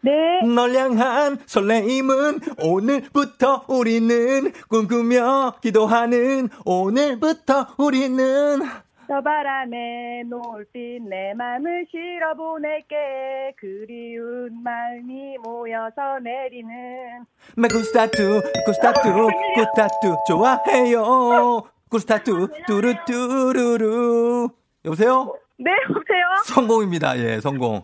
네. 0.00 0.10
널 0.54 0.74
향한 0.76 1.38
설레임은 1.46 2.40
오늘부터 2.62 3.64
우리는 3.68 4.52
꿈꾸며 4.68 5.54
기도하는 5.60 6.48
오늘부터 6.64 7.66
우리는 7.78 8.60
저 9.08 9.22
바람에 9.22 10.22
노을빛 10.28 11.02
내 11.08 11.32
맘을 11.32 11.86
실어 11.90 12.34
보낼게 12.34 13.54
그리운 13.56 14.62
마음이 14.62 15.38
모여서 15.42 16.18
내리는 16.22 17.24
매 17.56 17.68
구스타투 17.68 18.42
구스타투 18.66 19.28
구스타투 19.54 20.16
좋아해요 20.28 21.62
구스타투 21.90 22.48
뚜루뚜루루 22.66 24.50
여보세요? 24.84 25.34
네 25.58 25.70
여보세요? 25.88 26.24
성공입니다. 26.44 27.18
예, 27.18 27.40
성공. 27.40 27.82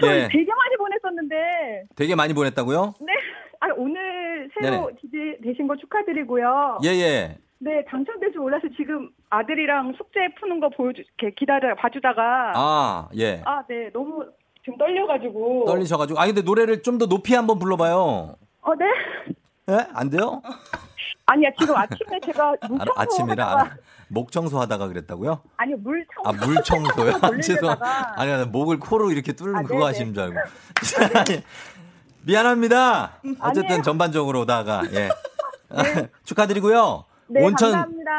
저 0.00 0.06
예, 0.06 0.28
되게 0.30 0.46
많이 0.54 0.76
보냈었는데 0.78 1.84
되게 1.96 2.14
많이 2.14 2.32
보냈다고요? 2.32 2.94
네 3.00 3.12
아, 3.58 3.66
오늘 3.76 4.48
새로 4.58 4.90
네네. 5.12 5.38
되신 5.42 5.66
거 5.66 5.76
축하드리고요 5.76 6.78
예, 6.84 6.88
예. 6.90 7.38
네 7.62 7.84
당첨될 7.90 8.32
줄 8.32 8.40
몰라서 8.40 8.66
지금 8.76 9.10
아들이랑 9.28 9.92
숙제 9.98 10.20
푸는 10.40 10.60
거 10.60 10.70
보여주 10.70 11.02
이렇게 11.18 11.34
기다려 11.38 11.74
봐주다가 11.76 12.52
아, 12.54 13.08
예. 13.16 13.42
아, 13.44 13.62
네. 13.68 13.90
너무 13.92 14.24
지금 14.64 14.78
떨려가지고. 14.78 15.66
떨리셔가지고. 15.66 16.18
아, 16.18 16.26
근데 16.26 16.40
노래를 16.42 16.82
좀 16.82 16.96
더 16.98 17.06
높이 17.06 17.34
한번 17.34 17.58
불러봐요. 17.58 18.34
어, 18.62 18.74
네. 18.76 18.86
예? 19.70 19.86
안 19.94 20.08
돼요? 20.08 20.40
아니야, 21.26 21.50
지금 21.58 21.76
아침에 21.76 22.18
제가 22.24 22.54
물 22.68 22.80
아, 22.80 22.84
청소 22.84 23.00
아침이라 23.00 23.46
하다가, 23.46 23.62
아, 23.72 23.76
목 24.08 24.32
청소하다가 24.32 24.88
그랬다고요? 24.88 25.40
아니, 25.58 25.74
물 25.74 26.04
청소. 26.14 26.28
아, 26.28 26.46
물 26.46 26.62
청소요? 26.62 27.12
아, 27.22 27.40
죄송. 27.40 27.70
아니, 28.16 28.32
아니, 28.32 28.46
목을 28.46 28.78
코로 28.80 29.12
이렇게 29.12 29.32
뚫는 29.32 29.54
아, 29.56 29.62
그거 29.62 29.74
네네. 29.74 29.84
하시는 29.86 30.14
줄 30.14 30.22
알고. 30.24 30.34
미안합니다. 32.26 33.12
어쨌든 33.40 33.64
아니에요. 33.66 33.82
전반적으로다가, 33.82 34.82
예. 34.92 35.08
축하드리고요. 36.24 37.04
네, 37.30 37.44
온천, 37.44 37.72
감사합니다. 37.72 38.10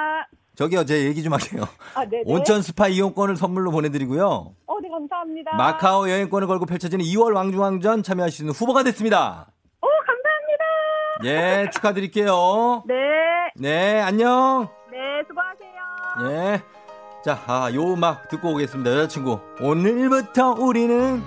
저기요, 0.55 0.85
제 0.85 1.05
얘기 1.05 1.23
좀 1.23 1.33
할게요. 1.33 1.63
아, 1.95 2.05
네. 2.05 2.23
온천 2.25 2.61
스파 2.61 2.87
이용권을 2.87 3.35
선물로 3.35 3.71
보내드리고요. 3.71 4.53
어, 4.65 4.79
네, 4.81 4.89
감사합니다. 4.89 5.55
마카오 5.55 6.09
여행권을 6.09 6.47
걸고 6.47 6.65
펼쳐지는 6.65 7.03
2월 7.05 7.35
왕중왕전 7.35 8.03
참여하실 8.03 8.35
수 8.35 8.43
있는 8.43 8.53
후보가 8.53 8.83
됐습니다. 8.83 9.47
어, 9.81 9.87
감사합니다. 9.87 11.63
예, 11.65 11.69
축하드릴게요. 11.71 12.83
네. 12.87 12.95
네, 13.55 13.99
안녕. 14.01 14.69
네, 14.91 14.97
수고하세요. 15.27 16.31
예. 16.53 16.61
자, 17.23 17.39
아, 17.47 17.71
요 17.73 17.93
음악 17.93 18.29
듣고 18.29 18.53
오겠습니다. 18.53 18.91
여자친구. 18.91 19.39
오늘부터 19.61 20.53
우리는 20.53 21.21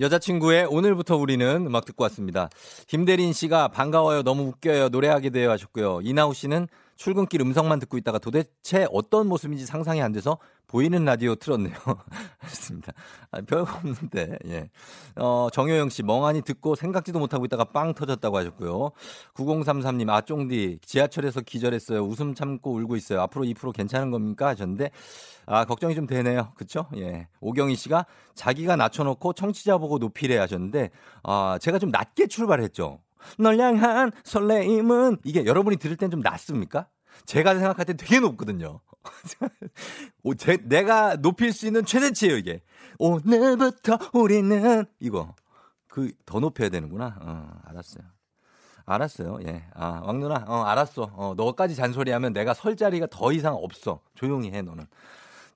여자친구의 0.00 0.66
오늘부터 0.66 1.16
우리는 1.16 1.66
음악 1.66 1.84
듣고 1.84 2.04
왔습니다. 2.04 2.48
김대린 2.86 3.32
씨가 3.32 3.68
반가워요. 3.68 4.22
너무 4.22 4.44
웃겨요. 4.44 4.90
노래하게 4.90 5.30
돼요 5.30 5.50
하셨고요. 5.50 6.00
이나우 6.02 6.34
씨는 6.34 6.68
출근길 6.94 7.40
음성만 7.40 7.78
듣고 7.80 7.96
있다가 7.96 8.18
도대체 8.18 8.86
어떤 8.92 9.28
모습인지 9.28 9.66
상상이 9.66 10.00
안 10.02 10.12
돼서 10.12 10.38
보이는 10.68 11.04
라디오 11.04 11.34
틀었네요. 11.34 11.74
하셨습니다. 12.38 12.92
아, 13.30 13.40
별거 13.40 13.72
없는데, 13.76 14.38
예. 14.46 14.70
어, 15.16 15.48
정효영 15.52 15.88
씨, 15.88 16.02
멍하니 16.02 16.42
듣고 16.42 16.74
생각지도 16.74 17.18
못하고 17.18 17.44
있다가 17.46 17.64
빵 17.64 17.94
터졌다고 17.94 18.36
하셨고요. 18.36 18.90
9033님, 19.34 20.10
아, 20.10 20.20
쫑디, 20.20 20.80
지하철에서 20.84 21.40
기절했어요. 21.40 22.00
웃음 22.00 22.34
참고 22.34 22.74
울고 22.74 22.96
있어요. 22.96 23.22
앞으로 23.22 23.44
2% 23.44 23.72
괜찮은 23.72 24.10
겁니까? 24.10 24.48
하셨는데, 24.48 24.90
아, 25.50 25.64
걱정이 25.64 25.94
좀 25.94 26.06
되네요. 26.06 26.52
그쵸? 26.56 26.86
예. 26.96 27.26
오경희 27.40 27.74
씨가 27.74 28.04
자기가 28.34 28.76
낮춰놓고 28.76 29.32
청취자 29.32 29.78
보고 29.78 29.98
높이래 29.98 30.36
하셨는데, 30.36 30.90
아, 31.22 31.58
제가 31.60 31.78
좀 31.78 31.90
낮게 31.90 32.26
출발했죠. 32.26 33.00
널 33.38 33.58
향한 33.58 34.12
설레임은 34.24 35.18
이게 35.24 35.44
여러분이 35.46 35.78
들을 35.78 35.96
땐 35.96 36.10
좀 36.10 36.20
낮습니까? 36.20 36.86
제가 37.26 37.54
생각할 37.54 37.86
때 37.86 37.94
되게 37.94 38.20
높거든요. 38.20 38.80
오, 40.22 40.34
제, 40.34 40.58
내가 40.64 41.16
높일 41.16 41.52
수 41.52 41.66
있는 41.66 41.84
최대치예요, 41.84 42.36
이게. 42.36 42.60
오늘부터 42.98 43.98
우리는 44.12 44.84
이거 45.00 45.34
그 45.88 46.12
더 46.26 46.40
높여야 46.40 46.68
되는구나. 46.68 47.16
어, 47.20 47.50
알았어요. 47.64 48.04
알았어요. 48.84 49.38
예. 49.46 49.64
아, 49.74 50.00
왕 50.04 50.20
누나. 50.20 50.44
어, 50.46 50.62
알았어. 50.62 51.10
어, 51.14 51.34
너까지 51.36 51.74
잔소리하면 51.74 52.32
내가 52.32 52.54
설 52.54 52.76
자리가 52.76 53.06
더 53.10 53.32
이상 53.32 53.54
없어. 53.54 54.00
조용히 54.14 54.50
해, 54.52 54.62
너는. 54.62 54.86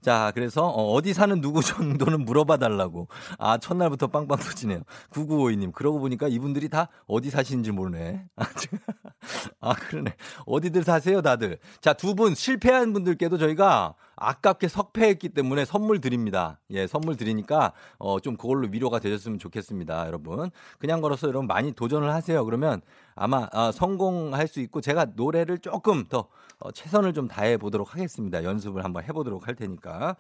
자, 0.03 0.33
그래서 0.35 0.67
어, 0.69 1.01
디 1.01 1.15
사는 1.15 1.41
누구 1.41 1.63
정도는 1.63 2.25
물어봐 2.25 2.57
달라고. 2.57 3.09
아, 3.39 3.57
첫날부터 3.59 4.09
빵빵 4.09 4.39
터지네요. 4.39 4.83
9952님. 5.11 5.73
그러고 5.73 6.01
보니까 6.01 6.27
이분들이 6.29 6.69
다 6.69 6.89
어디 7.07 7.31
사시는지 7.31 7.71
모르네. 7.71 8.25
아, 9.61 9.75
그러네. 9.75 10.15
어디들 10.47 10.83
사세요, 10.83 11.23
다들. 11.23 11.59
자, 11.81 11.93
두 11.93 12.13
분 12.13 12.35
실패한 12.35 12.93
분들께도 12.93 13.39
저희가 13.39 13.95
아깝게 14.17 14.69
석패했기 14.69 15.31
때문에 15.31 15.65
선물 15.65 16.01
드립니다. 16.01 16.61
예, 16.71 16.87
선물 16.87 17.17
드리니까 17.17 17.73
어, 17.99 18.21
좀 18.21 18.37
그걸로 18.37 18.69
위로가 18.71 18.99
되셨으면 18.99 19.39
좋겠습니다, 19.39 20.07
여러분. 20.07 20.51
그냥 20.79 21.01
걸어서 21.01 21.27
여러분 21.29 21.47
많이 21.47 21.73
도전을 21.73 22.13
하세요. 22.13 22.45
그러면 22.45 22.83
아마 23.15 23.49
아, 23.53 23.71
성공할 23.73 24.47
수 24.49 24.61
있고 24.61 24.81
제가 24.81 25.07
노래를 25.17 25.59
조금 25.59 26.05
더 26.05 26.29
어, 26.59 26.71
최선을 26.73 27.13
좀 27.13 27.29
다해 27.29 27.57
보도록 27.57 27.95
하겠습니다. 27.95 28.45
연습을 28.45 28.85
한번 28.85 29.05
해보도록 29.05 29.47
할 29.47 29.55
테니까. 29.55 30.17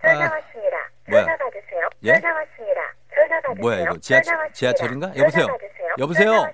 전화 0.00 0.26
아, 0.26 0.30
왔습니다. 0.34 0.76
뭐야? 1.08 1.24
전화 1.24 1.36
받으세요. 1.36 1.88
예? 2.04 2.20
전화 2.20 2.34
왔습니다. 2.34 2.80
전화 3.14 3.40
받으세요. 3.40 3.60
뭐야 3.60 3.80
이거 3.82 3.98
지하철. 3.98 4.52
지하철인가? 4.52 5.12
여보세요. 5.16 5.46
여보세요. 5.98 6.46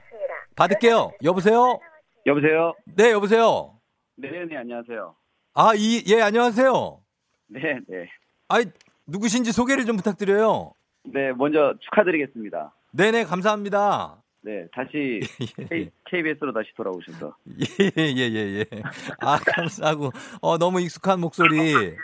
받을게요. 0.57 1.13
여보세요. 1.23 1.79
여보세요. 2.27 2.75
네, 2.97 3.13
여보세요. 3.13 3.79
네, 4.17 4.29
네, 4.51 4.57
안녕하세요. 4.57 5.15
아, 5.55 5.73
이 5.77 6.03
예, 6.09 6.21
안녕하세요. 6.21 7.01
네, 7.49 7.61
네. 7.89 8.09
아이, 8.49 8.65
누구신지 9.07 9.53
소개를 9.53 9.87
좀 9.87 9.97
부탁드려요. 9.97 10.73
네, 11.05 11.33
먼저 11.33 11.75
축하드리겠습니다. 11.81 12.75
네네, 12.93 13.25
감사합니다. 13.25 14.23
네, 14.41 14.67
다시 14.73 15.21
K, 15.69 15.91
KBS로 16.07 16.53
다시 16.53 16.69
돌아오셔서. 16.77 17.35
예, 17.61 17.93
예, 17.99 18.31
예, 18.31 18.59
예. 18.61 18.65
아, 19.21 19.39
감사하고, 19.45 20.11
어, 20.41 20.59
너무 20.59 20.81
익숙한 20.81 21.21
목소리. 21.21 21.97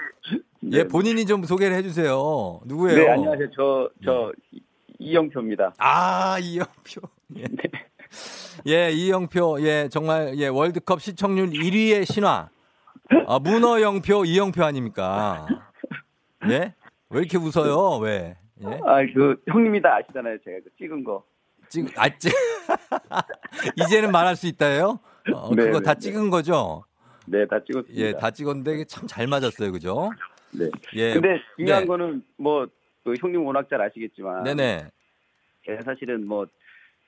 예, 0.73 0.85
본인이 0.85 1.25
좀 1.27 1.45
소개를 1.45 1.77
해주세요. 1.77 2.61
누구예요? 2.67 2.97
네, 2.99 3.09
안녕하세요. 3.11 3.51
저, 3.55 3.91
저, 4.05 4.33
이- 4.51 4.61
이영표입니다. 4.99 5.75
아, 5.79 6.39
이영표. 6.41 7.01
예. 7.39 7.45
예, 8.67 8.91
이영표. 8.91 9.59
예, 9.63 9.89
정말, 9.91 10.35
예, 10.37 10.49
월드컵 10.49 11.01
시청률 11.01 11.51
1위의 11.51 12.05
신화. 12.11 12.49
아, 13.27 13.39
문어 13.39 13.81
영표, 13.81 14.25
이영표 14.25 14.65
아닙니까? 14.65 15.47
예? 16.49 16.75
왜 17.11 17.21
이렇게 17.21 17.39
웃어요? 17.39 17.99
왜? 17.99 18.37
예? 18.65 18.67
아, 18.85 19.03
그, 19.15 19.37
형님이 19.49 19.81
다 19.83 19.97
아시잖아요. 19.97 20.39
제가 20.45 20.59
그 20.65 20.71
찍은 20.79 21.05
거. 21.05 21.23
찍, 21.75 21.99
아, 21.99 22.09
찍. 22.09 22.33
이제는 23.77 24.13
말할 24.13 24.37
수 24.37 24.47
있다요? 24.47 25.01
어, 25.33 25.55
네, 25.55 25.65
그거 25.65 25.81
네, 25.81 25.85
다 25.85 25.95
네. 25.95 26.01
찍은 26.01 26.31
거죠? 26.31 26.85
네, 27.27 27.45
다 27.47 27.59
찍었습니다. 27.65 28.01
예, 28.01 28.13
다 28.13 28.31
찍었는데 28.31 28.85
참 28.85 29.09
잘 29.09 29.27
맞았어요. 29.27 29.73
그죠? 29.73 30.11
네. 30.53 30.69
예. 30.95 31.15
근데 31.15 31.41
중요한 31.57 31.83
네. 31.83 31.87
거는 31.87 32.23
뭐, 32.37 32.67
그 33.03 33.15
형님 33.19 33.45
워낙 33.45 33.69
잘 33.69 33.81
아시겠지만. 33.83 34.45
네네. 34.45 34.89
제가 35.67 35.83
사실은 35.83 36.27
뭐, 36.29 36.47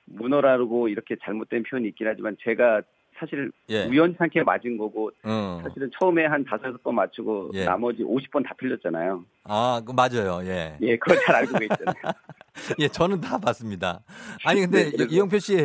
문어라고 0.05 0.89
이렇게 0.89 1.15
잘못된 1.23 1.63
표현이 1.63 1.87
있긴 1.89 2.07
하지만 2.07 2.35
제가 2.43 2.81
사실 3.19 3.51
예. 3.69 3.85
우연찮게 3.85 4.43
맞은 4.43 4.77
거고 4.77 5.11
어. 5.23 5.59
사실은 5.63 5.89
처음에 5.99 6.25
한 6.25 6.43
다섯 6.45 6.81
번 6.83 6.95
맞추고 6.95 7.51
예. 7.53 7.65
나머지 7.65 8.03
50번 8.03 8.43
다 8.45 8.53
틀렸잖아요. 8.59 9.23
아, 9.45 9.81
그 9.85 9.91
맞아요. 9.91 10.41
예. 10.45 10.77
예, 10.81 10.97
그걸 10.97 11.17
잘 11.25 11.35
알고 11.35 11.57
계시잖아요. 11.57 11.93
예, 12.79 12.87
저는 12.87 13.21
다 13.21 13.37
봤습니다. 13.37 14.01
아니 14.45 14.61
근데 14.61 14.91
네, 14.91 15.05
이영표 15.09 15.39
씨 15.39 15.55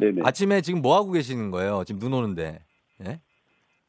네네. 0.00 0.22
아침에 0.24 0.60
지금 0.60 0.82
뭐 0.82 0.96
하고 0.96 1.12
계시는 1.12 1.50
거예요? 1.50 1.84
지금 1.84 1.98
눈 2.00 2.12
오는데. 2.14 2.60
예? 3.06 3.20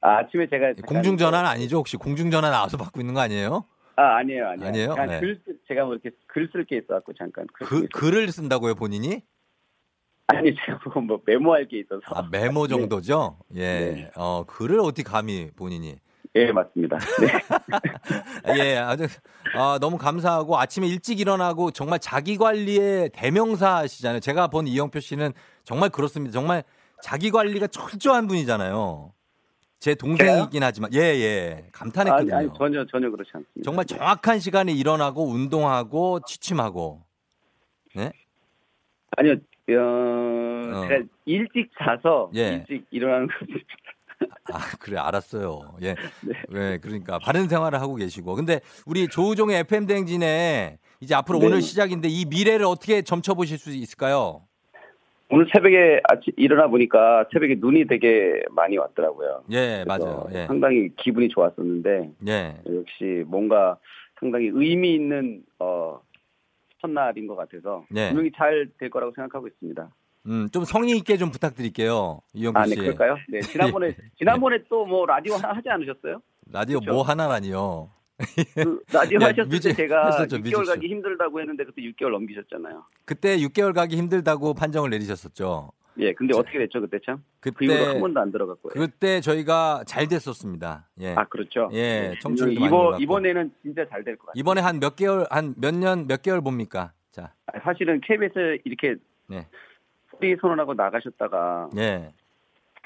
아, 0.01 0.17
아침에 0.19 0.47
제가 0.49 0.73
공중전화는 0.85 1.49
아니죠? 1.49 1.77
혹시 1.77 1.95
공중전화 1.97 2.49
나와서 2.49 2.77
받고 2.77 2.99
있는 3.01 3.13
거 3.13 3.21
아니에요? 3.21 3.65
아 3.95 4.15
아니에요 4.17 4.47
아니에요. 4.49 4.67
아니에요? 4.69 4.95
네. 5.05 5.19
글 5.19 5.39
쓰- 5.45 5.55
제가 5.67 5.85
뭐 5.85 5.93
이렇게 5.93 6.09
글 6.27 6.49
쓸 6.51 6.65
게 6.65 6.77
있어갖고 6.77 7.13
잠깐 7.13 7.45
글 7.53 7.67
그 7.67 7.87
글을 7.89 8.31
쓴다고요, 8.31 8.75
본인이? 8.75 9.21
아니 10.35 10.55
제가 10.65 10.79
뭐, 10.93 11.01
뭐 11.01 11.21
메모할 11.25 11.67
게 11.67 11.79
있어서 11.79 12.01
아, 12.05 12.27
메모 12.31 12.67
정도죠? 12.67 13.37
예. 13.55 13.59
네. 13.61 14.11
어, 14.15 14.43
글을 14.45 14.79
어떻게 14.79 15.03
감히 15.03 15.49
본인이. 15.55 15.97
예, 16.35 16.51
맞습니다. 16.51 16.97
네. 16.97 18.57
예, 18.73 18.77
아주 18.77 19.05
아, 19.55 19.77
너무 19.79 19.97
감사하고 19.97 20.57
아침에 20.57 20.87
일찍 20.87 21.19
일어나고 21.19 21.71
정말 21.71 21.99
자기 21.99 22.37
관리의 22.37 23.11
대명사시잖아요. 23.13 24.19
제가 24.19 24.47
본 24.47 24.67
이영표 24.67 24.99
씨는 24.99 25.33
정말 25.63 25.89
그렇습니다. 25.89 26.33
정말 26.33 26.63
자기 27.03 27.29
관리가 27.29 27.67
철저한 27.67 28.27
분이잖아요. 28.27 29.13
제 29.79 29.93
동생이긴 29.95 30.63
하지만 30.63 30.91
예, 30.93 30.99
예. 30.99 31.67
감탄했거든요. 31.73 32.35
아니, 32.35 32.47
아니, 32.47 32.57
전혀, 32.57 32.85
전혀 32.85 33.11
그렇지 33.11 33.29
않습니다. 33.33 33.61
정말 33.63 33.85
정확한 33.85 34.39
시간에 34.39 34.71
일어나고 34.71 35.27
운동하고 35.27 36.21
취침하고. 36.21 37.03
네? 37.93 38.11
아니요, 39.17 39.35
어, 39.69 40.87
제가 40.87 41.03
일찍 41.25 41.71
자서 41.79 42.29
예. 42.35 42.65
일찍 42.67 42.85
일어나는 42.91 43.27
거지. 43.27 43.53
아, 44.51 44.59
그래, 44.79 44.97
알았어요. 44.97 45.75
예. 45.81 45.95
네. 46.21 46.33
네, 46.49 46.77
그러니까 46.79 47.19
바른 47.19 47.47
생활을 47.47 47.79
하고 47.79 47.95
계시고. 47.95 48.35
근데 48.35 48.59
우리 48.85 49.07
조우종의 49.07 49.59
FM 49.59 49.85
대행진에 49.85 50.77
이제 50.99 51.15
앞으로 51.15 51.39
네. 51.39 51.47
오늘 51.47 51.61
시작인데 51.61 52.07
이 52.09 52.25
미래를 52.25 52.65
어떻게 52.65 53.01
점쳐 53.01 53.33
보실 53.33 53.57
수 53.57 53.71
있을까요? 53.71 54.41
오늘 55.29 55.47
새벽에 55.51 55.99
아침 56.03 56.31
일어나 56.37 56.67
보니까 56.67 57.25
새벽에 57.33 57.55
눈이 57.57 57.87
되게 57.87 58.43
많이 58.51 58.77
왔더라고요. 58.77 59.43
예, 59.51 59.83
맞아요. 59.87 60.27
예. 60.33 60.45
상당히 60.45 60.89
기분이 60.95 61.29
좋았었는데 61.29 62.11
예. 62.27 62.55
역시 62.69 63.23
뭔가 63.25 63.77
상당히 64.19 64.51
의미 64.53 64.93
있는 64.93 65.43
어 65.57 65.99
첫날인 66.87 67.27
것 67.27 67.35
같아서 67.35 67.85
네. 67.89 68.09
분명히 68.09 68.31
잘 68.35 68.69
될 68.77 68.89
거라고 68.89 69.13
생각하고 69.15 69.47
있습니다. 69.47 69.89
음, 70.27 70.47
좀 70.51 70.63
성의 70.65 70.97
있게 70.97 71.17
좀 71.17 71.31
부탁드릴게요. 71.31 72.19
이영표 72.33 72.59
아, 72.59 72.65
씨. 72.65 72.75
네, 72.75 72.81
그럴까요? 72.81 73.15
네, 73.29 73.39
지난번에 73.41 73.95
지난번에 74.17 74.57
또 74.69 74.83
뭐 74.85 75.05
라디오 75.05 75.35
하나 75.35 75.53
하지 75.55 75.69
않으셨어요? 75.69 76.21
라디오 76.51 76.79
그렇죠. 76.79 76.93
뭐 76.93 77.03
하나라니요. 77.03 77.89
그 78.55 78.81
라디오 78.91 79.19
야, 79.23 79.27
하셨을 79.27 79.45
뮤직- 79.49 79.69
때 79.69 79.73
제가 79.75 80.05
했었죠, 80.07 80.37
6개월 80.37 80.41
뮤직쇼. 80.43 80.63
가기 80.65 80.87
힘들다고 80.87 81.39
했는데 81.39 81.63
그때 81.65 81.81
6개월 81.81 82.11
넘기셨잖아요. 82.11 82.83
그때 83.05 83.37
6개월 83.37 83.73
가기 83.73 83.97
힘들다고 83.97 84.53
판정을 84.53 84.89
내리셨었죠. 84.91 85.71
예, 85.99 86.13
근데 86.13 86.35
어떻게 86.37 86.57
됐죠 86.59 86.81
그때 86.81 86.97
참? 87.05 87.23
그 87.39 87.49
이후로 87.61 87.77
그때 87.77 87.85
한 87.91 87.99
번도 87.99 88.19
안 88.19 88.31
들어갔고요. 88.31 88.73
그때 88.73 89.21
저희가 89.21 89.83
잘 89.85 90.07
됐었습니다. 90.07 90.89
예. 91.01 91.13
아 91.15 91.25
그렇죠. 91.25 91.69
예, 91.73 92.09
네. 92.09 92.19
청취율도 92.19 92.59
많이 92.59 92.67
이번. 92.67 92.99
이번에는 93.01 93.51
진짜 93.61 93.85
잘 93.89 94.03
될 94.03 94.17
것 94.17 94.27
같아요. 94.27 94.39
이번에 94.39 94.61
한 94.61 94.79
몇 94.79 94.95
개월 94.95 95.25
한 95.29 95.53
몇 95.57 95.73
년몇 95.73 96.21
개월 96.23 96.41
봅니까? 96.41 96.93
자. 97.11 97.33
아, 97.45 97.59
사실은 97.63 98.01
KBS 98.01 98.59
이렇게 98.65 98.95
네. 99.27 99.47
프리 100.19 100.35
선언하고 100.41 100.73
나가셨다가 100.73 101.69
예. 101.77 102.13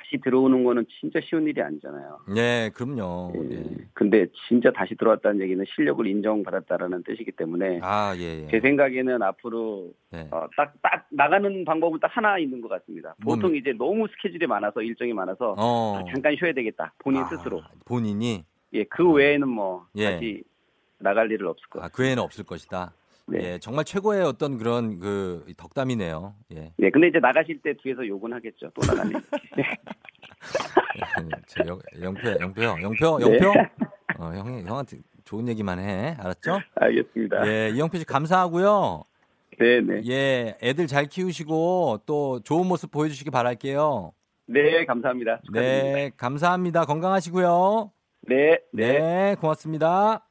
다시 0.07 0.21
들어오는 0.23 0.63
거는 0.63 0.85
진짜 0.99 1.19
쉬운 1.21 1.47
일이 1.47 1.61
아니잖아요. 1.61 2.19
예, 2.37 2.71
그럼요. 2.73 3.33
예. 3.51 3.63
근데 3.93 4.25
진짜 4.47 4.71
다시 4.71 4.95
들어왔다는 4.95 5.41
얘기는 5.41 5.63
실력을 5.75 6.05
인정받았다라는 6.07 7.03
뜻이기 7.03 7.31
때문에 7.33 7.79
아, 7.83 8.15
예, 8.17 8.43
예. 8.43 8.47
제 8.49 8.59
생각에는 8.61 9.21
앞으로 9.21 9.91
네. 10.11 10.27
어, 10.31 10.47
딱, 10.55 10.73
딱 10.81 11.07
나가는 11.09 11.65
방법은 11.65 11.99
딱 11.99 12.15
하나 12.15 12.37
있는 12.37 12.61
것 12.61 12.69
같습니다. 12.69 13.15
보통 13.21 13.41
뭡니까? 13.41 13.69
이제 13.69 13.77
너무 13.77 14.07
스케줄이 14.07 14.47
많아서 14.47 14.81
일정이 14.81 15.11
많아서 15.13 15.55
어. 15.57 15.97
아, 15.97 16.03
잠깐 16.09 16.35
쉬어야 16.37 16.53
되겠다. 16.53 16.93
본인 16.99 17.23
아, 17.23 17.27
스스로. 17.27 17.61
본인이 17.85 18.45
예, 18.73 18.83
그 18.85 19.09
외에는 19.11 19.47
뭐 19.47 19.87
예. 19.97 20.11
다시 20.13 20.43
나갈 20.99 21.29
일은 21.31 21.47
없을 21.47 21.67
것 21.69 21.79
아, 21.79 21.81
같아요. 21.83 21.95
그 21.95 22.05
애는 22.05 22.23
없을 22.23 22.45
것이다. 22.45 22.93
네. 23.27 23.39
예, 23.43 23.59
정말 23.59 23.83
최고의 23.83 24.23
어떤 24.23 24.57
그런 24.57 24.99
그 24.99 25.45
덕담이네요. 25.57 26.33
예. 26.53 26.71
예, 26.79 26.89
근데 26.89 27.09
이제 27.09 27.19
나가실 27.19 27.61
때 27.61 27.73
뒤에서 27.81 28.07
욕은 28.07 28.31
하겠죠. 28.33 28.71
또 28.73 28.81
나가면. 28.87 29.21
저 31.47 31.65
영, 31.67 31.79
영표, 32.01 32.29
영표, 32.39 32.61
형, 32.61 32.81
영표, 32.81 33.19
네. 33.19 33.25
영표. 33.25 33.49
어, 34.19 34.31
형이 34.33 34.63
형한테 34.63 34.99
좋은 35.25 35.45
얘기만 35.49 35.79
해. 35.79 36.15
알았죠? 36.19 36.59
알겠습니다. 36.75 37.45
예, 37.47 37.69
이영표 37.71 37.97
씨 37.97 38.05
감사하고요. 38.05 39.03
네, 39.59 39.81
네. 39.81 40.01
예, 40.07 40.57
애들 40.63 40.87
잘 40.87 41.07
키우시고 41.07 42.03
또 42.05 42.39
좋은 42.43 42.65
모습 42.67 42.91
보여주시기 42.91 43.29
바랄게요. 43.29 44.13
네, 44.45 44.85
감사합니다. 44.85 45.41
축하드립니다. 45.45 45.97
네, 45.97 46.11
감사합니다. 46.15 46.85
건강하시고요. 46.85 47.91
네, 48.21 48.59
네, 48.71 49.35
고맙습니다. 49.41 50.25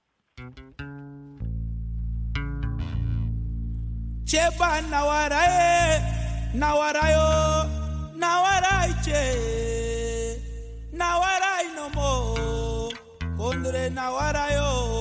제발 4.27 4.91
나와라 4.91 5.45
에 5.45 6.51
나와라요 6.53 8.13
나와라 8.17 8.87
이제 8.87 10.43
나와라 10.91 11.61
이놈어 11.63 12.35
오늘의 13.39 13.93
나와라요 13.93 14.97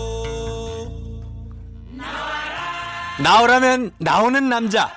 나오라면 3.18 3.92
나오는 3.98 4.50
남자. 4.50 4.92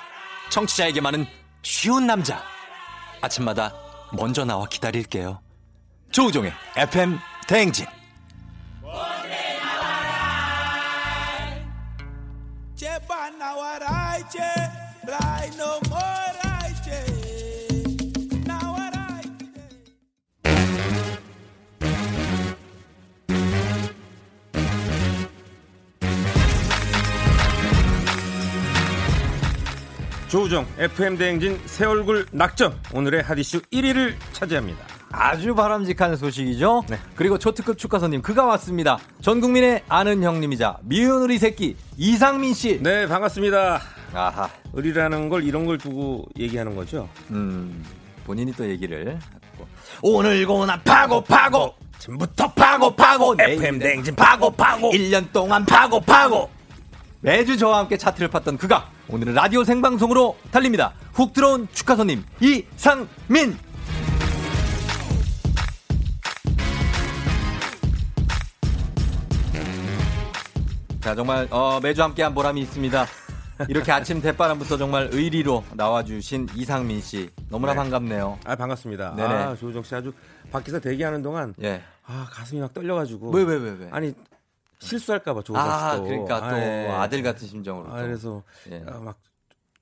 청취자에게만은 0.50 1.24
쉬운 1.62 2.06
남자. 2.06 2.42
아침마다 3.20 3.72
먼저 4.12 4.44
나와 4.44 4.66
기다릴게요. 4.66 5.40
조우종의 6.10 6.52
FM 6.76 7.18
대행진. 7.46 7.86
조우정 30.28 30.66
FM 30.78 31.16
대행진 31.16 31.58
새 31.64 31.86
얼굴 31.86 32.26
낙점 32.32 32.78
오늘의 32.92 33.22
핫이슈 33.22 33.62
1위를 33.72 34.14
차지합니다. 34.32 34.78
아주 35.10 35.54
바람직한 35.54 36.16
소식이죠. 36.16 36.84
그리고 37.16 37.38
초특급 37.38 37.78
축하선님 37.78 38.20
그가 38.20 38.44
왔습니다. 38.44 38.98
전 39.22 39.40
국민의 39.40 39.84
아는 39.88 40.22
형님이자 40.22 40.80
미운 40.82 41.22
우리 41.22 41.38
새끼 41.38 41.76
이상민 41.96 42.52
씨. 42.52 42.78
네 42.82 43.06
반갑습니다. 43.06 43.97
아하. 44.14 44.48
의리라는 44.72 45.28
걸 45.28 45.44
이런 45.44 45.66
걸 45.66 45.78
두고 45.78 46.26
얘기하는 46.38 46.74
거죠. 46.74 47.08
음 47.30 47.84
본인이 48.24 48.52
또 48.52 48.68
얘기를 48.68 49.16
하고. 49.16 49.68
오늘 50.02 50.46
고난 50.46 50.82
파고 50.84 51.22
파고 51.24 51.74
지금부터 51.98 52.52
파고 52.52 52.94
파고 52.94 53.34
FM 53.38 53.78
대행진 53.78 54.14
파고 54.14 54.50
파고 54.50 54.92
1년 54.92 55.32
동안 55.32 55.64
파고 55.64 56.00
파고 56.00 56.48
매주 57.20 57.56
저와 57.56 57.78
함께 57.78 57.96
차트를 57.96 58.28
팠던 58.30 58.58
그가 58.58 58.88
오늘은 59.08 59.34
라디오 59.34 59.64
생방송으로 59.64 60.36
달립니다. 60.50 60.92
훅 61.14 61.32
들어온 61.32 61.66
축하선님 61.72 62.24
이상민. 62.40 63.58
자 71.00 71.14
정말 71.14 71.46
어, 71.50 71.80
매주 71.82 72.02
함께한 72.02 72.34
보람이 72.34 72.60
있습니다. 72.62 73.06
이렇게 73.68 73.90
아침 73.92 74.20
대바람부터 74.20 74.76
정말 74.76 75.08
의리로 75.12 75.64
나와주신 75.74 76.48
이상민 76.54 77.00
씨 77.00 77.30
너무나 77.50 77.72
네. 77.72 77.76
반갑네요. 77.78 78.38
아 78.44 78.56
반갑습니다. 78.56 79.14
네네. 79.16 79.34
아 79.34 79.56
조우정 79.56 79.82
씨 79.82 79.94
아주 79.94 80.12
밖에서 80.52 80.78
대기하는 80.78 81.22
동안 81.22 81.54
예. 81.62 81.82
아 82.04 82.28
가슴이 82.30 82.60
막 82.60 82.72
떨려가지고 82.72 83.30
왜, 83.30 83.42
왜, 83.42 83.56
왜, 83.56 83.70
왜? 83.78 83.88
아니 83.90 84.14
실수할까봐 84.78 85.42
조우정 85.42 85.64
아 85.64 85.92
씨도 85.92 86.04
그러니까 86.04 86.50
또 86.50 86.56
예. 86.56 86.88
아들 86.90 87.22
같은 87.22 87.46
심정으로. 87.48 87.92
아, 87.92 87.96
또. 87.96 88.02
그래서 88.06 88.42
예. 88.70 88.84
아, 88.86 88.98
막 88.98 89.18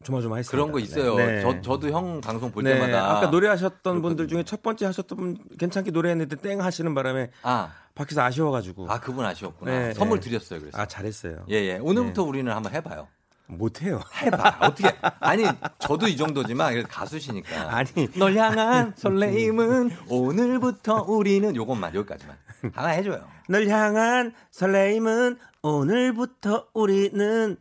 조마조마했습니다. 0.04 0.50
그런 0.50 0.72
거 0.72 0.78
있어요. 0.78 1.16
네. 1.16 1.42
저 1.42 1.60
저도 1.60 1.90
형 1.90 2.20
방송 2.20 2.50
볼 2.52 2.62
네, 2.64 2.74
때마다 2.74 3.16
아까 3.16 3.26
노래하셨던 3.28 4.02
분들 4.02 4.28
중에 4.28 4.42
첫 4.42 4.62
번째 4.62 4.86
하셨던 4.86 5.18
분 5.18 5.38
괜찮게 5.58 5.90
노래했는데 5.90 6.36
땡 6.36 6.60
하시는 6.60 6.94
바람에 6.94 7.30
아 7.42 7.72
밖에서 7.94 8.22
아쉬워가지고 8.22 8.90
아 8.90 9.00
그분 9.00 9.24
아쉬웠구나. 9.24 9.70
네, 9.70 9.94
선물 9.94 10.20
네. 10.20 10.28
드렸어요. 10.28 10.60
그래서. 10.60 10.78
아 10.78 10.86
잘했어요. 10.86 11.44
예예. 11.48 11.78
오늘부터 11.78 12.22
우리는 12.24 12.50
한번 12.52 12.72
해봐요. 12.74 13.08
못해요. 13.46 14.00
해봐. 14.22 14.58
어떻게? 14.60 14.94
아니 15.20 15.44
저도 15.78 16.08
이 16.08 16.16
정도지만 16.16 16.72
그래도 16.72 16.88
가수시니까. 16.88 17.76
아니 17.76 17.88
널 18.16 18.36
향한 18.36 18.92
설레임은 18.96 19.90
오늘부터 20.08 21.02
우리는 21.08 21.54
요것만 21.54 21.94
여기까지만 21.94 22.36
하나 22.72 22.88
해줘요. 22.88 23.26
널 23.48 23.68
향한 23.68 24.32
설레임은 24.50 25.38
오늘부터 25.62 26.66
우리는 26.74 27.56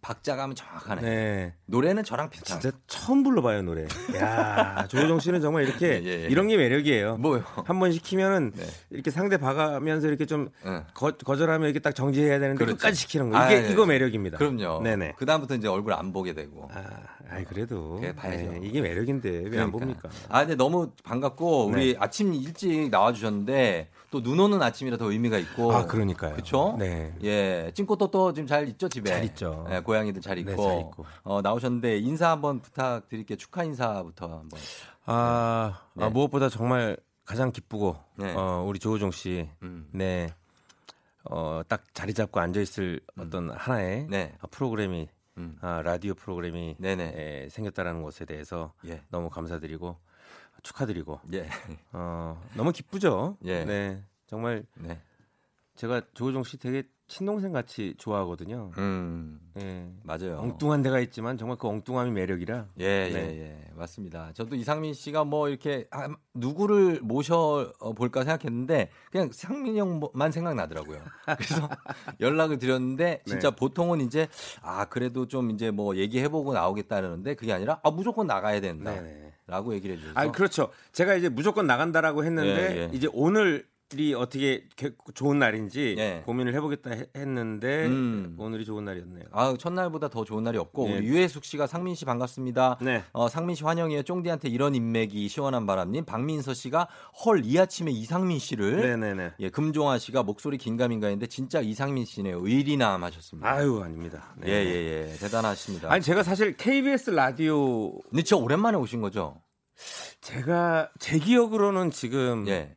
박자감은 0.00 0.54
정확하네. 0.54 1.00
네. 1.02 1.54
노래는 1.66 2.04
저랑 2.04 2.30
비슷한. 2.30 2.60
진짜 2.60 2.76
처음 2.86 3.22
불러봐요 3.22 3.62
노래. 3.62 3.86
야 4.20 4.86
조우종 4.88 5.18
씨는 5.20 5.40
정말 5.40 5.64
이렇게 5.64 6.00
예, 6.04 6.24
예. 6.24 6.26
이런 6.28 6.48
게 6.48 6.56
매력이에요. 6.56 7.16
뭐요? 7.18 7.42
한 7.64 7.78
번 7.78 7.92
시키면은 7.92 8.52
이렇게 8.90 9.10
상대 9.10 9.36
봐가면서 9.38 10.08
이렇게 10.08 10.26
좀 10.26 10.48
네. 10.64 10.82
거, 10.94 11.12
거절하면 11.12 11.66
이렇게 11.68 11.78
딱 11.80 11.94
정지해야 11.94 12.38
되는데 12.38 12.58
그렇죠. 12.64 12.76
끝까지 12.76 12.96
시키는 12.96 13.30
거. 13.30 13.36
이게 13.44 13.56
아, 13.56 13.60
네. 13.62 13.70
이거 13.72 13.86
매력입니다. 13.86 14.38
그럼요. 14.38 14.82
네네. 14.82 15.14
그 15.16 15.26
다음부터 15.26 15.54
이제 15.54 15.68
얼굴 15.68 15.92
안 15.92 16.12
보게 16.12 16.32
되고. 16.34 16.68
아, 16.72 16.84
아이 17.30 17.44
그래도 17.44 17.96
그래, 18.00 18.14
봐야죠. 18.14 18.52
네, 18.52 18.60
이게 18.62 18.80
매력인데 18.80 19.28
왜안 19.30 19.50
그러니까. 19.50 19.70
봅니까? 19.78 20.08
아, 20.28 20.40
근데 20.40 20.54
너무 20.56 20.90
반갑고 21.04 21.66
우리 21.66 21.92
네. 21.92 21.98
아침 22.00 22.32
일찍 22.34 22.88
나와주셨는데 22.90 23.90
또 24.10 24.22
눈 24.22 24.40
오는 24.40 24.62
아침이라 24.62 24.96
더 24.96 25.10
의미가 25.10 25.38
있고. 25.38 25.72
아 25.72 25.86
그러니까요. 25.86 26.32
그렇죠? 26.32 26.76
네. 26.78 27.14
예, 27.22 27.70
찐꼬또 27.74 28.10
또 28.10 28.32
지금 28.32 28.46
잘 28.46 28.66
있죠 28.68 28.88
집에. 28.88 29.10
잘 29.10 29.24
있죠. 29.24 29.66
예, 29.70 29.80
고양이들 29.80 30.22
잘 30.22 30.36
네, 30.36 30.40
있고. 30.52 30.62
잘 30.62 30.80
있고. 30.80 31.06
어, 31.24 31.42
나오셨는데 31.42 31.98
인사 31.98 32.30
한번 32.30 32.60
부탁드릴게요. 32.60 33.36
축하 33.36 33.64
인사부터 33.64 34.26
한번. 34.26 34.58
아, 35.04 35.80
네. 35.94 36.04
아, 36.04 36.10
무엇보다 36.10 36.48
정말 36.48 36.96
가장 37.24 37.52
기쁘고 37.52 37.96
네. 38.16 38.34
어, 38.34 38.64
우리 38.66 38.78
조우종 38.78 39.10
씨, 39.10 39.48
음. 39.62 39.86
네, 39.92 40.28
어, 41.24 41.60
딱 41.68 41.82
자리 41.92 42.14
잡고 42.14 42.40
앉아 42.40 42.60
있을 42.60 43.00
어떤 43.18 43.50
하나의 43.50 44.06
네. 44.08 44.34
아, 44.40 44.46
프로그램이 44.50 45.08
음. 45.36 45.56
아, 45.60 45.82
라디오 45.82 46.14
프로그램이 46.14 46.76
네네. 46.78 47.12
에, 47.14 47.48
생겼다라는 47.50 48.02
것에 48.02 48.24
대해서 48.24 48.72
예. 48.86 49.02
너무 49.10 49.28
감사드리고 49.30 49.96
축하드리고 50.62 51.20
예. 51.32 51.48
어, 51.92 52.40
너무 52.54 52.72
기쁘죠. 52.72 53.36
예. 53.44 53.64
네, 53.64 54.02
정말 54.26 54.64
네. 54.74 55.00
제가 55.76 56.02
조우종 56.14 56.42
씨 56.42 56.58
되게 56.58 56.82
친동생 57.08 57.52
같이 57.52 57.94
좋아하거든요. 57.96 58.70
음. 58.76 59.40
예. 59.58 59.90
맞아요. 60.02 60.38
엉뚱한 60.40 60.82
데가 60.82 61.00
있지만 61.00 61.38
정말 61.38 61.56
그 61.56 61.66
엉뚱함이 61.66 62.10
매력이라. 62.10 62.66
예, 62.80 62.84
예, 62.84 63.10
네. 63.10 63.38
예. 63.40 63.70
맞습니다. 63.74 64.32
저도 64.34 64.56
이상민 64.56 64.92
씨가 64.92 65.24
뭐 65.24 65.48
이렇게 65.48 65.86
아, 65.90 66.08
누구를 66.34 67.00
모셔 67.00 67.72
어, 67.80 67.92
볼까 67.94 68.24
생각했는데 68.24 68.90
그냥 69.10 69.30
상민이 69.32 69.78
형만 69.78 70.32
생각나더라고요. 70.32 71.00
그래서 71.38 71.68
연락을 72.20 72.58
드렸는데 72.58 73.22
진짜 73.24 73.50
네. 73.50 73.56
보통은 73.56 74.02
이제 74.02 74.28
아, 74.60 74.84
그래도 74.84 75.26
좀 75.26 75.50
이제 75.50 75.70
뭐 75.70 75.96
얘기해 75.96 76.28
보고 76.28 76.52
나오겠다는데 76.52 77.36
그게 77.36 77.54
아니라 77.54 77.80
아, 77.82 77.90
무조건 77.90 78.26
나가야 78.26 78.60
된다. 78.60 78.92
네네. 78.92 79.27
라고 79.48 79.74
얘기를 79.74 79.96
해주셔서. 79.96 80.18
아 80.20 80.30
그렇죠. 80.30 80.70
제가 80.92 81.14
이제 81.14 81.28
무조건 81.28 81.66
나간다라고 81.66 82.24
했는데 82.24 82.76
예, 82.76 82.80
예. 82.82 82.90
이제 82.92 83.08
오늘 83.12 83.66
이 83.96 84.12
어떻게 84.12 84.64
개- 84.76 84.90
좋은 85.14 85.38
날인지 85.38 85.94
예. 85.98 86.22
고민을 86.26 86.54
해보겠다 86.56 86.90
해- 86.90 87.06
했는데 87.16 87.86
음. 87.86 88.36
오늘이 88.38 88.66
좋은 88.66 88.84
날이었네요. 88.84 89.24
아, 89.32 89.54
첫날보다 89.58 90.08
더 90.10 90.24
좋은 90.26 90.44
날이 90.44 90.58
없고 90.58 90.90
예. 90.90 90.96
우리 90.98 91.06
유혜숙 91.06 91.42
씨가 91.42 91.66
상민 91.66 91.94
씨 91.94 92.04
반갑습니다. 92.04 92.78
네. 92.82 93.02
어, 93.12 93.28
상민 93.30 93.56
씨 93.56 93.64
환영이에요. 93.64 94.02
쫑디한테 94.02 94.50
이런 94.50 94.74
인맥이 94.74 95.26
시원한 95.28 95.64
바람님. 95.66 96.04
박민서 96.04 96.52
씨가 96.52 96.86
헐 97.24 97.38
이 97.46 97.58
아침에 97.58 97.90
이상민 97.90 98.38
씨를 98.38 98.76
네네네. 98.82 99.32
예, 99.40 99.48
금종아 99.48 99.96
씨가 99.96 100.22
목소리 100.22 100.58
긴가민가인데 100.58 101.26
진짜 101.28 101.60
이상민 101.62 102.04
씨네요. 102.04 102.40
의리남 102.42 103.02
하셨습니다. 103.04 103.50
아유 103.50 103.80
아닙니다. 103.82 104.34
네. 104.36 104.48
예, 104.50 104.52
예, 104.66 105.08
예. 105.12 105.16
대단하십니다. 105.18 105.90
아니 105.90 106.02
제가 106.02 106.22
사실 106.22 106.54
KBS 106.58 107.10
라디오 107.10 107.92
근데 108.10 108.22
진짜 108.22 108.36
오랜만에 108.36 108.76
오신 108.76 109.00
거죠? 109.00 109.40
제가 110.20 110.90
제 110.98 111.18
기억으로는 111.18 111.90
지금 111.90 112.46
예. 112.48 112.74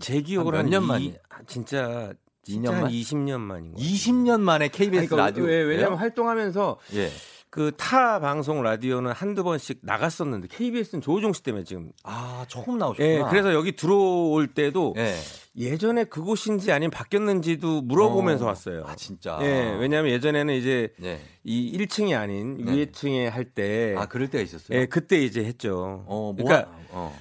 제 0.00 0.20
기억으로 0.22 0.58
한몇 0.58 0.72
한년 0.74 0.82
이- 0.84 0.86
만이에요? 0.86 1.14
진짜 1.46 2.12
진짜 2.42 2.70
2년 2.70 2.72
한 2.74 2.82
만? 2.82 2.90
20년 2.90 3.40
만인 3.40 3.74
거예요. 3.74 3.88
20년 3.88 4.40
만에 4.40 4.68
KBS 4.68 5.08
그러니까 5.08 5.16
라디오. 5.16 5.44
왜, 5.44 5.62
왜냐면 5.62 5.98
활동하면서 5.98 6.78
예. 6.94 7.10
그타 7.50 8.20
방송 8.20 8.62
라디오는 8.62 9.10
한두 9.10 9.42
번씩 9.42 9.80
나갔었는데 9.82 10.46
KBS는 10.48 11.00
조우종 11.02 11.32
씨 11.32 11.42
때문에 11.42 11.64
지금 11.64 11.90
아, 12.04 12.44
조금 12.48 12.78
나오셨구나. 12.78 13.08
예, 13.08 13.24
그래서 13.28 13.52
여기 13.52 13.72
들어올 13.74 14.46
때도 14.54 14.94
예. 14.96 15.16
예전에 15.56 16.04
그곳인지 16.04 16.70
아니면 16.70 16.92
바뀌었는지도 16.92 17.82
물어보면서 17.82 18.44
어. 18.44 18.48
왔어요. 18.48 18.84
아, 18.86 18.94
진짜. 18.94 19.38
예, 19.42 19.76
왜냐하면 19.80 20.12
예전에는 20.12 20.54
이제 20.54 20.92
예. 21.02 21.20
이 21.42 21.76
1층이 21.76 22.16
아닌 22.16 22.56
네. 22.64 22.72
위에 22.72 22.92
층에 22.92 23.26
할 23.26 23.44
때, 23.46 23.94
아, 23.98 24.06
그럴 24.06 24.28
때가 24.28 24.42
있었어요. 24.44 24.78
예, 24.78 24.86
그때 24.86 25.20
이제 25.20 25.44
했죠. 25.44 26.04
어, 26.06 26.32
뭐 26.32 26.46
그러니까 26.46 26.70
어. 26.90 27.12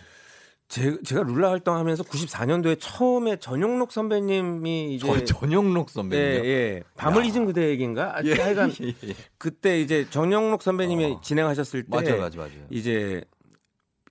제, 0.70 0.96
제가 1.04 1.24
룰라 1.24 1.50
활동하면서 1.50 2.04
94년도에 2.04 2.78
처음에 2.80 3.38
전용록 3.38 3.92
선배님이 3.92 4.94
이제 4.96 5.08
저, 5.08 5.26
전영록 5.26 5.90
선배님. 5.90 6.46
예, 6.46 6.48
예. 6.48 6.84
밤을 6.96 7.26
잊은 7.26 7.48
그대 7.48 7.70
얘기인가? 7.70 8.16
아, 8.16 8.22
하여간 8.24 8.74
예, 8.84 8.88
예. 9.10 9.16
그때 9.40 9.82
이제 9.82 10.06
정영록 10.12 10.62
선배님이 10.62 11.06
어. 11.06 11.22
진행하셨을 11.22 11.84
때 11.84 11.90
맞아요, 11.90 12.18
맞아요, 12.18 12.36
맞아요. 12.36 12.68
이제 12.70 13.24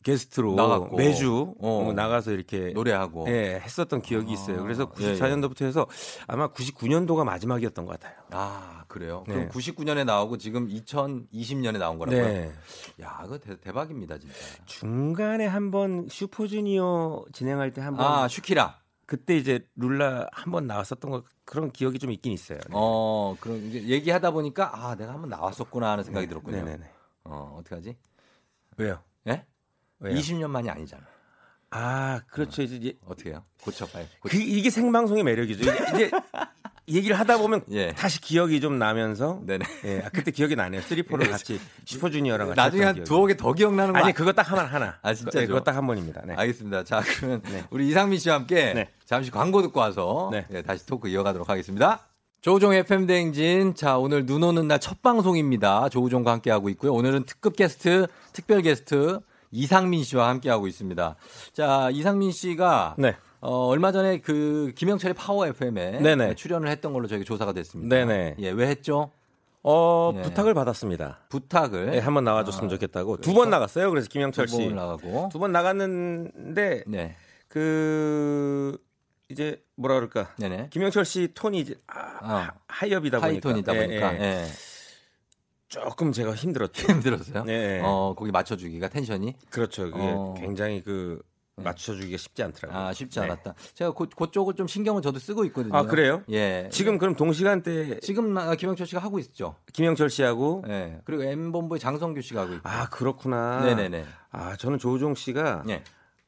게스트로 0.08 0.54
나갔고. 0.54 0.96
매주 0.96 1.54
어. 1.60 1.88
어, 1.88 1.92
나가서 1.92 2.32
이렇게 2.32 2.70
노래하고. 2.72 3.26
예, 3.28 3.60
했었던 3.62 4.00
기억이 4.00 4.32
있어요. 4.32 4.62
그래서 4.62 4.90
예, 5.00 5.04
예. 5.04 5.14
94년도부터 5.14 5.64
해서 5.66 5.86
아마 6.26 6.48
99년도가 6.48 7.24
마지막이었던 7.24 7.84
것 7.84 7.92
같아요. 7.92 8.16
아, 8.30 8.84
그래요? 8.88 9.24
네. 9.28 9.34
그럼 9.34 9.48
99년에 9.50 10.04
나오고 10.04 10.38
지금 10.38 10.68
2020년에 10.68 11.78
나온 11.78 11.98
거라고요? 11.98 12.24
네. 12.26 12.52
야, 13.02 13.18
그거 13.22 13.38
대, 13.38 13.60
대박입니다, 13.60 14.18
진짜. 14.18 14.34
중간에 14.64 15.46
한번 15.46 16.06
슈퍼주니어 16.08 17.26
진행할 17.32 17.72
때 17.72 17.82
한번 17.82 18.06
아, 18.06 18.28
슈키라. 18.28 18.78
그때 19.04 19.36
이제 19.36 19.66
룰라 19.76 20.28
한번 20.32 20.66
나왔었던 20.66 21.10
거 21.10 21.22
그런 21.44 21.70
기억이 21.70 21.98
좀 21.98 22.12
있긴 22.12 22.32
있어요. 22.32 22.58
네. 22.58 22.72
어, 22.72 23.36
그럼 23.40 23.56
이제 23.66 23.82
얘기하다 23.82 24.30
보니까 24.32 24.70
아, 24.74 24.94
내가 24.96 25.12
한번 25.14 25.30
나왔었구나 25.30 25.92
하는 25.92 26.04
생각이 26.04 26.26
들었군요. 26.26 26.56
네네네. 26.58 26.90
어, 27.24 27.56
어떡하지? 27.58 27.96
왜요? 28.76 29.02
예? 29.28 29.46
왜요? 30.00 30.16
20년 30.18 30.48
만이 30.48 30.68
아니잖아. 30.70 31.02
아, 31.70 32.20
그렇죠. 32.30 32.62
이제 32.62 32.76
이제 32.76 32.94
어떻게 33.06 33.30
해요? 33.30 33.44
고쳐 33.62 33.86
봐요. 33.86 34.06
그 34.22 34.36
이게 34.36 34.70
생방송의 34.70 35.22
매력이죠. 35.24 35.70
이게, 35.70 35.84
이제 35.94 36.10
얘기를 36.88 37.18
하다 37.18 37.36
보면 37.36 37.64
예. 37.72 37.92
다시 37.92 38.18
기억이 38.22 38.62
좀 38.62 38.78
나면서 38.78 39.42
네네. 39.44 39.64
예, 39.84 40.02
아, 40.02 40.08
그때 40.08 40.30
기억이 40.30 40.56
나네요. 40.56 40.80
3포를 40.80 41.28
같이 41.30 41.60
슈퍼주니어랑 41.84 42.48
같이 42.48 42.56
나중에 42.56 42.84
한. 42.84 43.04
두어 43.04 43.26
개 43.26 43.34
더 43.36 43.52
기억나는 43.52 43.92
거 43.92 43.98
아니 43.98 44.04
아니, 44.06 44.14
그거 44.14 44.32
딱 44.32 44.50
하나 44.50 44.64
하나. 44.64 44.98
아, 45.02 45.12
진짜죠? 45.12 45.40
네, 45.40 45.46
그거 45.46 45.60
딱 45.62 45.76
한 45.76 45.86
번입니다. 45.86 46.22
네. 46.24 46.34
알겠습니다. 46.34 46.84
자, 46.84 47.02
그러면 47.18 47.42
네. 47.42 47.64
우리 47.70 47.86
이상민 47.88 48.18
씨와 48.18 48.36
함께 48.36 48.72
네. 48.72 48.88
잠시 49.04 49.30
광고 49.30 49.60
듣고 49.60 49.78
와서 49.80 50.30
네. 50.32 50.46
예, 50.52 50.62
다시 50.62 50.86
토크 50.86 51.08
이어가도록 51.08 51.50
하겠습니다. 51.50 52.06
조우종 52.40 52.72
FM 52.72 53.06
대행진. 53.06 53.74
자, 53.74 53.98
오늘 53.98 54.24
눈 54.24 54.42
오는 54.42 54.66
날 54.66 54.78
첫 54.80 55.02
방송입니다. 55.02 55.90
조우종과 55.90 56.32
함께 56.32 56.50
하고 56.50 56.70
있고요. 56.70 56.94
오늘은 56.94 57.24
특급 57.24 57.56
게스트, 57.56 58.06
특별 58.32 58.62
게스트 58.62 59.20
이상민 59.50 60.04
씨와 60.04 60.28
함께 60.28 60.50
하고 60.50 60.66
있습니다. 60.66 61.16
자, 61.52 61.90
이상민 61.92 62.32
씨가 62.32 62.96
네. 62.98 63.16
어, 63.40 63.66
얼마 63.68 63.92
전에 63.92 64.18
그 64.18 64.72
김영철의 64.76 65.14
파워 65.14 65.46
FM에 65.46 66.00
네네. 66.00 66.34
출연을 66.34 66.68
했던 66.68 66.92
걸로 66.92 67.06
저희가 67.06 67.24
조사가 67.24 67.52
됐습니다. 67.52 67.94
네네. 67.94 68.36
예, 68.40 68.50
왜 68.50 68.66
했죠? 68.66 69.10
어, 69.62 70.12
예. 70.16 70.22
부탁을 70.22 70.54
받았습니다. 70.54 71.18
부탁을 71.28 71.90
네, 71.90 71.98
한번 71.98 72.24
나와줬으면 72.24 72.68
좋겠다고 72.70 73.18
두 73.18 73.34
번 73.34 73.50
나갔어요. 73.50 73.90
그래서 73.90 74.08
김영철 74.08 74.48
씨 74.48 74.56
두 75.30 75.38
번 75.38 75.52
나갔는데 75.52 76.84
네. 76.86 77.16
그 77.48 78.78
이제 79.28 79.62
뭐라 79.76 79.96
그럴까 79.96 80.34
네네. 80.38 80.68
김영철 80.70 81.04
씨 81.04 81.28
톤이 81.34 81.60
이제 81.60 81.74
아, 81.86 82.18
어. 82.22 82.58
하이업이다 82.68 83.18
보니까 83.20 83.26
하이톤이다 83.50 83.74
예, 83.76 83.86
보니까 83.86 84.14
예. 84.14 84.46
예. 85.76 85.80
조금 85.80 86.12
제가 86.12 86.34
힘들었죠. 86.34 86.86
힘들었어요. 86.92 87.44
네. 87.44 87.80
어, 87.84 88.14
거기 88.16 88.30
맞춰주기가 88.30 88.88
텐션이 88.88 89.34
그렇죠. 89.50 89.84
그게 89.90 89.98
어. 90.14 90.34
굉장히 90.38 90.82
그 90.82 91.20
맞춰주기가 91.56 92.16
쉽지 92.16 92.42
않더라고요. 92.44 92.80
아 92.80 92.92
쉽지 92.92 93.18
네. 93.18 93.26
않았다. 93.26 93.54
제가 93.74 93.92
그, 93.92 94.06
그쪽을 94.08 94.54
좀 94.54 94.66
신경을 94.68 95.02
저도 95.02 95.18
쓰고 95.18 95.44
있거든요. 95.46 95.76
아 95.76 95.82
그래요? 95.82 96.22
예. 96.30 96.68
지금 96.72 96.98
그럼 96.98 97.16
동시간대 97.16 97.98
지금 98.00 98.32
나- 98.32 98.54
김영철 98.54 98.86
씨가 98.86 99.00
하고 99.02 99.18
있죠. 99.18 99.56
김영철 99.72 100.08
씨하고 100.08 100.62
예. 100.68 101.00
그리고 101.04 101.24
M 101.24 101.50
본부의 101.52 101.80
장성규 101.80 102.22
씨가 102.22 102.42
하고 102.42 102.54
있고. 102.54 102.68
아 102.68 102.88
그렇구나. 102.88 103.62
네 103.64 103.74
네 103.74 103.88
네. 103.88 104.04
아 104.30 104.56
저는 104.56 104.78
조우종 104.78 105.14
씨가 105.16 105.64
예. 105.68 105.82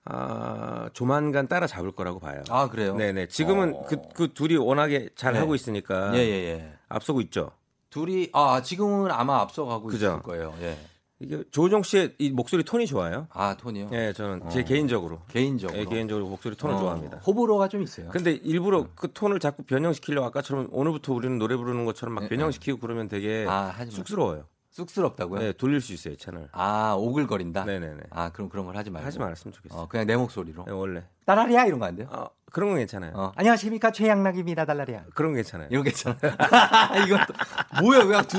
아 0.04 0.88
조만간 0.94 1.46
따라잡을 1.46 1.92
거라고 1.92 2.18
봐요. 2.18 2.42
아 2.50 2.68
그래요. 2.68 2.96
네네. 2.96 3.28
지금은 3.28 3.74
어. 3.76 3.82
그, 3.86 3.98
그 4.14 4.34
둘이 4.34 4.56
워낙에 4.56 5.10
잘 5.14 5.34
네. 5.34 5.38
하고 5.38 5.54
있으니까 5.54 6.12
예 6.16 6.18
예예. 6.18 6.48
예, 6.48 6.72
앞서고 6.88 7.20
있죠. 7.22 7.52
둘이 7.90 8.30
아 8.32 8.62
지금은 8.62 9.10
아마 9.10 9.40
앞서가고 9.40 9.88
그죠. 9.88 10.06
있을 10.06 10.22
거예요. 10.22 10.54
예. 10.62 10.76
이게 11.22 11.44
조우종 11.50 11.82
씨의 11.82 12.14
이 12.18 12.30
목소리 12.30 12.64
톤이 12.64 12.86
좋아요. 12.86 13.26
아 13.30 13.54
톤이요. 13.54 13.90
예, 13.92 14.12
저는 14.14 14.48
제 14.48 14.60
어. 14.60 14.64
개인적으로 14.64 15.20
개인적으로. 15.28 15.78
예, 15.78 15.84
개인적으로 15.84 16.26
목소리 16.28 16.56
톤을 16.56 16.76
어, 16.76 16.78
좋아합니다. 16.78 17.18
호불호가 17.18 17.68
좀 17.68 17.82
있어요. 17.82 18.08
근데 18.08 18.32
일부러 18.32 18.86
그 18.94 19.12
톤을 19.12 19.38
자꾸 19.38 19.62
변형시키려 19.64 20.22
고 20.22 20.26
아까처럼 20.28 20.68
오늘부터 20.72 21.12
우리는 21.12 21.38
노래 21.38 21.56
부르는 21.56 21.84
것처럼 21.84 22.14
막 22.14 22.22
네, 22.22 22.28
변형시키고 22.30 22.78
그러면 22.78 23.08
되게 23.08 23.44
아. 23.46 23.74
쑥스러워요. 23.90 24.44
쑥스럽다고요? 24.70 25.40
네, 25.40 25.52
돌릴 25.52 25.80
수 25.80 25.92
있어요 25.92 26.16
채널. 26.16 26.48
아 26.52 26.94
오글거린다. 26.96 27.64
네네네. 27.64 28.02
아 28.10 28.30
그럼 28.32 28.48
그런 28.48 28.66
걸 28.66 28.76
하지 28.76 28.90
말고. 28.90 29.06
하지 29.06 29.18
말았으면 29.18 29.52
좋겠어요. 29.52 29.80
어, 29.80 29.88
그냥 29.88 30.06
내 30.06 30.16
목소리로. 30.16 30.64
네, 30.64 30.72
원래. 30.72 31.04
따라리야 31.26 31.64
이런 31.66 31.78
거 31.80 31.86
안 31.86 31.96
돼요? 31.96 32.08
어, 32.10 32.28
그런 32.52 32.70
건 32.70 32.78
괜찮아요. 32.78 33.12
어, 33.14 33.32
안녕하십니까 33.36 33.90
최양락입니다 33.90 34.64
달라리야. 34.64 35.04
그런 35.14 35.32
건 35.32 35.36
괜찮아요. 35.36 35.68
이거 35.72 35.82
괜찮아. 35.82 36.16
이건 37.06 37.20
또 37.26 37.82
뭐야 37.82 38.04
그냥 38.04 38.26
두 38.28 38.38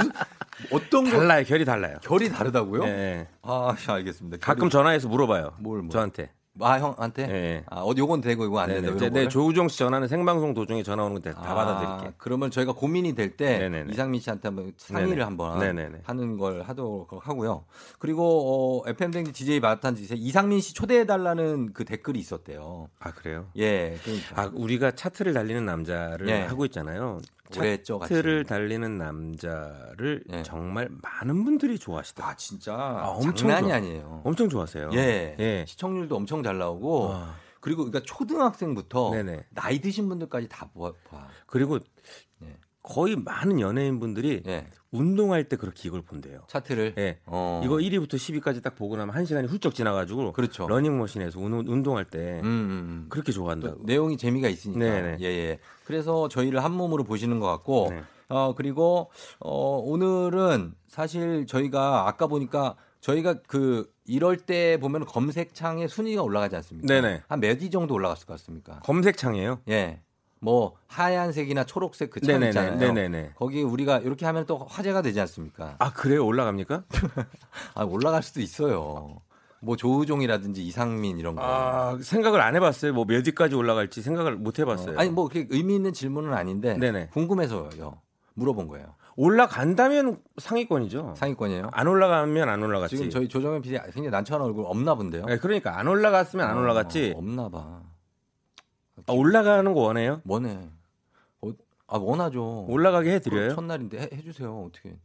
어떤 0.74 1.04
거 1.06 1.12
달라요. 1.18 1.44
결이 1.46 1.66
달라요. 1.66 1.98
결이 2.02 2.30
다르다고요? 2.30 2.84
네. 2.86 3.28
아, 3.42 3.76
알겠습니다. 3.88 4.38
가끔 4.40 4.70
전화해서 4.70 5.08
물어봐요. 5.10 5.56
뭘, 5.60 5.80
뭘. 5.80 5.90
저한테. 5.90 6.32
아, 6.60 6.80
형한테? 6.80 7.28
네. 7.28 7.64
아, 7.70 7.80
어디 7.80 8.02
요건 8.02 8.20
되고 8.20 8.44
이거 8.44 8.60
안. 8.60 8.70
된다. 8.70 8.94
네, 8.98 9.10
네? 9.10 9.28
조우종 9.30 9.70
씨 9.70 9.78
전화는 9.80 10.08
생방송 10.10 10.54
도중에 10.54 10.84
전화 10.84 11.04
오는 11.06 11.20
거다 11.22 11.40
아, 11.40 11.56
받아드릴게요. 11.56 12.14
그러면 12.18 12.52
저희가 12.52 12.74
고민이 12.74 13.16
될때 13.16 13.58
네네네. 13.60 13.94
이상민 13.94 14.20
씨한테 14.20 14.50
한번 14.50 14.74
상의를 14.76 15.12
네네. 15.12 15.24
한번 15.24 15.60
네네네. 15.60 16.02
하는 16.04 16.38
걸 16.38 16.64
하도록 16.64 17.10
하고요. 17.26 17.64
그리고 18.00 18.82
어, 18.86 18.90
FM 18.90 19.12
댕지 19.12 19.32
DJ 19.32 19.62
지 19.96 20.16
이상민 20.16 20.60
씨 20.60 20.74
초대해 20.74 21.06
달라는 21.06 21.72
그 21.74 21.86
댓글이 21.86 22.20
있었대요. 22.20 22.90
아 23.00 23.12
그래요? 23.12 23.48
예. 23.58 23.98
그러니까. 24.04 24.42
아 24.42 24.52
우리가 24.54 24.92
차트를 24.92 25.34
달리는 25.34 25.66
남자를 25.66 26.28
예. 26.28 26.42
하고 26.42 26.66
있잖아요. 26.66 27.20
오래 27.60 27.72
했죠, 27.72 28.00
같이. 28.00 28.14
차트를 28.14 28.46
달리는 28.46 28.98
남자를 28.98 30.24
정말 30.44 30.90
많은 31.02 31.44
분들이 31.44 31.78
좋아하시더라고요. 31.78 32.32
아 32.32 32.36
진짜 32.36 32.74
아, 32.76 33.08
엄청 33.10 33.36
장난이 33.36 33.68
좋아- 33.68 33.76
아니에요. 33.76 34.22
엄청 34.24 34.50
좋아하세요. 34.50 34.90
예. 34.94 35.36
예. 35.40 35.66
시청률도 35.68 36.16
엄청 36.16 36.44
잘 36.44 36.58
나오고 36.58 37.14
아. 37.14 37.36
그리고 37.60 37.84
그러니까 37.86 38.02
초등학생부터 38.06 39.12
네네. 39.12 39.46
나이 39.52 39.80
드신 39.80 40.10
분들까지 40.10 40.48
다 40.50 40.70
봐. 40.74 40.92
봐. 41.10 41.28
그리고 41.46 41.78
네. 41.80 41.86
거의 42.84 43.16
많은 43.16 43.60
연예인 43.60 44.00
분들이 44.00 44.42
예. 44.48 44.68
운동할 44.92 45.46
때 45.46 45.56
그렇게 45.56 45.88
이걸 45.88 46.02
본대요. 46.02 46.42
차트를 46.48 46.96
예. 46.98 47.20
어. 47.26 47.62
이거 47.64 47.76
1위부터 47.76 48.16
10위까지 48.16 48.62
딱 48.64 48.76
보고 48.76 48.98
나면 48.98 49.16
한 49.16 49.26
시간이 49.26 49.48
훌쩍 49.48 49.74
지나가지고 49.76 50.34
그렇죠. 50.34 50.68
러닝머신에서 50.68 51.40
운, 51.40 51.54
운동할 51.54 52.06
때 52.06 52.40
음, 52.42 52.46
음, 52.46 52.46
음. 52.46 53.06
그렇게 53.10 53.32
또 53.32 53.36
좋아한다고. 53.36 53.84
내용이 53.84 54.18
재미가 54.18 54.50
있으니까. 54.50 54.80
네네. 54.80 55.18
예, 55.22 55.26
예. 55.26 55.60
그래서 55.86 56.28
저희를 56.28 56.64
한 56.64 56.72
몸으로 56.74 57.04
보시는 57.04 57.40
것 57.40 57.48
같고, 57.48 57.88
네. 57.92 58.02
어, 58.30 58.54
그리고, 58.56 59.12
어, 59.40 59.78
오늘은 59.84 60.74
사실 60.88 61.46
저희가 61.48 62.08
아까 62.08 62.28
보니까 62.28 62.76
저희가 63.02 63.36
그 63.48 63.90
이럴 64.06 64.38
때 64.38 64.78
보면 64.80 65.06
검색창에 65.06 65.88
순위가 65.88 66.22
올라가지 66.24 66.56
않습니까? 66.58 66.88
네네. 66.94 67.22
한 67.28 67.40
몇 67.40 67.62
위 67.62 67.70
정도 67.70 67.94
올라갔을 67.94 68.26
것 68.28 68.34
같습니까? 68.34 68.80
검색창이에요. 68.84 69.62
예. 69.70 70.02
뭐 70.44 70.74
하얀색이나 70.88 71.66
초록색 71.66 72.10
그창 72.10 72.40
네네네. 72.40 72.50
있잖아요. 72.50 72.78
네네네. 72.78 73.32
거기 73.36 73.62
우리가 73.62 74.00
이렇게 74.00 74.26
하면 74.26 74.46
또 74.48 74.58
화제가 74.58 75.04
되지 75.04 75.20
않습니까? 75.22 75.76
아 75.78 75.94
그래요? 75.94 76.26
올라갑니까? 76.26 76.84
아, 77.76 77.84
올라갈 77.84 78.24
수도 78.24 78.42
있어요. 78.42 79.22
뭐 79.64 79.76
조우종이라든지 79.76 80.64
이상민 80.66 81.20
이런 81.20 81.36
거. 81.36 81.44
아 81.44 81.96
생각을 82.02 82.42
안 82.42 82.56
해봤어요. 82.56 82.94
뭐 82.94 83.06
몇 83.06 83.26
위까지 83.28 83.54
올라갈지 83.54 84.02
생각을 84.02 84.36
못 84.36 84.58
해봤어요. 84.58 84.96
어, 84.98 85.00
아니 85.00 85.12
뭐 85.12 85.28
그렇게 85.30 85.48
의미 85.52 85.76
있는 85.76 85.94
질문은 85.94 86.34
아닌데 86.34 86.76
네네. 86.76 87.10
궁금해서요. 87.14 88.00
물어본 88.34 88.68
거예요. 88.68 88.96
올라간다면 89.18 90.18
상위권이죠. 90.40 91.14
상위권이에요. 91.18 91.70
안 91.72 91.86
올라가면 91.86 92.50
안 92.50 92.64
올라갔지. 92.64 92.96
지금 92.98 93.12
저희 93.12 93.28
조정현 93.28 93.62
PD 93.62 93.78
굉장히 93.94 94.10
난처한 94.10 94.42
얼굴 94.44 94.66
없나 94.66 94.96
본데요. 94.96 95.26
네, 95.26 95.38
그러니까 95.38 95.78
안 95.78 95.88
올라갔으면 95.88 96.48
안 96.48 96.58
올라갔지. 96.58 97.14
어, 97.16 97.20
없나 97.20 97.48
봐. 97.50 97.82
아, 99.08 99.14
올라가는 99.14 99.74
거 99.74 99.80
원해요? 99.80 100.22
원해. 100.26 100.58
어, 101.42 101.52
아 101.88 101.98
원하죠. 101.98 102.66
올라가게 102.68 103.14
해드려요? 103.16 103.56
첫날인데 103.56 104.00
해, 104.00 104.10
해주세요. 104.14 104.66
어떻게? 104.68 104.96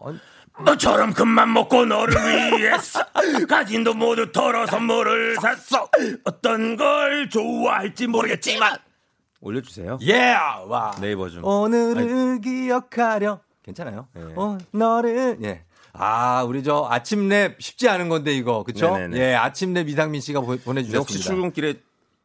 아니, 0.00 0.18
너처럼 0.64 1.12
큰맘 1.12 1.52
먹고 1.52 1.84
너를 1.86 2.14
위해서 2.58 3.00
가진 3.48 3.84
돈 3.84 3.98
모두 3.98 4.30
털어 4.32 4.66
선물을 4.66 5.36
샀어. 5.36 5.88
어떤 6.24 6.76
걸 6.76 7.28
좋아할지 7.30 8.06
모르겠지만 8.06 8.76
올려주세요. 9.40 9.98
예, 10.02 10.34
와. 10.66 10.94
네이버 11.00 11.28
좀. 11.28 11.44
오늘을 11.44 12.40
기억하려. 12.40 13.40
괜찮아요. 13.62 14.08
네. 14.14 14.22
어, 14.36 14.58
너를 14.72 15.38
예. 15.42 15.64
아, 15.92 16.42
우리 16.42 16.62
저 16.62 16.86
아침 16.90 17.28
랩 17.28 17.56
쉽지 17.60 17.88
않은 17.88 18.08
건데 18.08 18.34
이거 18.34 18.62
그렇죠? 18.64 18.96
네네네. 18.96 19.18
예, 19.18 19.34
아침 19.34 19.72
랩 19.74 19.88
이상민 19.88 20.20
씨가 20.20 20.40
보, 20.40 20.56
보내주셨습니다. 20.58 20.98
혹시 20.98 21.20
출근길에 21.20 21.74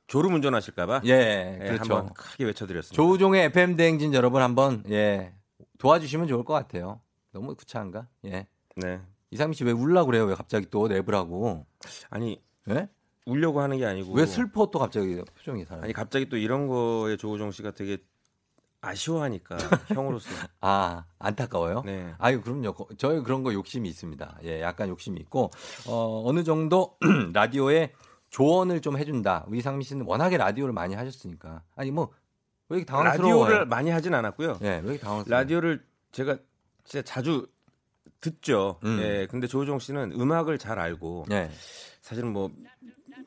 졸음 0.09 0.33
운전하실까봐 0.35 1.01
예, 1.05 1.59
예, 1.61 1.65
그렇죠. 1.67 1.95
한번 1.95 2.13
크게 2.13 2.43
외쳐드렸습니다. 2.45 2.95
조우종의 2.95 3.45
FM 3.45 3.75
대행진 3.77 4.13
여러분 4.13 4.41
한번 4.41 4.83
예 4.89 5.33
도와주시면 5.77 6.27
좋을 6.27 6.43
것 6.43 6.53
같아요. 6.53 6.99
너무 7.31 7.55
구차한가? 7.55 8.07
예. 8.25 8.47
네. 8.75 8.99
이상민 9.31 9.53
씨 9.53 9.63
왜 9.63 9.71
울라 9.71 10.05
그래요? 10.05 10.25
왜 10.25 10.33
갑자기 10.35 10.67
또 10.69 10.87
랩을 10.87 11.11
하고? 11.11 11.65
아니 12.09 12.41
예? 12.69 12.89
울려고 13.25 13.61
하는 13.61 13.77
게 13.77 13.85
아니고 13.85 14.13
왜 14.13 14.25
슬퍼 14.25 14.65
또 14.71 14.79
갑자기 14.79 15.21
표정이 15.37 15.65
살아? 15.65 15.83
아니 15.83 15.93
갑자기 15.93 16.27
또 16.27 16.35
이런 16.37 16.67
거에 16.67 17.15
조우종 17.15 17.51
씨가 17.51 17.71
되게 17.71 17.99
아쉬워하니까 18.81 19.57
형으로서 19.93 20.29
아 20.61 21.05
안타까워요? 21.19 21.83
네. 21.85 22.13
아유 22.17 22.41
그럼요. 22.41 22.73
거- 22.73 22.87
저희 22.97 23.21
그런 23.21 23.43
거 23.43 23.53
욕심이 23.53 23.87
있습니다. 23.89 24.39
예, 24.45 24.61
약간 24.61 24.89
욕심이 24.89 25.19
있고 25.19 25.51
어, 25.87 26.23
어느 26.25 26.43
정도 26.43 26.97
라디오에 27.33 27.93
조언을 28.29 28.81
좀 28.81 28.97
해준다. 28.97 29.45
이상민 29.53 29.81
씨는 29.83 30.05
워낙에 30.05 30.37
라디오를 30.37 30.73
많이 30.73 30.95
하셨으니까 30.95 31.63
아니 31.75 31.91
뭐 31.91 32.09
왜 32.71 32.77
이렇게 32.77 32.85
당황스러워요? 32.91 33.43
라디오를 33.45 33.65
많이 33.65 33.89
하진 33.89 34.13
않았고요. 34.13 34.59
예, 34.61 34.67
왜 34.67 34.75
이렇게 34.91 34.99
당황스러워요? 34.99 35.41
라디오를 35.41 35.83
제가 36.11 36.37
진짜 36.83 37.01
자주 37.03 37.47
듣죠. 38.21 38.79
음. 38.83 38.99
예, 39.01 39.27
근데 39.27 39.47
조우종 39.47 39.79
씨는 39.79 40.11
음악을 40.11 40.59
잘 40.59 40.77
알고 40.77 41.25
예. 41.31 41.49
사실은 42.03 42.31
뭐 42.31 42.51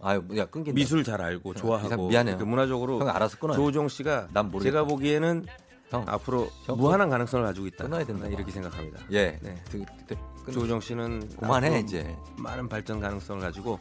아유, 0.00 0.22
야 0.36 0.46
끊긴다. 0.46 0.76
미술 0.76 1.02
잘 1.02 1.20
알고 1.20 1.54
좋아하고 1.54 1.86
이상 1.88 2.08
미안해요. 2.08 2.38
그 2.38 2.44
문화적으로 2.44 3.00
형 3.00 3.08
알아서 3.08 3.36
끊어요. 3.38 3.56
조우종 3.56 3.88
씨가 3.88 4.28
난 4.32 4.46
모르겠다. 4.50 4.70
제가 4.78 4.84
보기에는 4.84 5.44
형, 5.90 6.04
앞으로 6.06 6.48
형 6.64 6.76
무한한 6.76 7.10
가능성을 7.10 7.44
가지고 7.44 7.66
있다. 7.66 7.82
끊어야 7.84 8.04
된다. 8.04 8.28
이렇게 8.28 8.50
생각합니다. 8.52 9.00
예. 9.10 9.40
네. 9.42 9.56
그, 9.72 9.84
그, 10.06 10.14
끊- 10.44 10.54
조우종 10.54 10.80
씨는 10.80 11.28
앞으로 11.40 11.76
이제. 11.78 12.16
많은 12.38 12.68
발전 12.68 13.00
가능성을 13.00 13.40
가지고 13.42 13.80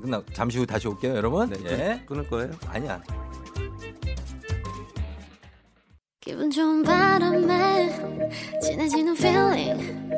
끝나 0.00 0.22
잠시 0.32 0.58
후 0.58 0.66
다시 0.66 0.88
올게요, 0.88 1.14
여러분. 1.16 1.50
네, 1.50 1.58
예. 1.66 2.02
끊을 2.06 2.28
거예요. 2.28 2.50
아니야. 2.66 3.02
기분 6.20 6.50
좋은 6.50 6.82
바람에 6.82 7.88
진해지는 8.60 9.16
feeling 9.16 10.08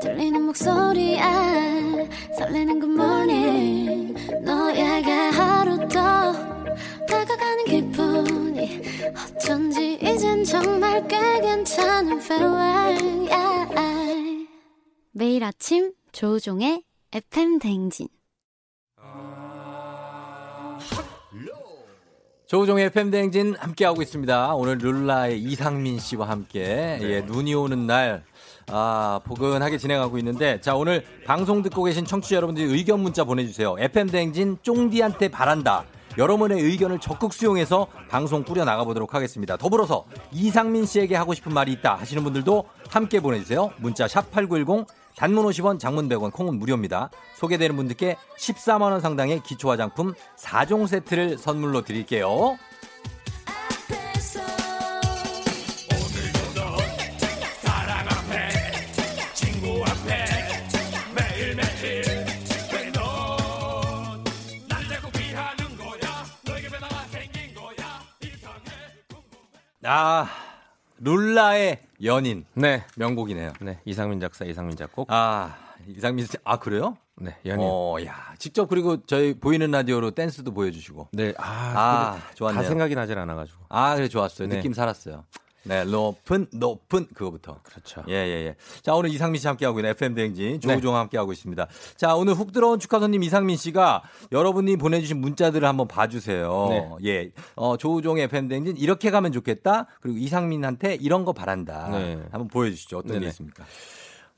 들리는 0.00 0.40
목소리에 0.42 1.18
설레는 2.38 2.80
good 2.80 2.92
morning 2.92 4.14
너에게 4.44 5.10
하루 5.10 5.76
더 5.88 6.32
다가가는 7.08 7.64
기분이 7.64 8.80
어쩐지 9.36 9.98
이젠 10.00 10.44
정말 10.44 11.04
꽤 11.08 11.40
괜찮은 11.40 12.20
feeling 12.20 13.28
yeah. 13.32 14.46
매일 15.10 15.42
아침 15.42 15.92
조우종의 16.12 16.84
FM 17.12 17.58
댕진 17.58 18.06
조우종의 22.54 22.84
FM 22.84 23.10
대행진 23.10 23.56
함께하고 23.58 24.00
있습니다. 24.00 24.54
오늘 24.54 24.78
룰라의 24.78 25.42
이상민 25.42 25.98
씨와 25.98 26.28
함께 26.28 27.00
예, 27.02 27.20
눈이 27.22 27.52
오는 27.52 27.88
날 27.88 28.22
아, 28.68 29.18
포근하게 29.24 29.76
진행하고 29.76 30.18
있는데 30.18 30.60
자, 30.60 30.76
오늘 30.76 31.04
방송 31.26 31.62
듣고 31.62 31.82
계신 31.82 32.04
청취자 32.04 32.36
여러분들이 32.36 32.72
의견 32.72 33.00
문자 33.00 33.24
보내주세요. 33.24 33.74
FM 33.76 34.06
대행진 34.06 34.56
쫑디한테 34.62 35.32
바란다. 35.32 35.82
여러분의 36.16 36.62
의견을 36.62 37.00
적극 37.00 37.32
수용해서 37.32 37.88
방송 38.08 38.44
꾸려 38.44 38.64
나가보도록 38.64 39.14
하겠습니다. 39.14 39.56
더불어서 39.56 40.04
이상민 40.30 40.86
씨에게 40.86 41.16
하고 41.16 41.34
싶은 41.34 41.52
말이 41.52 41.72
있다 41.72 41.96
하시는 41.96 42.22
분들도 42.22 42.66
함께 42.88 43.18
보내주세요. 43.18 43.72
문자 43.78 44.06
샵 44.06 44.30
8910 44.30 44.86
단문 45.16 45.46
50원 45.46 45.78
장문 45.78 46.08
100원 46.08 46.32
콩은 46.32 46.58
무료입니다. 46.58 47.10
소개되는 47.36 47.76
분들께 47.76 48.16
14만 48.38 48.82
원 48.82 49.00
상당의 49.00 49.42
기초 49.42 49.70
화장품 49.70 50.14
4종 50.36 50.86
세트를 50.86 51.38
선물로 51.38 51.82
드릴게요. 51.82 52.56
아, 69.86 70.26
룰라의 71.04 71.80
연인. 72.02 72.46
네. 72.54 72.82
명곡이네요. 72.96 73.52
네. 73.60 73.78
이상민 73.84 74.20
작사, 74.20 74.44
이상민 74.44 74.76
작곡. 74.76 75.06
아, 75.10 75.54
이상민 75.86 76.24
씨, 76.26 76.38
아, 76.44 76.58
그래요? 76.58 76.96
네. 77.16 77.36
연인. 77.44 77.66
어, 77.68 77.96
야. 78.06 78.34
직접 78.38 78.68
그리고 78.68 79.04
저희 79.04 79.34
보이는 79.34 79.70
라디오로 79.70 80.12
댄스도 80.12 80.52
보여주시고. 80.52 81.08
네. 81.12 81.34
아, 81.36 81.44
아, 81.44 82.34
좋았네요. 82.34 82.62
다 82.62 82.68
생각이 82.68 82.94
나질 82.94 83.18
않아가지고. 83.18 83.64
아, 83.68 83.94
그래, 83.94 84.08
좋았어요. 84.08 84.48
네. 84.48 84.56
느낌 84.56 84.72
살았어요. 84.72 85.24
네, 85.64 85.84
높은 85.84 86.46
높은 86.52 87.06
그거부터. 87.14 87.58
그렇죠. 87.62 88.02
예, 88.08 88.12
예, 88.14 88.46
예. 88.46 88.56
자, 88.82 88.94
오늘 88.94 89.10
이상민 89.10 89.40
씨 89.40 89.46
함께 89.46 89.64
하고 89.66 89.78
있는 89.80 89.90
FM 89.90 90.14
대행진 90.14 90.60
조우종 90.60 90.96
함께 90.96 91.16
하고 91.18 91.32
있습니다. 91.32 91.66
자, 91.96 92.14
오늘 92.14 92.34
훅 92.34 92.52
들어온 92.52 92.78
축하 92.78 93.00
손님 93.00 93.22
이상민 93.22 93.56
씨가 93.56 94.02
여러분이 94.32 94.76
보내 94.76 95.00
주신 95.00 95.20
문자들을 95.20 95.66
한번 95.66 95.88
봐 95.88 96.06
주세요. 96.06 96.66
네. 96.68 96.90
예. 97.04 97.30
어, 97.56 97.76
조우종의 97.76 98.24
FM 98.24 98.48
대행진 98.48 98.76
이렇게 98.76 99.10
가면 99.10 99.32
좋겠다. 99.32 99.86
그리고 100.00 100.18
이상민한테 100.18 100.96
이런 100.96 101.24
거 101.24 101.32
바란다. 101.32 101.88
네. 101.90 102.14
한번 102.30 102.48
보여 102.48 102.70
주시죠. 102.70 102.98
어떤 102.98 103.12
게 103.12 103.18
네네. 103.20 103.26
있습니까? 103.28 103.64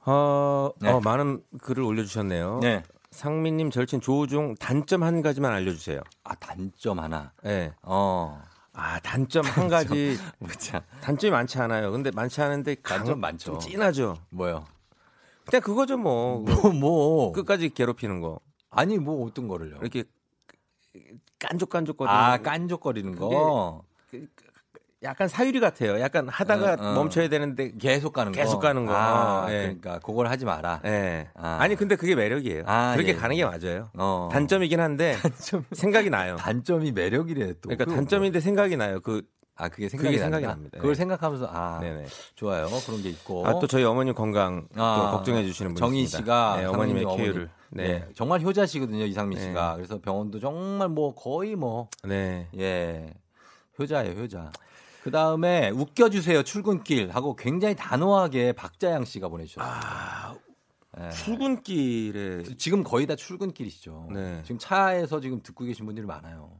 어, 0.04 0.70
네. 0.80 0.90
어, 0.90 1.00
많은 1.00 1.42
글을 1.60 1.82
올려 1.82 2.04
주셨네요. 2.04 2.60
네. 2.62 2.82
상민님 3.10 3.70
절친 3.70 4.00
조우종 4.00 4.54
단점 4.56 5.02
한 5.02 5.22
가지만 5.22 5.52
알려주세요. 5.52 6.00
아, 6.24 6.34
단점 6.36 7.00
하나. 7.00 7.32
네. 7.42 7.72
어. 7.82 8.40
아, 8.78 9.00
단점 9.00 9.44
한 9.46 9.68
가지. 9.68 10.18
참. 10.58 10.82
단점이 11.00 11.30
많지 11.30 11.58
않아요. 11.58 11.90
근데 11.90 12.10
많지 12.10 12.40
않은데 12.42 12.74
단점 12.76 13.14
강- 13.14 13.20
많죠. 13.20 13.52
좀 13.52 13.58
진하죠. 13.58 14.18
뭐요? 14.28 14.66
그냥 15.46 15.62
그거죠 15.62 15.96
뭐. 15.96 16.40
뭐, 16.40 16.72
뭐. 16.72 17.32
끝까지 17.32 17.70
괴롭히는 17.70 18.20
거. 18.20 18.38
아니, 18.70 18.98
뭐 18.98 19.24
어떤 19.26 19.48
거를요? 19.48 19.76
이렇게 19.80 20.04
깐족깐족거리는 21.38 22.14
아, 22.14 22.36
거. 22.36 22.42
깐족거리는 22.42 23.14
거. 23.16 23.82
약간 25.02 25.28
사유리 25.28 25.60
같아요. 25.60 26.00
약간 26.00 26.28
하다가 26.28 26.72
어, 26.82 26.90
어. 26.90 26.94
멈춰야 26.94 27.28
되는데 27.28 27.72
계속 27.78 28.12
가는 28.12 28.32
거. 28.32 28.36
계속 28.36 28.60
가는 28.60 28.86
거. 28.86 28.94
아, 28.94 29.46
예. 29.50 29.62
그러니까 29.62 29.98
그걸 29.98 30.28
하지 30.28 30.44
마라. 30.44 30.80
예. 30.84 31.28
아. 31.34 31.58
아. 31.60 31.68
니 31.68 31.76
근데 31.76 31.96
그게 31.96 32.14
매력이에요. 32.14 32.62
아, 32.66 32.92
그렇게 32.94 33.10
예. 33.12 33.14
가는 33.16 33.36
게 33.36 33.44
맞아요. 33.44 33.90
어. 33.94 34.28
단점이긴 34.32 34.80
한데 34.80 35.16
생각이 35.72 36.10
나요. 36.10 36.36
단점이 36.36 36.92
매력이래 36.92 37.54
또. 37.60 37.68
그러니까 37.68 37.84
단점인데 37.84 38.40
생각이 38.40 38.76
나요. 38.76 39.00
그 39.00 39.22
아 39.58 39.68
그게 39.68 39.88
생각이, 39.88 40.08
그게 40.08 40.18
생각이? 40.18 40.44
납니다. 40.44 40.76
그걸 40.76 40.92
네. 40.92 40.94
생각하면서 40.96 41.48
아 41.50 41.78
네네. 41.80 42.06
좋아요 42.34 42.68
그런 42.84 43.02
게 43.02 43.08
있고. 43.08 43.46
아, 43.46 43.58
또 43.58 43.66
저희 43.66 43.84
어머님 43.84 44.14
건강 44.14 44.68
또 44.76 44.82
아, 44.82 45.12
걱정해 45.12 45.44
주시는 45.44 45.74
분이 45.74 45.80
정희. 45.80 46.06
씨가 46.06 46.56
네, 46.58 46.64
어머님의. 46.66 47.06
쾌유를 47.16 47.48
네. 47.70 47.82
네, 47.88 48.08
정말 48.14 48.42
효자시거든요 48.42 49.04
이상민 49.06 49.38
네. 49.38 49.46
씨가. 49.46 49.76
그래서 49.76 49.98
병원도 49.98 50.40
정말 50.40 50.88
뭐 50.88 51.14
거의 51.14 51.56
뭐 51.56 51.88
네. 52.04 52.48
예. 52.58 53.14
효자예요, 53.78 54.12
효자. 54.20 54.52
그 55.06 55.12
다음에 55.12 55.70
웃겨주세요, 55.70 56.42
출근길 56.42 57.14
하고 57.14 57.36
굉장히 57.36 57.76
단호하게 57.76 58.50
박자양 58.54 59.04
씨가 59.04 59.28
보내주셨어요. 59.28 59.72
아, 59.72 60.34
예. 61.00 61.10
출근길에 61.10 62.42
지금 62.58 62.82
거의 62.82 63.06
다 63.06 63.14
출근길이시죠. 63.14 64.08
네. 64.12 64.40
지금 64.42 64.58
차에서 64.58 65.20
지금 65.20 65.40
듣고 65.44 65.64
계신 65.64 65.86
분들이 65.86 66.04
많아요. 66.04 66.50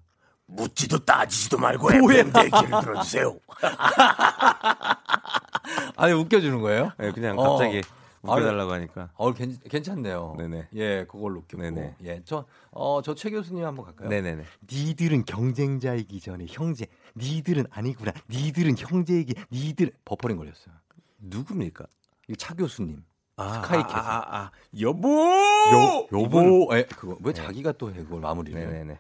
묻지도 0.47 1.05
따지지도 1.05 1.59
말고? 1.59 1.93
FM 1.93 2.33
대행진을 2.33 2.81
들어주세요. 2.83 3.37
아니, 5.97 6.13
웃겨주는 6.13 6.61
거예요? 6.61 6.93
네, 6.99 7.11
그냥 7.11 7.37
어. 7.41 7.57
갑자기 7.57 7.83
웃겨달라고 8.23 8.73
하니까. 8.73 9.11
어, 9.15 9.33
괜, 9.33 9.57
괜찮네요. 9.69 10.37
네네. 10.39 10.69
예, 10.75 11.05
그걸로 11.11 11.41
웃겼고. 11.41 11.63
네네. 11.63 11.97
예, 12.05 12.23
저, 12.25 12.45
어, 12.71 13.03
저 13.03 13.13
최 13.15 13.31
교수님 13.31 13.65
한번 13.65 13.87
갈까요? 13.87 14.09
네네네. 14.09 14.45
니들은 14.73 15.25
경쟁자이기 15.25 16.21
전에 16.21 16.47
형제. 16.49 16.87
니들은 17.17 17.67
아니구나. 17.71 18.13
니들은 18.31 18.77
형제이기. 18.79 19.35
니들 19.51 19.93
버퍼링 20.05 20.37
걸렸어요. 20.37 20.75
누굽니까? 21.19 21.87
이거 22.29 22.37
차 22.37 22.55
교수님. 22.55 23.03
아, 23.37 23.55
스카이캐슬. 23.63 23.97
아, 23.99 24.01
아, 24.01 24.39
아. 24.39 24.51
여보! 24.81 25.09
요, 25.11 26.07
이분. 26.11 26.45
요보. 26.45 26.77
에, 26.77 26.87
그거 26.87 27.19
왜 27.23 27.33
자기가 27.33 27.73
또 27.73 27.91
해, 27.93 27.97
그걸 28.03 28.21
마무리를. 28.21 28.59
해? 28.61 28.65
네네네. 28.67 28.99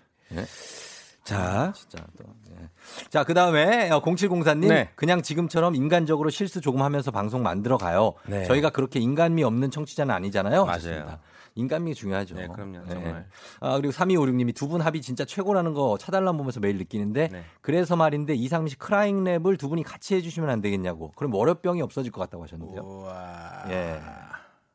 예? 1.35 1.35
자, 1.35 1.73
진짜 1.75 1.99
또. 2.17 2.25
예. 2.53 2.69
자, 3.11 3.25
그 3.25 3.35
다음에 3.35 3.89
0704님. 3.91 4.69
네. 4.69 4.91
그냥 4.95 5.23
지금처럼 5.23 5.75
인간적으로 5.75 6.31
실수 6.31 6.61
조금 6.61 6.83
하면서 6.83 7.11
방송 7.11 7.43
만들어 7.43 7.77
가요. 7.79 8.15
네. 8.27 8.45
저희가 8.45 8.71
그렇게 8.71 9.01
인간미 9.01 9.43
없는 9.45 9.71
청취자는 9.71 10.15
아니잖아요. 10.15 10.65
맞아요. 10.65 10.75
하셨습니다. 10.77 11.21
인간미 11.57 11.95
중요하죠. 11.95 12.35
네, 12.35 12.47
그럼요. 12.49 12.83
예. 12.87 12.91
정말. 12.91 13.29
아, 13.61 13.77
그리고 13.77 13.93
3256님이 13.93 14.55
두 14.55 14.69
분 14.69 14.83
합이 14.83 15.01
진짜 15.01 15.25
최고라는 15.25 15.73
거 15.75 15.97
차달람 15.99 16.37
보면서 16.37 16.61
매일 16.61 16.77
느끼는데 16.77 17.29
네. 17.29 17.45
그래서 17.63 17.97
말인데 17.97 18.35
이상민 18.35 18.69
씨 18.69 18.77
크라잉 18.77 19.25
랩을 19.25 19.59
두 19.59 19.69
분이 19.71 19.83
같이 19.83 20.15
해주시면 20.17 20.51
안 20.51 20.61
되겠냐고. 20.61 21.13
그럼 21.17 21.33
월요병이 21.35 21.81
없어질 21.83 22.13
것 22.13 22.21
같다고 22.21 22.45
하셨는데요. 22.45 22.83
우와. 22.83 23.65
예. 23.71 24.01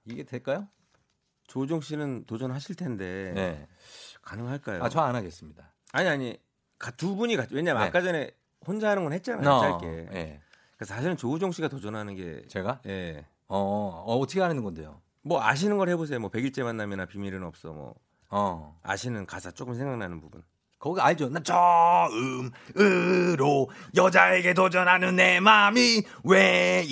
이게 0.05 0.23
될까요? 0.23 0.67
조종 1.45 1.81
씨는 1.81 2.25
도전하실 2.25 2.75
텐데 2.75 3.31
네. 3.35 3.67
가능할까요? 4.23 4.83
아, 4.83 4.89
저 4.89 5.01
안 5.01 5.15
하겠습니다. 5.15 5.70
아니 5.93 6.07
아니 6.09 6.37
가- 6.79 6.91
두 6.91 7.15
분이 7.15 7.35
같이 7.35 7.53
왜냐면 7.55 7.81
네. 7.83 7.87
아까 7.89 8.01
전에 8.01 8.31
혼자 8.65 8.89
하는 8.91 9.03
건 9.03 9.13
했잖아요 9.13 9.49
어, 9.49 9.61
짧게. 9.79 10.09
예. 10.13 10.39
그래서 10.77 10.93
사실은 10.95 11.17
조우종 11.17 11.51
씨가 11.51 11.67
도전하는 11.67 12.15
게 12.15 12.43
제가? 12.47 12.79
예. 12.87 13.25
어, 13.47 14.03
어, 14.05 14.15
어떻게 14.17 14.41
하는 14.41 14.63
건데요? 14.63 15.01
뭐 15.23 15.43
아시는 15.43 15.77
걸 15.77 15.89
해보세요. 15.89 16.19
뭐 16.19 16.29
백일째 16.29 16.63
만남이나 16.63 17.05
비밀은 17.05 17.43
없어. 17.43 17.71
뭐 17.73 17.93
어. 18.29 18.79
아시는 18.81 19.25
가사 19.27 19.51
조금 19.51 19.75
생각나는 19.75 20.19
부분. 20.21 20.41
거기 20.79 20.99
알죠? 20.99 21.29
나 21.29 21.39
처음으로 22.73 23.69
여자에게 23.95 24.55
도전하는 24.55 25.15
내 25.15 25.39
마음이 25.39 26.01
왜 26.23 26.83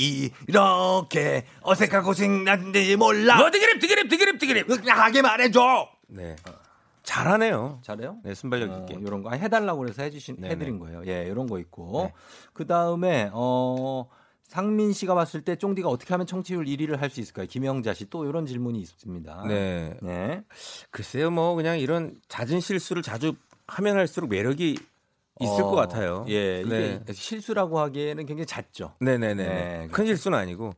이렇게 0.48 1.48
어색하고 1.62 2.14
생각난지 2.14 2.96
몰라. 2.98 3.42
어, 3.42 3.50
디그립 3.50 3.80
디그립 3.82 4.10
디그립 4.10 4.38
디그립. 4.40 4.68
하게 4.90 5.24
말해줘. 5.24 5.90
네. 6.10 6.36
잘하네요. 7.10 7.80
잘해요? 7.82 8.18
네, 8.24 8.36
순발력 8.36 8.70
어, 8.70 8.78
있게. 8.82 9.00
이런 9.02 9.24
거 9.24 9.32
해달라고 9.32 9.80
그래서 9.80 10.04
해주신 10.04 10.36
네네. 10.38 10.54
해드린 10.54 10.78
거예요. 10.80 11.02
예, 11.08 11.26
이런 11.26 11.48
거 11.48 11.58
있고 11.60 12.04
네. 12.06 12.14
그 12.54 12.68
다음에 12.68 13.30
어 13.34 14.08
상민 14.44 14.94
씨가 14.94 15.16
봤을 15.16 15.42
때 15.42 15.56
쫑디가 15.56 15.90
어떻게 15.90 16.14
하면 16.14 16.28
청취율 16.28 16.66
1위를 16.66 16.98
할 16.98 17.10
수 17.10 17.20
있을까요? 17.20 17.48
김영자 17.48 17.94
씨 17.96 18.06
또 18.12 18.26
이런 18.26 18.46
질문이 18.46 18.80
있습니다. 18.80 19.46
네. 19.48 19.98
네. 20.04 20.44
글쎄요, 20.92 21.32
뭐 21.32 21.56
그냥 21.56 21.80
이런 21.80 22.16
잦은 22.28 22.60
실수를 22.60 23.02
자주 23.02 23.34
하면 23.68 23.98
할수록 23.98 24.30
매력이 24.30 24.78
있을 25.42 25.64
어, 25.64 25.68
것 25.70 25.76
같아요. 25.76 26.26
예, 26.28 26.62
이게 26.62 27.00
네. 27.06 27.14
실수라고 27.14 27.80
하기에는 27.80 28.26
굉장히 28.26 28.46
잦죠. 28.46 28.94
네네네. 29.00 29.44
네, 29.46 29.88
큰 29.90 30.06
실수는 30.06 30.38
아니고 30.38 30.74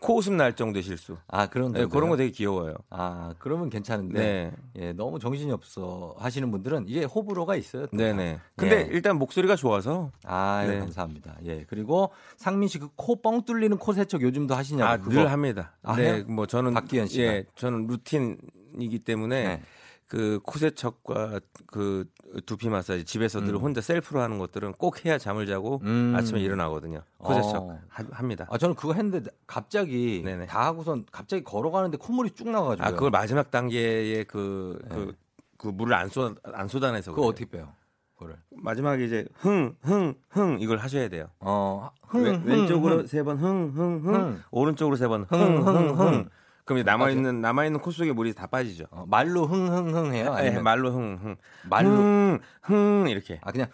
코웃음 0.00 0.36
날 0.36 0.54
정도의 0.54 0.82
실수. 0.82 1.16
아 1.28 1.46
그런 1.46 1.72
네? 1.72 1.86
그런 1.86 2.10
거 2.10 2.16
되게 2.18 2.30
귀여워요. 2.30 2.74
아 2.90 3.32
그러면 3.38 3.70
괜찮은데 3.70 4.18
네. 4.18 4.52
예, 4.88 4.92
너무 4.92 5.18
정신이 5.18 5.50
없어 5.50 6.14
하시는 6.18 6.50
분들은 6.50 6.84
이게 6.88 7.04
호불호가 7.04 7.56
있어요. 7.56 7.86
또. 7.86 7.96
네네. 7.96 8.38
근데 8.54 8.80
예. 8.80 8.88
일단 8.92 9.16
목소리가 9.16 9.56
좋아서. 9.56 10.10
아 10.24 10.62
네. 10.68 10.78
감사합니다. 10.78 11.38
예 11.44 11.64
그리고 11.64 12.12
상민 12.36 12.68
씨 12.68 12.78
그 12.78 12.88
코 12.96 13.22
뻥 13.22 13.44
뚫리는 13.46 13.76
코 13.78 13.92
세척 13.94 14.20
요즘도 14.20 14.54
하시냐고 14.54 14.90
아. 14.90 14.96
늘 15.08 15.30
합니다. 15.32 15.72
아, 15.82 15.96
네? 15.96 16.22
뭐 16.24 16.46
저는 16.46 16.74
박기현 16.74 17.06
씨가. 17.06 17.22
예, 17.24 17.44
저는 17.56 17.86
루틴이기 17.86 18.98
때문에 19.04 19.44
네. 19.44 19.62
그 20.06 20.40
코세척과 20.42 21.40
그 21.66 22.04
두피 22.46 22.68
마사지 22.68 23.04
집에서 23.04 23.40
늘 23.40 23.54
음. 23.54 23.60
혼자 23.60 23.80
셀프로 23.80 24.20
하는 24.20 24.38
것들은 24.38 24.72
꼭 24.74 25.04
해야 25.04 25.18
잠을 25.18 25.46
자고 25.46 25.80
음. 25.84 26.14
아침에 26.16 26.40
일어나거든요. 26.40 27.02
코세척 27.18 27.62
어. 27.62 27.78
하- 27.88 28.04
합니다. 28.10 28.46
아 28.50 28.58
저는 28.58 28.74
그거 28.74 28.94
했는데 28.94 29.30
갑자기 29.46 30.22
네네. 30.24 30.46
다 30.46 30.64
하고선 30.66 31.04
갑자기 31.12 31.44
걸어가는데 31.44 31.98
콧물이 31.98 32.30
쭉 32.30 32.48
나가지고. 32.50 32.86
아, 32.86 32.90
그걸 32.92 33.10
마지막 33.10 33.50
단계의 33.50 34.24
그, 34.24 34.80
그, 34.88 34.94
네. 34.94 35.12
그 35.58 35.68
물을 35.68 35.94
안, 35.94 36.08
쏟, 36.08 36.36
안 36.52 36.68
쏟아내서. 36.68 37.10
그거 37.12 37.22
그래요. 37.22 37.28
어떻게 37.30 37.44
빼요? 37.50 37.68
그거를. 38.14 38.36
마지막에 38.56 39.04
이제 39.04 39.26
흥, 39.34 39.74
흥, 39.82 40.14
흥 40.30 40.58
이걸 40.60 40.78
하셔야 40.78 41.08
돼요. 41.08 41.26
어 41.40 41.90
흥, 42.06 42.22
왼- 42.24 42.42
왼쪽으로 42.44 42.98
흥. 42.98 43.06
세번 43.06 43.38
흥, 43.38 43.72
흥, 43.74 44.00
흥, 44.04 44.14
흥. 44.14 44.42
오른쪽으로 44.50 44.96
세 44.96 45.08
번 45.08 45.24
흥, 45.24 45.66
흥. 45.66 45.98
흥. 46.00 46.28
그럼 46.64 46.78
이제 46.78 46.84
남아 46.84 47.10
있는 47.10 47.40
남아 47.40 47.66
있는 47.66 47.80
코 47.80 47.90
속에 47.90 48.12
물이 48.12 48.34
다 48.34 48.46
빠지죠. 48.46 48.84
어, 48.90 49.04
말로 49.08 49.46
흥흥흥 49.46 50.14
해요? 50.14 50.34
네, 50.34 50.40
아니면 50.46 50.62
말로 50.62 50.90
흥, 50.92 51.18
흥. 51.20 51.36
말로 51.68 51.90
흥, 51.90 52.38
흥 52.62 53.06
이렇게. 53.08 53.40
아 53.42 53.50
그냥 53.50 53.68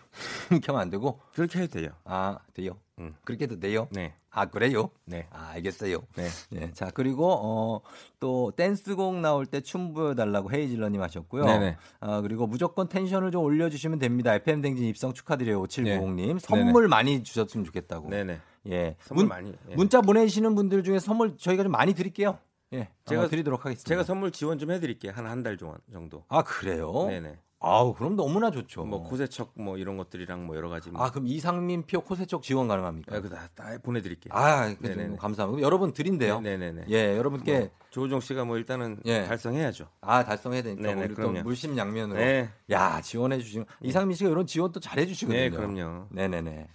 이렇게 0.50 0.66
하면 0.68 0.80
안 0.82 0.90
되고 0.90 1.20
그렇게 1.34 1.60
해도 1.60 1.80
돼요. 1.80 1.90
아 2.04 2.38
돼요. 2.54 2.72
음. 2.98 3.14
그렇게 3.24 3.44
해도 3.44 3.60
돼요. 3.60 3.88
네. 3.90 4.14
아 4.30 4.46
그래요? 4.46 4.90
네. 5.04 5.26
아 5.30 5.50
알겠어요. 5.54 5.98
네. 6.16 6.28
예, 6.54 6.70
자 6.72 6.90
그리고 6.92 7.30
어, 7.30 7.80
또 8.20 8.52
댄스곡 8.56 9.16
나올 9.20 9.46
때 9.46 9.60
춤 9.60 9.92
보여달라고 9.92 10.50
헤이즐러님 10.52 11.02
하셨고요. 11.02 11.44
네네. 11.44 11.76
아 12.00 12.20
그리고 12.22 12.46
무조건 12.46 12.88
텐션을 12.88 13.30
좀 13.32 13.42
올려주시면 13.44 13.98
됩니다. 13.98 14.34
FM 14.34 14.62
댕진 14.62 14.86
입성 14.86 15.12
축하드려요. 15.12 15.62
5790님 15.64 16.32
네. 16.34 16.38
선물 16.40 16.88
많이 16.88 17.22
주셨으면 17.22 17.64
좋겠다고. 17.66 18.08
네네. 18.08 18.40
예, 18.70 18.96
선물 19.00 19.24
문, 19.24 19.28
많이. 19.28 19.54
예. 19.70 19.74
문자 19.74 20.00
보내시는 20.00 20.54
분들 20.54 20.82
중에 20.84 20.98
선물 20.98 21.36
저희가 21.36 21.62
좀 21.62 21.72
많이 21.72 21.94
드릴게요. 21.94 22.38
예, 22.74 22.88
제가 23.06 23.28
드리도록 23.28 23.64
하겠습니다. 23.64 23.88
제가 23.88 24.02
선물 24.04 24.30
지원 24.30 24.58
좀 24.58 24.70
해드릴게요. 24.70 25.12
한 25.14 25.26
한 25.26 25.42
달 25.42 25.56
정도. 25.56 26.24
아 26.28 26.42
그래요? 26.42 27.06
네네. 27.08 27.38
아우 27.60 27.92
그럼 27.92 28.14
너무나 28.14 28.50
좋죠. 28.52 28.84
뭐 28.84 29.02
코세척 29.02 29.52
뭐 29.56 29.78
이런 29.78 29.96
것들이랑 29.96 30.46
뭐 30.46 30.54
여러 30.56 30.68
가지. 30.68 30.90
뭐. 30.90 31.02
아 31.02 31.10
그럼 31.10 31.26
이상민표 31.26 32.02
코세척 32.02 32.42
지원 32.42 32.68
가능합니까? 32.68 33.16
아, 33.16 33.20
그다 33.20 33.48
다 33.54 33.78
보내드릴게요. 33.82 34.32
아, 34.32 34.72
그 34.74 34.86
네네네. 34.86 35.16
감사합니다. 35.16 35.64
여러분 35.66 35.92
드린대요. 35.92 36.40
네네네. 36.40 36.84
예, 36.90 37.16
여러분께 37.16 37.58
뭐, 37.58 37.70
조우종 37.90 38.20
씨가 38.20 38.44
뭐 38.44 38.58
일단은 38.58 39.00
예. 39.06 39.24
달성해야죠. 39.24 39.88
아 40.02 40.24
달성해야 40.24 40.62
되니까 40.62 40.82
네네, 40.82 41.00
우리 41.00 41.08
또 41.08 41.14
그럼요. 41.16 41.42
물심양면으로. 41.42 42.20
네. 42.20 42.48
야 42.70 43.00
지원해 43.00 43.38
주시는 43.40 43.66
이상민 43.82 44.14
씨가 44.16 44.30
이런 44.30 44.46
지원 44.46 44.70
또 44.70 44.78
잘해 44.78 45.06
주시거든요. 45.06 45.40
네, 45.40 45.50
그럼요. 45.50 46.06
네네네. 46.10 46.68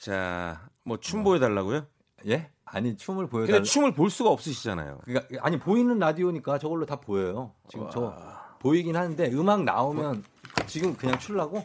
자, 0.00 0.68
뭐 0.84 0.96
춤 0.98 1.24
보여달라고요? 1.24 1.84
예? 2.28 2.50
아니 2.66 2.96
춤을 2.96 3.28
보여달라. 3.28 3.58
근데 3.58 3.68
춤을 3.70 3.94
볼 3.94 4.10
수가 4.10 4.30
없으시잖아요. 4.30 4.98
그러니까 5.04 5.38
아니 5.40 5.58
보이는 5.58 5.98
라디오니까 5.98 6.58
저걸로 6.58 6.84
다 6.84 6.96
보여요. 6.96 7.52
지금 7.68 7.88
저 7.92 8.14
보이긴 8.58 8.96
하는데 8.96 9.30
음악 9.32 9.62
나오면 9.62 10.24
지금 10.66 10.96
그냥 10.96 11.18
출라고? 11.18 11.64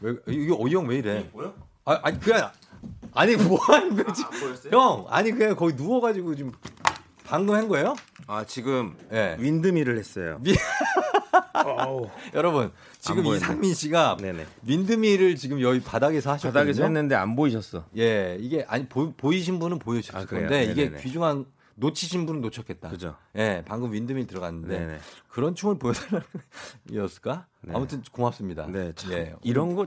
왜 0.00 0.14
이게 0.26 0.52
어이형 0.52 0.86
왜 0.88 0.98
이래? 0.98 1.28
뭐요? 1.32 1.54
아, 1.84 2.00
아니 2.02 2.18
그냥 2.18 2.50
아니 3.14 3.36
뭐 3.36 3.58
하는 3.60 4.02
거지? 4.02 4.22
형 4.70 5.06
아니 5.08 5.30
그냥 5.30 5.54
거기 5.54 5.74
누워가지고 5.74 6.34
지금 6.34 6.52
방금 7.24 7.54
한 7.54 7.68
거예요? 7.68 7.94
아 8.26 8.44
지금 8.44 8.96
예. 9.12 9.36
윈드밀을 9.38 9.96
했어요. 9.96 10.40
여러분 12.34 12.72
지금. 13.00 13.26
이상민 13.26 13.74
씨가 13.74 14.18
네네. 14.20 14.46
윈드밀을 14.62 15.36
지금 15.36 15.60
여기 15.60 15.80
바닥에서 15.80 16.32
하셨거든요. 16.32 16.52
바닥에서 16.52 16.82
했는데 16.84 17.14
안 17.14 17.34
보이셨어. 17.34 17.86
예, 17.96 18.36
이게 18.40 18.64
아니 18.68 18.86
보, 18.86 19.12
이신 19.32 19.58
분은 19.58 19.78
보여주실 19.78 20.16
아? 20.16 20.24
건데 20.26 20.64
이게 20.64 20.84
네네네. 20.84 21.02
귀중한 21.02 21.46
놓치신 21.76 22.26
분은 22.26 22.42
놓쳤겠다. 22.42 22.90
그죠. 22.90 23.16
예, 23.36 23.62
방금 23.66 23.92
윈드밀 23.92 24.26
들어갔는데 24.26 24.78
네네. 24.78 24.98
그런 25.28 25.54
춤을 25.54 25.78
보여달라는 25.78 26.26
이었을까? 26.90 27.46
네. 27.62 27.72
아무튼 27.74 28.02
고맙습니다. 28.12 28.66
네, 28.66 28.92
참 28.94 29.12
예, 29.12 29.34
이런 29.42 29.74
거 29.74 29.86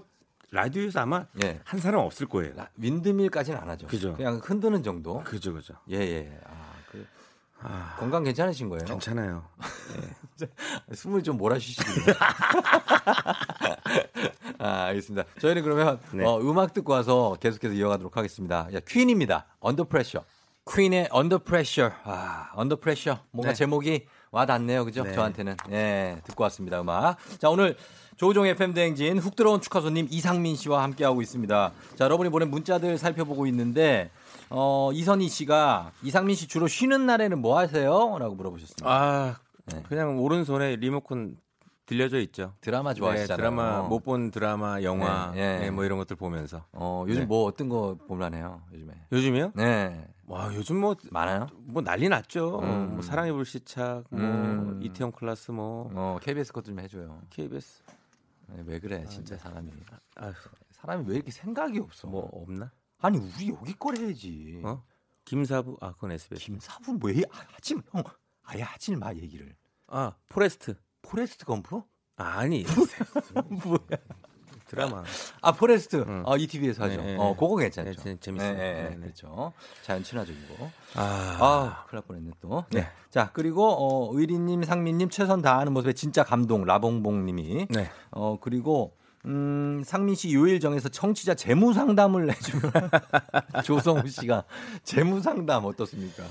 라디오에서 0.50 1.00
아마 1.02 1.26
예. 1.44 1.60
한 1.64 1.80
사람 1.80 2.02
없을 2.02 2.28
거예요. 2.28 2.54
라- 2.56 2.70
윈드밀까지는 2.78 3.60
안 3.60 3.70
하죠. 3.70 3.88
그죠. 3.88 4.14
그냥 4.16 4.40
흔드는 4.44 4.84
정도. 4.84 5.24
그죠, 5.24 5.54
그죠. 5.54 5.74
예, 5.92 5.98
예. 5.98 6.40
아, 7.64 7.96
건강 7.98 8.24
괜찮으신 8.24 8.70
거예요? 8.70 8.86
괜찮아요. 8.86 9.44
숨을 10.94 11.24
좀 11.24 11.38
몰아쉬시고요. 11.38 12.16
아, 14.60 14.84
알겠습니다. 14.86 15.24
저희는 15.40 15.64
그러면 15.64 16.00
네. 16.12 16.26
어, 16.26 16.40
음악 16.40 16.74
듣고 16.74 16.94
와서 16.94 17.36
계속해서 17.40 17.74
이어가도록 17.74 18.18
하겠습니다. 18.18 18.68
야, 18.74 18.80
퀸입니다. 18.88 19.46
Under 19.60 19.86
Pressure. 19.86 20.24
퀸의 20.70 21.10
Under 21.12 21.40
Pressure. 21.40 21.92
아, 22.04 22.50
Under 22.54 22.78
Pressure. 22.78 23.20
뭔가 23.32 23.52
네. 23.52 23.56
제목이 23.56 24.06
와 24.32 24.46
닿네요. 24.46 24.86
그죠? 24.86 25.04
네. 25.04 25.14
저한테는. 25.14 25.58
예, 25.72 26.22
듣고 26.26 26.44
왔습니다. 26.44 26.82
음악. 26.82 27.18
자, 27.40 27.50
오늘 27.50 27.76
조우종 28.16 28.46
FM 28.46 28.74
대행진 28.74 29.18
훅 29.20 29.36
들어온 29.36 29.62
축하 29.62 29.82
손님 29.82 30.08
이상민 30.10 30.56
씨와 30.56 30.84
함께하고 30.84 31.22
있습니다. 31.22 31.72
자, 31.96 32.06
여러분이 32.06 32.30
보낸 32.30 32.50
문자들 32.50 32.98
살펴보고 32.98 33.46
있는데 33.48 34.10
어, 34.56 34.92
이선희 34.94 35.30
씨가 35.30 35.92
이상민 36.04 36.36
씨 36.36 36.48
주로 36.48 36.68
쉬는 36.68 37.08
날에는 37.08 37.40
뭐 37.42 37.58
하세요? 37.58 38.18
라고 38.20 38.36
물어보셨습니다. 38.36 38.86
아, 38.88 39.40
네. 39.66 39.82
그냥 39.90 40.20
오른손에 40.20 40.76
리모컨 40.76 41.38
들려져 41.86 42.20
있죠. 42.22 42.54
드라마 42.62 42.94
좋아하시잖아요. 42.94 43.36
네, 43.36 43.36
드라마 43.36 43.82
못본 43.82 44.32
드라마, 44.32 44.82
영화, 44.84 45.32
네, 45.32 45.58
네. 45.58 45.60
네, 45.66 45.72
뭐 45.72 45.84
이런 45.84 45.98
것들 45.98 46.16
보면서. 46.16 46.64
어, 46.72 47.04
요즘 47.08 47.22
네. 47.22 47.26
뭐 47.26 47.46
어떤 47.46 47.68
거 47.68 47.98
볼만해요? 48.08 48.62
요즘에. 48.72 48.94
요즘이요? 49.12 49.52
네. 49.56 50.08
와, 50.28 50.54
요즘 50.54 50.80
뭐 50.80 50.96
많아요? 51.12 51.48
뭐 51.58 51.82
난리 51.82 52.08
났죠. 52.08 52.60
음. 52.62 52.94
뭐 52.94 53.02
사랑의 53.02 53.34
불시착, 53.34 54.06
뭐 54.10 54.20
음. 54.20 54.80
이태원 54.84 55.12
클라스, 55.12 55.52
뭐 55.52 55.90
어, 55.94 56.20
KBS 56.22 56.54
것좀 56.54 56.80
해줘요. 56.80 57.22
KBS. 57.32 57.82
네, 58.48 58.64
왜 58.66 58.80
그래, 58.80 59.04
진짜 59.10 59.36
사람이. 59.36 59.72
아휴, 60.16 60.32
사람이 60.72 61.06
왜 61.08 61.16
이렇게 61.16 61.32
생각이 61.32 61.80
없어? 61.80 62.08
뭐 62.08 62.30
없나? 62.32 62.72
아니, 63.04 63.18
우리 63.18 63.50
여기 63.50 63.74
걸 63.74 63.98
해야지. 63.98 64.62
어? 64.64 64.82
김사부, 65.26 65.78
아 65.82 65.92
그건 65.94 66.12
SBS. 66.14 66.40
김사부 66.46 66.94
뭐 66.94 67.10
해? 67.12 67.22
아, 67.32 67.46
하지 67.54 67.76
마, 67.76 67.82
형. 67.92 68.04
아예 68.44 68.62
하지 68.62 68.96
마, 68.96 69.14
얘기를. 69.14 69.56
아 69.88 70.14
포레스트. 70.30 70.76
포레스트 71.02 71.46
검프? 71.46 71.82
아니 72.16 72.64
뭐야? 73.66 73.80
드라마. 74.68 75.04
아, 75.42 75.52
포레스트. 75.52 75.98
응. 76.08 76.24
어, 76.26 76.36
2TV에서 76.38 76.84
하죠. 76.86 76.96
네, 76.98 77.04
네, 77.14 77.18
어, 77.20 77.30
네. 77.30 77.34
그거 77.34 77.56
괜찮죠. 77.58 77.92
네, 77.92 77.96
재- 77.96 78.20
재밌어요. 78.20 78.54
네, 78.54 78.58
네, 78.58 78.84
네, 78.84 78.90
네. 78.92 78.96
그렇죠. 79.02 79.54
자연 79.84 80.02
친화적이고. 80.04 80.72
아, 80.96 81.02
아, 81.40 81.86
큰일 81.88 81.98
날 82.00 82.02
뻔했네 82.08 82.32
또. 82.40 82.64
네. 82.72 82.82
네. 82.82 82.88
자, 83.10 83.30
그리고 83.34 83.66
어, 83.68 84.10
의리님, 84.18 84.64
상민님 84.64 85.10
최선 85.10 85.42
다하는 85.42 85.74
모습에 85.74 85.94
진짜 85.94 86.24
감동. 86.24 86.64
라봉봉님이. 86.66 87.68
네. 87.70 87.92
어, 88.12 88.40
그리고 88.40 88.98
음, 89.26 89.82
상민 89.86 90.16
씨 90.16 90.34
요일 90.34 90.60
정해서 90.60 90.90
청취자 90.90 91.36
재무 91.36 91.74
상담을 91.74 92.30
해주면 92.30 92.72
조성우 93.64 94.08
씨가 94.08 94.44
재무 94.84 95.22
상담 95.22 95.66
어떻습니까? 95.66 96.24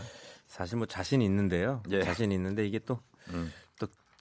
사실 0.46 0.76
뭐 0.76 0.86
자신 0.86 1.22
있는데요. 1.22 1.82
예. 1.90 2.02
자신 2.02 2.30
있는데 2.32 2.66
이게 2.66 2.78
또또 2.78 3.00
음. 3.30 3.52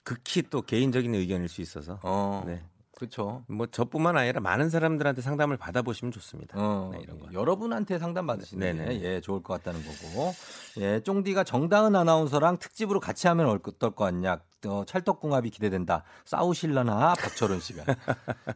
극히 0.04 0.42
또 0.42 0.62
개인적인 0.62 1.14
의견일 1.14 1.48
수 1.48 1.60
있어서. 1.60 2.00
어, 2.02 2.42
네. 2.46 2.62
그렇죠. 2.96 3.42
뭐 3.48 3.66
저뿐만 3.66 4.16
아니라 4.16 4.40
많은 4.40 4.70
사람들한테 4.70 5.22
상담을 5.22 5.56
받아보시면 5.56 6.12
좋습니다. 6.12 6.56
어, 6.56 6.90
네, 6.92 7.00
이런 7.02 7.18
거. 7.18 7.32
여러분한테 7.32 7.98
상담 7.98 8.26
받으시는 8.26 8.76
게 8.76 8.84
네네. 8.84 9.02
예, 9.02 9.20
좋을 9.20 9.42
것 9.42 9.54
같다는 9.54 9.80
거고. 9.84 10.32
예, 10.78 11.00
쫑디가 11.00 11.44
정다은 11.44 11.96
아나운서랑 11.96 12.58
특집으로 12.58 13.00
같이 13.00 13.26
하면 13.26 13.48
어떨 13.48 13.90
것 13.90 13.96
같냐. 14.04 14.40
어, 14.66 14.84
찰떡궁합이 14.86 15.50
기대된다. 15.50 16.04
싸우실라나 16.24 17.14
박철원 17.14 17.60
씨가. 17.60 17.84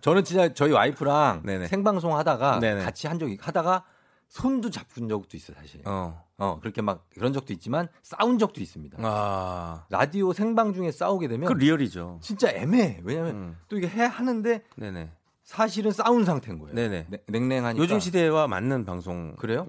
저는 0.01 0.25
진짜 0.25 0.53
저희 0.55 0.73
와이프랑 0.73 1.43
네네. 1.47 1.67
생방송 1.69 2.17
하다가 2.17 2.61
네네. 2.61 2.85
같이 2.85 3.07
한 3.07 3.19
적이 3.19 3.39
하다가 3.41 3.85
손도 4.29 4.71
잡은 4.71 5.09
적도 5.09 5.37
있어 5.37 5.53
요 5.53 5.57
사실. 5.61 5.81
어. 5.85 6.25
어, 6.39 6.59
그렇게 6.61 6.83
막 6.83 7.07
그런 7.15 7.33
적도 7.33 7.53
있지만 7.53 7.89
싸운 8.03 8.39
적도 8.39 8.61
있습니다. 8.61 8.99
아. 9.01 9.87
라디오 9.89 10.33
생방 10.33 10.75
중에 10.75 10.93
싸우게 10.93 11.29
되면 11.29 11.49
그 11.49 11.55
리얼이죠. 11.59 12.19
진짜 12.23 12.51
애매해. 12.51 13.01
왜냐면 13.05 13.35
음. 13.35 13.57
또 13.69 13.79
이게 13.79 13.89
해 13.89 14.03
하는데 14.05 14.63
네네. 14.77 15.11
사실은 15.45 15.93
싸운 15.93 16.25
상태인 16.25 16.59
거예요. 16.59 16.75
네네. 16.75 17.07
냉- 17.09 17.21
냉랭하니까. 17.29 17.83
요즘 17.83 18.01
시대와 18.01 18.49
맞는 18.49 18.85
방송이죠. 18.85 19.37
그래요? 19.39 19.65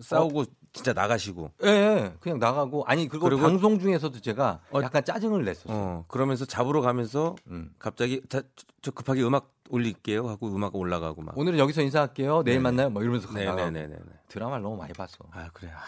싸우고 0.00 0.44
진짜 0.74 0.92
나가시고. 0.92 1.52
예, 1.64 1.68
예, 1.68 2.12
그냥 2.20 2.38
나가고 2.40 2.84
아니 2.86 3.08
그리고, 3.08 3.24
그리고- 3.26 3.42
방송 3.42 3.78
중에서도 3.78 4.20
제가 4.20 4.60
어, 4.72 4.80
약간 4.82 5.04
짜증을 5.04 5.44
냈었어요. 5.44 5.74
어, 5.74 6.04
그러면서 6.08 6.44
잡으러 6.44 6.80
가면서 6.82 7.36
음. 7.46 7.72
갑자기 7.78 8.20
자, 8.28 8.42
저, 8.56 8.64
저 8.82 8.90
급하게 8.90 9.22
음악 9.22 9.52
올릴게요 9.70 10.28
하고 10.28 10.48
음악 10.54 10.74
올라가고 10.74 11.22
막. 11.22 11.38
오늘은 11.38 11.58
여기서 11.58 11.80
인사할게요. 11.82 12.42
내일 12.42 12.56
네네. 12.56 12.62
만나요. 12.62 12.90
뭐 12.90 13.02
이러면서 13.02 13.32
네네네네. 13.32 13.96
드라마를 14.28 14.62
너무 14.64 14.76
많이 14.76 14.92
봤어. 14.92 15.16
아 15.30 15.48
그래. 15.54 15.70
아, 15.72 15.78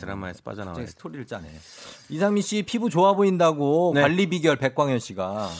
드라마에서 0.00 0.40
빠져나와. 0.42 0.72
갑자기 0.74 0.90
스토리를 0.90 1.26
짜네. 1.26 1.48
이상민 2.08 2.42
씨 2.42 2.62
피부 2.62 2.88
좋아 2.88 3.12
보인다고 3.12 3.92
네. 3.94 4.00
관리 4.00 4.26
비결 4.26 4.56
백광현 4.56 4.98
씨가 4.98 5.50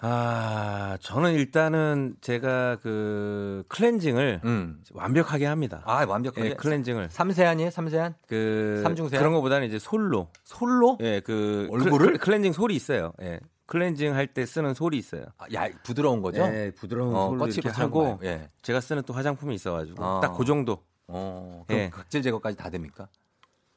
아 0.00 0.96
저는 1.00 1.32
일단은 1.34 2.14
제가 2.20 2.76
그 2.82 3.64
클렌징을 3.68 4.42
음. 4.44 4.80
완벽하게 4.92 5.46
합니다. 5.46 5.82
아 5.86 6.04
완벽하게 6.06 6.50
예, 6.50 6.54
클렌징을 6.54 7.08
삼세안이에요? 7.10 7.70
삼세안? 7.70 8.14
그 8.28 8.80
삼중세안? 8.84 9.20
그런 9.20 9.32
거보다는 9.34 9.66
이제 9.66 9.78
솔로. 9.80 10.28
솔로? 10.44 10.98
예, 11.00 11.18
그 11.20 11.66
얼굴을? 11.72 12.12
클, 12.12 12.18
클렌징 12.18 12.52
솔이 12.52 12.76
있어요. 12.76 13.12
예. 13.22 13.40
클렌징 13.66 14.14
할 14.14 14.28
때 14.28 14.46
쓰는 14.46 14.72
솔이 14.72 14.96
있어요. 14.96 15.24
아, 15.36 15.46
야 15.52 15.68
부드러운 15.82 16.22
거죠? 16.22 16.42
예, 16.42 16.70
부드러운 16.76 17.14
어, 17.14 17.28
솔로 17.30 17.46
이렇게 17.48 17.68
하고. 17.70 18.20
예. 18.22 18.48
제가 18.62 18.80
쓰는 18.80 19.02
또 19.02 19.12
화장품이 19.14 19.54
있어 19.56 19.72
가지고 19.72 20.04
어. 20.04 20.20
딱그 20.20 20.44
정도. 20.44 20.78
어, 21.08 21.64
그럼 21.66 21.80
예. 21.80 21.90
각질 21.90 22.22
제거까지 22.22 22.56
다 22.56 22.70
됩니까? 22.70 23.08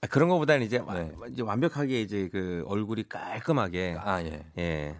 아, 0.01 0.07
그런 0.07 0.29
거보다는 0.29 0.65
이제, 0.65 0.77
와- 0.77 0.93
네. 0.95 1.11
이제 1.29 1.41
완벽하게 1.41 2.01
이제 2.01 2.29
그 2.31 2.63
얼굴이 2.67 3.09
깔끔하게 3.09 3.97
아 3.99 4.21
예. 4.21 4.45
예 4.59 4.95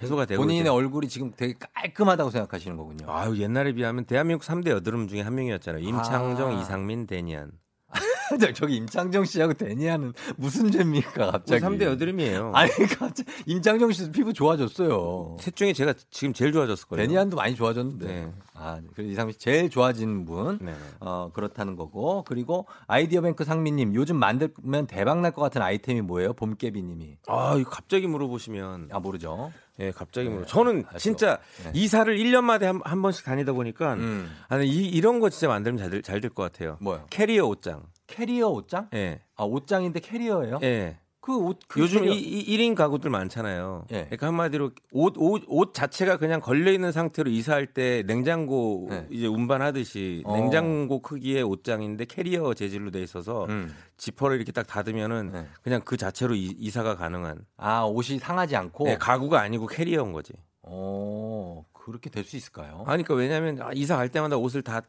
해소가 0.00 0.24
되고 0.26 0.40
본인의 0.42 0.62
이제- 0.62 0.68
얼굴이 0.70 1.08
지금 1.08 1.32
되게 1.36 1.54
깔끔하다고 1.74 2.30
생각하시는 2.30 2.76
거군요. 2.76 3.10
아유 3.10 3.36
옛날에 3.40 3.72
비하면 3.72 4.04
대한민국 4.04 4.44
3대 4.44 4.68
여드름 4.70 5.08
중에 5.08 5.20
한 5.20 5.34
명이었잖아요. 5.34 5.82
임창정, 5.82 6.56
아. 6.56 6.60
이상민, 6.60 7.06
데니안. 7.06 7.52
저기 8.54 8.76
임창정 8.76 9.26
씨하고 9.26 9.52
데니아는 9.52 10.14
무슨 10.38 10.70
죄입니까 10.70 11.32
갑자기? 11.32 11.62
3대 11.62 11.82
여드름이에요. 11.82 12.52
아니 12.54 12.70
갑자기 12.98 13.30
임창정 13.44 13.92
씨도 13.92 14.12
피부 14.12 14.32
좋아졌어요. 14.32 15.36
셋 15.38 15.54
중에 15.54 15.74
제가 15.74 15.92
지금 16.10 16.32
제일 16.32 16.50
좋아졌을 16.52 16.88
거예요. 16.88 17.06
데니안도 17.06 17.36
많이 17.36 17.54
좋아졌는데. 17.54 18.06
네. 18.06 18.32
아, 18.54 18.80
그래서 18.94 19.10
이상민 19.10 19.34
씨 19.34 19.38
제일 19.38 19.68
좋아진 19.68 20.24
분. 20.24 20.58
네. 20.62 20.72
어, 21.00 21.30
그렇다는 21.34 21.76
거고. 21.76 22.24
그리고 22.26 22.66
아이디어뱅크 22.86 23.44
상민 23.44 23.76
님 23.76 23.94
요즘 23.94 24.16
만들면 24.16 24.86
대박 24.86 25.20
날 25.20 25.32
것 25.32 25.42
같은 25.42 25.60
아이템이 25.60 26.00
뭐예요? 26.00 26.32
봄깨비 26.32 26.82
님이. 26.82 27.18
아, 27.26 27.56
이거 27.58 27.68
갑자기 27.68 28.06
물어보시면 28.06 28.88
아 28.92 28.98
모르죠. 29.00 29.52
예, 29.78 29.90
갑자기 29.90 30.28
네, 30.28 30.34
물어. 30.34 30.46
저는 30.46 30.84
알죠. 30.86 30.98
진짜 30.98 31.38
네. 31.64 31.70
이사를 31.74 32.14
1년 32.16 32.42
마다 32.44 32.68
한, 32.68 32.80
한 32.84 33.02
번씩 33.02 33.24
다니다 33.24 33.52
보니까 33.52 33.94
음. 33.94 34.30
아니 34.48 34.66
이, 34.66 34.88
이런 34.88 35.18
거 35.20 35.30
진짜 35.30 35.48
만들면 35.48 35.78
잘될 35.78 36.02
잘될것 36.02 36.52
같아요. 36.52 36.76
뭐요? 36.80 37.06
캐리어 37.10 37.46
옷장. 37.46 37.84
캐리어 38.06 38.48
옷장? 38.48 38.88
예. 38.94 39.20
아 39.36 39.44
옷장인데 39.44 40.00
캐리어예요? 40.00 40.60
예. 40.62 40.98
그 41.22 41.36
옷, 41.38 41.60
그 41.68 41.78
요즘 41.78 42.02
캐리어- 42.02 42.12
이, 42.16 42.18
이 42.20 42.56
1인 42.58 42.74
가구들 42.74 43.08
많잖아요. 43.08 43.84
예. 43.92 44.06
그러니까 44.06 44.26
한마디로 44.26 44.72
옷, 44.90 45.14
옷, 45.16 45.44
옷 45.46 45.72
자체가 45.72 46.16
그냥 46.16 46.40
걸려 46.40 46.72
있는 46.72 46.90
상태로 46.90 47.30
이사할 47.30 47.68
때 47.68 48.02
냉장고 48.08 48.88
네. 48.90 49.06
이제 49.08 49.28
운반하듯이 49.28 50.24
어. 50.26 50.36
냉장고 50.36 51.00
크기의 51.00 51.44
옷장인데 51.44 52.06
캐리어 52.06 52.54
재질로 52.54 52.90
돼 52.90 53.00
있어서 53.04 53.44
음. 53.50 53.72
지퍼를 53.98 54.34
이렇게 54.36 54.50
딱 54.50 54.66
닫으면은 54.66 55.30
네. 55.32 55.46
그냥 55.62 55.80
그 55.84 55.96
자체로 55.96 56.34
이, 56.34 56.46
이사가 56.58 56.96
가능한 56.96 57.46
아 57.56 57.82
옷이 57.84 58.18
상하지 58.18 58.56
않고. 58.56 58.84
네, 58.86 58.98
가구가 58.98 59.40
아니고 59.40 59.68
캐리어인 59.68 60.12
거지. 60.12 60.32
어 60.62 61.64
그렇게 61.72 62.10
될 62.10 62.24
수 62.24 62.36
있을까요? 62.36 62.80
아, 62.80 62.84
그러니까 62.90 63.14
왜냐하면 63.14 63.60
아, 63.62 63.70
이사 63.74 63.94
갈 63.96 64.08
때마다 64.08 64.36
옷을 64.38 64.62
다 64.62 64.82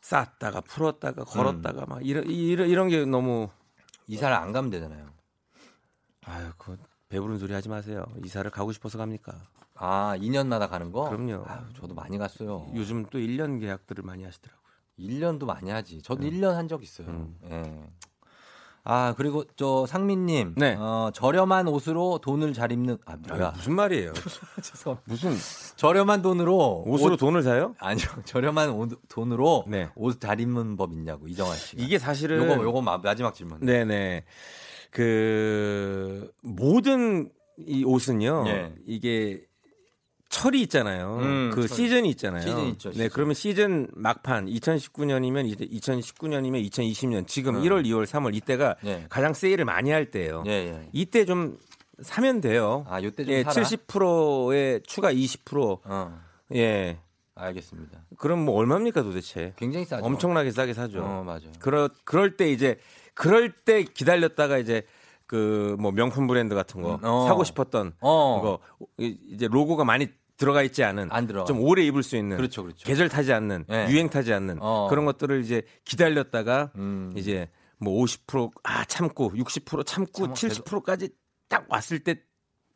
쌌다가 0.00 0.60
풀었다가 0.62 1.22
걸었다가 1.24 1.86
막 1.86 2.04
이런 2.04 2.24
이런 2.28 2.68
이런 2.68 2.88
게 2.88 3.04
너무 3.04 3.48
이사를 4.08 4.34
안 4.34 4.50
가면 4.52 4.70
되잖아요. 4.70 5.06
아유, 6.28 6.50
그 6.58 6.76
배부른 7.08 7.38
소리 7.38 7.52
하지 7.54 7.68
마세요. 7.68 8.04
이사를 8.24 8.50
가고 8.50 8.72
싶어서 8.72 8.98
갑니까? 8.98 9.32
아, 9.74 10.14
2년마다 10.18 10.68
가는 10.68 10.92
거? 10.92 11.08
그럼요. 11.08 11.44
아유, 11.46 11.60
저도 11.80 11.94
많이 11.94 12.18
갔어요. 12.18 12.66
요즘 12.74 13.06
또 13.06 13.18
1년 13.18 13.60
계약들을 13.60 14.04
많이 14.04 14.24
하시더라고요. 14.24 14.58
1년도 14.98 15.44
많이 15.46 15.70
하지. 15.70 16.02
저도 16.02 16.24
음. 16.26 16.30
1년 16.30 16.54
한 16.54 16.68
적 16.68 16.82
있어요. 16.82 17.06
음. 17.08 17.36
예. 17.50 17.88
아, 18.84 19.12
그리고 19.16 19.44
저 19.56 19.84
상민님. 19.86 20.54
네. 20.56 20.74
어, 20.78 21.10
저렴한 21.12 21.68
옷으로 21.68 22.18
돈을 22.22 22.54
잘 22.54 22.72
입는, 22.72 22.96
아, 23.04 23.16
뭐야. 23.16 23.50
무슨 23.50 23.74
말이에요? 23.74 24.12
죄송합니다. 24.62 25.02
무슨 25.06 25.36
저렴한 25.76 26.22
돈으로. 26.22 26.84
옷으로 26.86 27.14
옷- 27.14 27.16
돈을 27.18 27.42
사요? 27.42 27.74
아니요. 27.78 28.06
저렴한 28.24 28.70
옷, 28.70 28.98
돈으로 29.08 29.64
네. 29.68 29.90
옷 29.94 30.20
잘 30.20 30.40
입는 30.40 30.76
법 30.76 30.92
있냐고, 30.92 31.28
이정환 31.28 31.56
씨가. 31.56 31.82
이게 31.82 31.98
사실은 31.98 32.38
요거, 32.50 32.62
요거 32.62 32.80
마- 32.80 32.98
마지막 32.98 33.34
질문. 33.34 33.60
네네. 33.60 34.24
그 34.90 36.30
모든 36.42 37.30
이 37.58 37.84
옷은요. 37.84 38.44
예. 38.48 38.72
이게 38.86 39.42
철이 40.28 40.60
있잖아요. 40.62 41.18
음, 41.22 41.50
그 41.54 41.66
철. 41.66 41.76
시즌이 41.76 42.08
있잖아요. 42.10 42.42
시즌 42.42 42.66
있죠, 42.68 42.88
네, 42.90 42.94
시즌. 42.94 43.08
그러면 43.10 43.34
시즌 43.34 43.88
막판 43.94 44.46
2019년이면 44.46 45.46
이제 45.46 45.66
2019년이면 45.66 46.68
2020년 46.70 47.26
지금 47.26 47.56
음. 47.56 47.62
1월, 47.62 47.84
2월, 47.86 48.04
3월 48.04 48.34
이때가 48.34 48.76
예. 48.84 49.06
가장 49.08 49.32
세일을 49.32 49.64
많이 49.64 49.90
할 49.90 50.10
때예요. 50.10 50.44
예, 50.46 50.50
예. 50.50 50.88
이때 50.92 51.24
좀 51.24 51.56
사면 52.02 52.40
돼요. 52.40 52.84
아, 52.88 53.02
요때 53.02 53.24
좀 53.24 53.32
예, 53.34 53.42
사라. 53.42 53.62
70%에 53.62 54.80
추가 54.86 55.12
20%. 55.12 55.80
어, 55.84 56.20
예. 56.54 56.98
알겠습니다. 57.34 58.04
그럼 58.18 58.44
뭐 58.44 58.56
얼마입니까 58.56 59.02
도대체? 59.02 59.54
굉장히 59.56 59.84
싸죠. 59.86 60.04
엄청나게 60.04 60.50
싸게 60.50 60.74
사죠. 60.74 61.02
어, 61.02 61.22
맞아요. 61.24 61.52
그럴 61.60 61.88
그럴 62.04 62.36
때 62.36 62.50
이제 62.50 62.78
그럴 63.18 63.50
때 63.52 63.82
기다렸다가 63.84 64.58
이제 64.58 64.82
그 65.26 65.76
뭐 65.78 65.92
명품 65.92 66.26
브랜드 66.26 66.54
같은 66.54 66.80
거 66.82 66.94
음, 66.96 67.04
어. 67.04 67.26
사고 67.26 67.44
싶었던 67.44 67.92
어. 68.00 68.40
거 68.40 68.58
이- 68.98 69.18
이제 69.30 69.46
로고가 69.48 69.84
많이 69.84 70.08
들어가 70.38 70.62
있지 70.62 70.82
않은. 70.84 71.08
좀 71.44 71.60
오래 71.60 71.82
입을 71.84 72.02
수 72.02 72.16
있는 72.16 72.36
그렇죠, 72.36 72.62
그렇죠. 72.62 72.84
계절 72.86 73.08
타지 73.08 73.32
않는 73.32 73.64
네. 73.68 73.88
유행 73.90 74.08
타지 74.08 74.32
않는 74.32 74.58
어. 74.60 74.86
그런 74.88 75.04
것들을 75.04 75.40
이제 75.42 75.62
기다렸다가 75.84 76.70
음. 76.76 77.12
이제 77.16 77.50
뭐 77.78 78.02
50%아 78.04 78.84
참고 78.86 79.32
60% 79.32 79.84
참고 79.84 80.32
참아, 80.32 80.34
70%까지 80.54 81.10
딱 81.48 81.66
왔을 81.68 81.98
때 81.98 82.22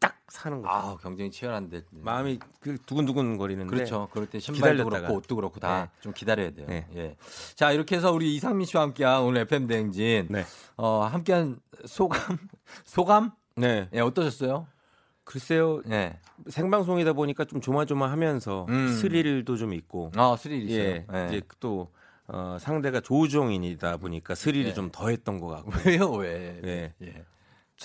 딱 0.02 0.16
사는 0.28 0.60
거죠. 0.60 0.74
아, 0.74 0.96
경쟁이 0.98 1.30
치열한데. 1.30 1.82
마음이 1.90 2.38
그 2.60 2.76
두근두근 2.84 3.36
거리는데 3.38 3.70
그렇죠. 3.74 4.08
그럴 4.12 4.26
때 4.28 4.40
신발도 4.40 4.84
기다렸다가. 4.84 5.00
그렇고 5.00 5.14
옷도 5.18 5.36
그렇고 5.36 5.60
다좀 5.60 6.12
기다려야 6.12 6.50
돼요. 6.50 6.66
네. 6.68 6.86
예. 6.96 7.16
자, 7.54 7.70
이렇게 7.72 7.96
해서 7.96 8.12
우리 8.12 8.34
이상민 8.34 8.66
씨와 8.66 8.82
함께한 8.82 9.22
오늘 9.22 9.42
FM 9.42 9.66
대행진. 9.68 10.26
네. 10.28 10.44
어, 10.76 11.00
함께한 11.04 11.60
소감 11.86 12.36
소감? 12.84 13.30
네. 13.56 13.88
예, 13.94 14.00
어떠셨어요? 14.00 14.66
글쎄요. 15.24 15.80
예. 15.90 16.18
생방송이다 16.48 17.12
보니까 17.12 17.44
좀 17.44 17.60
조마조마하면서 17.60 18.66
음. 18.68 18.88
스릴도 18.88 19.56
좀 19.56 19.72
있고 19.72 20.10
아, 20.16 20.36
스릴 20.36 20.68
있어요. 20.68 20.80
예, 20.82 21.06
예. 21.14 21.26
이제 21.28 21.42
또 21.60 21.92
어, 22.26 22.56
상대가 22.58 23.00
조우종인이다 23.00 23.98
보니까 23.98 24.34
스릴이 24.34 24.70
예. 24.70 24.74
좀 24.74 24.90
더했던 24.90 25.38
것 25.38 25.46
같고 25.48 25.70
왜요, 25.86 26.10
왜? 26.12 26.60
예. 26.64 26.92
예. 27.06 27.24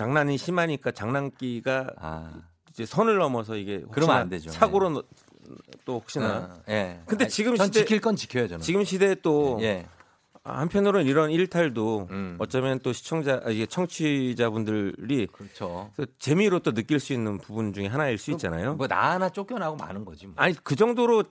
장난이 0.01 0.37
심하니까 0.37 0.91
장난기가 0.91 1.87
아. 1.99 2.31
이제 2.69 2.85
선을 2.85 3.17
넘어서 3.17 3.55
이게 3.55 3.83
그러면 3.91 4.15
안 4.17 4.29
되죠. 4.29 4.51
사고로 4.51 4.89
너- 4.91 5.03
또 5.85 5.95
혹시나 5.95 6.37
어, 6.37 6.61
예. 6.69 6.99
근데 7.07 7.25
아니, 7.25 7.31
지금 7.31 7.55
전 7.55 7.67
시대 7.67 7.79
지킬 7.79 7.99
건 7.99 8.15
지켜요, 8.15 8.47
저는. 8.47 8.61
지금 8.61 8.83
시대에 8.83 9.15
또 9.23 9.57
예. 9.61 9.87
아, 10.43 10.59
한편으로는 10.59 11.07
이런 11.07 11.31
일탈도 11.31 12.07
음. 12.11 12.35
어쩌면 12.39 12.79
또 12.83 12.93
시청자 12.93 13.41
아, 13.43 13.49
이게 13.49 13.65
청취자분들이 13.65 15.27
그렇죠. 15.31 15.91
또 15.97 16.05
재미로 16.19 16.59
또 16.59 16.73
느낄 16.73 16.99
수 16.99 17.13
있는 17.13 17.37
부분 17.39 17.73
중에 17.73 17.87
하나일 17.87 18.17
수 18.17 18.29
있잖아요. 18.31 18.75
뭐 18.75 18.87
나 18.87 19.11
하나 19.13 19.29
쫓겨나고 19.29 19.77
마는 19.77 20.05
거지 20.05 20.27
뭐. 20.27 20.35
아니 20.37 20.53
그 20.63 20.75
정도로 20.75 21.23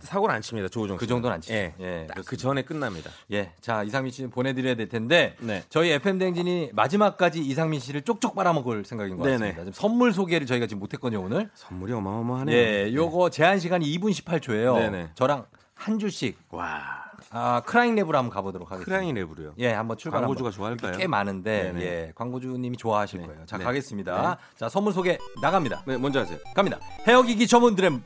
사고는 0.00 0.34
안 0.34 0.42
칩니다. 0.42 0.68
조우종 0.68 0.96
그. 0.96 1.06
정도는 1.06 1.34
안 1.34 1.40
치죠. 1.40 1.54
예. 1.54 1.74
예, 1.80 2.06
딱그 2.08 2.36
전에 2.36 2.62
끝납니다. 2.62 3.10
예. 3.32 3.52
자, 3.60 3.82
이상민 3.82 4.12
씨는 4.12 4.30
보내드려야 4.30 4.74
될 4.74 4.88
텐데. 4.88 5.36
네. 5.40 5.62
저희 5.68 5.90
FM 5.90 6.18
댕진이 6.18 6.70
마지막까지 6.72 7.40
이상민 7.40 7.80
씨를 7.80 8.02
쪽쪽 8.02 8.34
빨아먹을 8.34 8.84
생각인 8.84 9.16
것 9.16 9.24
네네. 9.24 9.52
같습니다. 9.52 9.78
선물 9.78 10.12
소개를 10.12 10.46
저희가 10.46 10.66
지금 10.66 10.80
못했거든요, 10.80 11.22
오늘. 11.22 11.50
선물이 11.54 11.92
어마어마하네요. 11.92 12.56
예, 12.56 12.92
요거 12.94 13.30
제한 13.30 13.58
시간이 13.58 13.86
2분 13.98 14.10
18초예요. 14.12 14.76
네네. 14.78 15.10
저랑 15.14 15.46
한 15.74 15.98
주씩 15.98 16.38
와. 16.50 17.04
아, 17.30 17.62
crying 17.62 17.96
랩으로 17.96 18.12
한번 18.12 18.30
가보도록 18.30 18.70
하겠습니다. 18.70 18.90
crying 18.90 19.14
랩으로요. 19.14 19.54
예, 19.58 19.72
한번 19.72 19.96
출발. 19.96 20.20
광고주가. 20.20 20.50
좋아할까요? 20.50 20.96
꽤 20.96 21.06
많은데, 21.06 21.72
네네. 21.72 21.80
예, 21.84 22.12
광고주님이 22.14 22.76
좋아하실 22.76 23.20
네. 23.20 23.26
거예요. 23.26 23.46
자, 23.46 23.58
네. 23.58 23.64
가겠습니다. 23.64 24.36
자, 24.56 24.68
선물 24.68 24.92
소개 24.92 25.18
나갑니다. 25.42 25.82
네, 25.86 25.96
먼저 25.96 26.20
하세요. 26.20 26.38
갑니다. 26.54 26.78
헤어기기 27.08 27.46
전문 27.48 27.74
드램, 27.74 28.02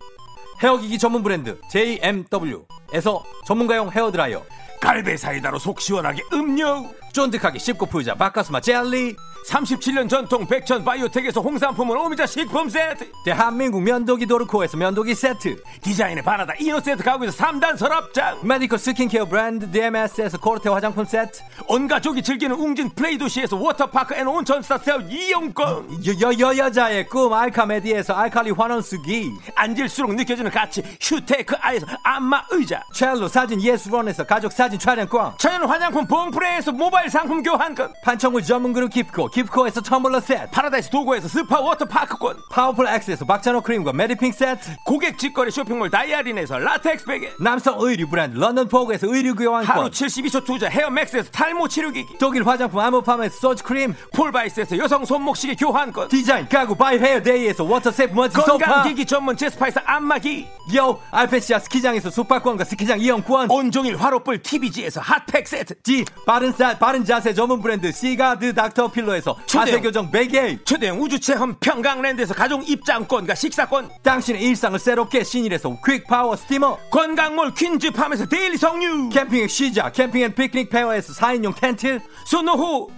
헤어기기 0.63 0.99
전문 0.99 1.23
브랜드 1.23 1.61
JMW에서 1.71 3.23
전문가용 3.47 3.91
헤어드라이어, 3.91 4.43
갈배 4.81 5.17
사이다로 5.17 5.59
속 5.59 5.81
시원하게 5.81 6.23
음료 6.33 6.85
쫀득하게 7.13 7.59
씹고 7.59 7.87
풀자 7.87 8.15
바카스마 8.15 8.61
젤리, 8.61 9.17
37년 9.49 10.09
전통 10.11 10.47
백천 10.47 10.85
바이오텍에서 10.85 11.41
홍삼품을 11.41 11.97
오미자 11.97 12.27
식품 12.27 12.69
세트. 12.69 13.11
대한민국 13.25 13.83
면도기 13.83 14.27
도르코에서 14.27 14.77
면도기 14.77 15.15
세트, 15.15 15.57
디자인의 15.83 16.23
바나다 16.23 16.53
이노센트 16.61 17.03
가구에서 17.03 17.45
3단 17.45 17.77
서랍장 17.79 18.41
메디컬 18.43 18.79
스킨케어 18.79 19.25
브랜드 19.25 19.71
DMS에서 19.71 20.39
코르테 20.39 20.69
화장품 20.69 21.05
세트, 21.05 21.41
온 21.69 21.89
가족이 21.89 22.23
즐기는 22.23 22.55
웅진 22.55 22.91
플레이 22.91 23.17
도시에서 23.17 23.57
워터파크 23.57 24.15
앤 24.15 24.27
온천 24.27 24.61
스타세어 24.61 25.01
이용권. 25.09 26.05
여 26.07 26.13
여 26.21 26.39
여 26.39 26.57
여자의 26.59 27.07
꿈 27.07 27.33
알카메디에서 27.33 28.13
알칼리 28.15 28.51
환원수기, 28.51 29.31
앉을수록 29.55 30.15
느껴지는 30.15 30.51
가치 30.51 30.83
휴테크 31.01 31.57
아에서 31.61 31.87
안마 32.03 32.43
의자. 32.51 32.83
첼로 32.93 33.29
사진 33.29 33.63
예술원에서 33.63 34.25
가족 34.25 34.53
사진 34.53 34.79
촬영권, 34.79 35.35
천연 35.39 35.65
화장품 35.65 36.07
봉프레에서 36.07 36.73
모바일 36.73 36.98
상품 37.09 37.43
교환권. 37.43 37.93
판촉물 38.03 38.43
전문 38.43 38.73
그룹 38.73 38.91
깁코, 38.91 39.29
깁코에서 39.29 39.81
텀블러 39.81 40.21
세트, 40.21 40.51
파라다이스 40.51 40.91
도고에서 40.91 41.29
스파 41.29 41.61
워터파크권. 41.61 42.37
파워풀 42.51 42.87
X에서 42.89 43.25
박찬호 43.25 43.61
크림과 43.63 43.93
메디핑 43.93 44.33
세트, 44.33 44.77
고객 44.85 45.19
직거래 45.19 45.51
쇼핑몰 45.51 45.91
다이아린에서 45.91 46.59
라텍스 46.59 47.07
베개. 47.07 47.31
남성 47.41 47.77
의류 47.79 48.09
브랜드 48.09 48.39
런던 48.39 48.69
포그에서 48.69 49.07
의류 49.07 49.35
교환권, 49.35 49.77
하루 49.77 49.91
72초 49.91 50.45
투자 50.45 50.69
헤어맥스에서 50.69 51.31
탈모 51.31 51.69
치료기기. 51.69 52.19
독일 52.19 52.47
화장품 52.47 52.81
아모팜에서 52.81 53.39
소주크림, 53.39 53.95
폴바이스에서 54.15 54.79
여성 54.79 55.05
손목시계 55.05 55.55
교환권. 55.55 56.09
디자인 56.09 56.49
가구 56.49 56.75
바이 56.75 56.99
헤어 56.99 57.23
데이에서 57.23 57.65
워터세프 57.65 58.15
먼지 58.15 58.35
소파, 58.35 58.53
건강기기 58.53 59.07
전문 59.07 59.37
제스파에서 59.37 59.81
안마기. 59.85 60.47
요 60.77 61.01
알펜시아 61.11 61.61
스키장에서 61.61 62.11
숙박권과 62.11 62.65
스키장 62.65 63.01
이용권, 63.01 63.51
온종일 63.51 63.97
화로불 63.97 64.43
TVG에서 64.43 65.01
핫팩 65.01 65.47
세트. 65.47 65.83
지 65.83 66.05
바른 66.27 66.53
사 66.53 66.79
바른 66.89 67.05
자세 67.05 67.35
전문 67.35 67.61
브랜드 67.61 67.93
시가드 67.93 68.55
닥터 68.55 68.91
필로에서 68.91 69.37
초대형. 69.45 69.67
자세 69.67 69.81
교정 69.83 70.11
베개, 70.11 70.61
초대형 70.65 71.03
우주체험 71.03 71.57
평강랜드에서 71.61 72.33
가족 72.33 72.67
입장권과 72.67 73.35
식사권. 73.35 73.91
당신의 74.03 74.43
일상을 74.43 74.79
새롭게 74.79 75.23
신일에서 75.23 75.77
퀵 75.85 76.07
파워 76.07 76.35
스티머, 76.35 76.79
건강몰 76.91 77.53
퀸즈팜에서 77.53 78.25
데일리 78.25 78.57
성류. 78.57 79.11
캠핑의 79.11 79.51
시작 79.51 79.93
캠핑 79.93 80.23
앤 80.23 80.35
피크닉 80.35 80.71
페어에서 80.71 81.13
4인용 81.13 81.55
텐트, 81.61 82.01
소노호 82.25 82.91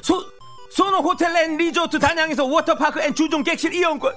소 0.00 0.24
소노 0.70 0.96
호텔 1.00 1.36
앤 1.36 1.58
리조트 1.58 1.98
단양에서 1.98 2.46
워터파크 2.46 3.02
and 3.02 3.14
주중 3.14 3.42
객실 3.42 3.74
이용권 3.74 4.14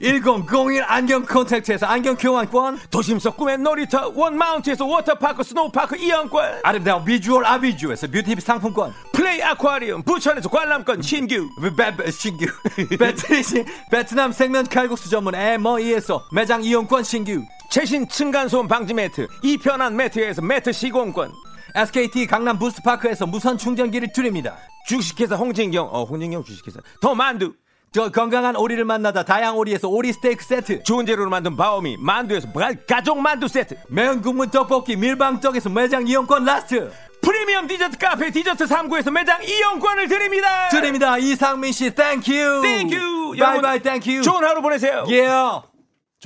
1001 0.00 0.84
안경 0.86 1.24
콘택트에서 1.24 1.86
안경 1.86 2.16
교환권, 2.16 2.78
도심 2.90 3.18
속 3.18 3.36
꿈의 3.36 3.58
놀이터 3.58 4.12
원마운트에서 4.14 4.84
워터파크 4.84 5.42
스노우파크 5.42 5.96
이용권 5.96 6.60
아름다운 6.62 7.04
비주얼 7.04 7.44
아비주에서 7.44 8.08
뷰티 8.08 8.36
상품권, 8.40 8.92
플레이 9.12 9.42
아쿠아리움 9.42 10.02
부천에서 10.02 10.48
관람권 10.48 11.02
신규 11.02 11.48
베, 11.76 11.96
베, 11.96 12.10
신규 12.10 12.46
베트시, 12.98 13.64
베트남 13.90 14.32
생면 14.32 14.66
칼국수 14.66 15.08
전문 15.08 15.34
에머이에서 15.34 16.28
매장 16.32 16.62
이용권 16.62 17.04
신규 17.04 17.42
최신 17.70 18.08
층간소음 18.08 18.68
방지 18.68 18.94
매트 18.94 19.26
이편한 19.42 19.96
매트에서 19.96 20.42
매트 20.42 20.72
시공권 20.72 21.32
SKT 21.74 22.26
강남 22.26 22.58
부스파크에서 22.58 23.26
무선 23.26 23.58
충전기를 23.58 24.12
드립니다. 24.14 24.56
주식회사 24.86 25.36
홍진경 25.36 25.88
어 25.92 26.04
홍진경 26.04 26.44
주식회사. 26.44 26.80
더 27.02 27.14
만두 27.14 27.52
더 27.96 28.10
건강한 28.10 28.56
오리를 28.56 28.84
만나다 28.84 29.22
다양 29.22 29.56
오리에서 29.56 29.88
오리 29.88 30.12
스테이크 30.12 30.44
세트. 30.44 30.82
좋은 30.82 31.06
재료로 31.06 31.30
만든 31.30 31.56
바오미 31.56 31.96
만두에서 31.98 32.46
가족 32.86 33.18
만두 33.18 33.48
세트. 33.48 33.74
매운 33.88 34.20
국물 34.20 34.50
떡볶이 34.50 34.96
밀방떡에서 34.96 35.70
매장 35.70 36.06
이용권 36.06 36.44
last. 36.44 36.92
프리미엄 37.22 37.66
디저트 37.66 37.96
카페 37.96 38.30
디저트39에서 38.30 39.10
매장 39.10 39.42
이용권을 39.42 40.08
드립니다. 40.08 40.68
드립니다. 40.68 41.16
이상민 41.16 41.72
씨 41.72 41.90
땡큐 41.90 42.60
땡큐 42.62 43.34
바이바이 43.38 43.80
땡큐 43.80 44.20
좋은 44.20 44.44
하루 44.44 44.60
보내세요. 44.60 45.06
예 45.08 45.26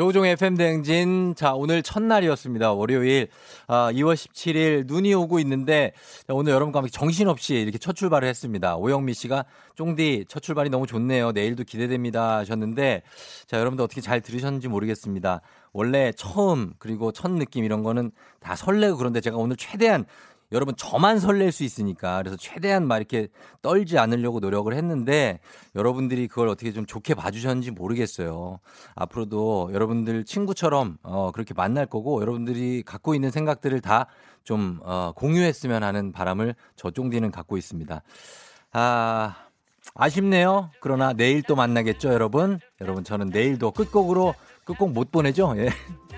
조우종의 0.00 0.32
FM 0.32 0.56
대행진. 0.56 1.34
자, 1.34 1.52
오늘 1.52 1.82
첫날이었습니다. 1.82 2.72
월요일. 2.72 3.28
아, 3.66 3.92
2월 3.92 4.14
17일 4.14 4.86
눈이 4.86 5.12
오고 5.12 5.40
있는데 5.40 5.92
자, 6.26 6.32
오늘 6.32 6.54
여러분과 6.54 6.78
함께 6.78 6.90
정신없이 6.90 7.56
이렇게 7.56 7.76
첫 7.76 7.94
출발을 7.94 8.26
했습니다. 8.26 8.76
오영미 8.76 9.12
씨가 9.12 9.44
쫑디 9.74 10.24
첫 10.26 10.42
출발이 10.42 10.70
너무 10.70 10.86
좋네요. 10.86 11.32
내일도 11.32 11.64
기대됩니다 11.64 12.38
하셨는데 12.38 13.02
자, 13.46 13.58
여러분들 13.58 13.84
어떻게 13.84 14.00
잘 14.00 14.22
들으셨는지 14.22 14.68
모르겠습니다. 14.68 15.42
원래 15.74 16.12
처음 16.16 16.72
그리고 16.78 17.12
첫 17.12 17.30
느낌 17.30 17.64
이런 17.64 17.82
거는 17.82 18.10
다 18.40 18.56
설레고 18.56 18.96
그런데 18.96 19.20
제가 19.20 19.36
오늘 19.36 19.56
최대한 19.56 20.06
여러분 20.52 20.74
저만 20.76 21.20
설렐 21.20 21.52
수 21.52 21.62
있으니까 21.62 22.18
그래서 22.18 22.36
최대한 22.36 22.86
막 22.86 22.96
이렇게 22.96 23.28
떨지 23.62 23.98
않으려고 23.98 24.40
노력을 24.40 24.72
했는데 24.72 25.38
여러분들이 25.74 26.26
그걸 26.28 26.48
어떻게 26.48 26.72
좀 26.72 26.86
좋게 26.86 27.14
봐주셨는지 27.14 27.70
모르겠어요. 27.70 28.58
앞으로도 28.96 29.70
여러분들 29.72 30.24
친구처럼 30.24 30.98
어 31.02 31.30
그렇게 31.32 31.54
만날 31.54 31.86
거고 31.86 32.20
여러분들이 32.20 32.82
갖고 32.84 33.14
있는 33.14 33.30
생각들을 33.30 33.80
다좀 33.80 34.80
어 34.82 35.12
공유했으면 35.14 35.82
하는 35.84 36.12
바람을 36.12 36.54
저 36.76 36.90
쫑디는 36.90 37.30
갖고 37.30 37.56
있습니다. 37.56 38.02
아 38.72 39.36
아쉽네요. 39.94 40.70
그러나 40.80 41.12
내일 41.12 41.42
또 41.42 41.54
만나겠죠, 41.56 42.12
여러분. 42.12 42.58
여러분 42.80 43.04
저는 43.04 43.28
내일도 43.28 43.70
끝곡으로 43.70 44.34
끝곡 44.64 44.92
못 44.92 45.10
보내죠. 45.10 45.54
예. 45.58 45.70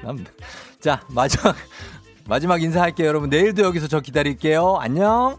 자 0.80 1.00
마지막 1.08 1.54
마지막 2.28 2.62
인사할게요, 2.62 3.06
여러분. 3.06 3.30
내일도 3.30 3.62
여기서 3.62 3.88
저 3.88 4.00
기다릴게요. 4.00 4.76
안녕. 4.80 5.38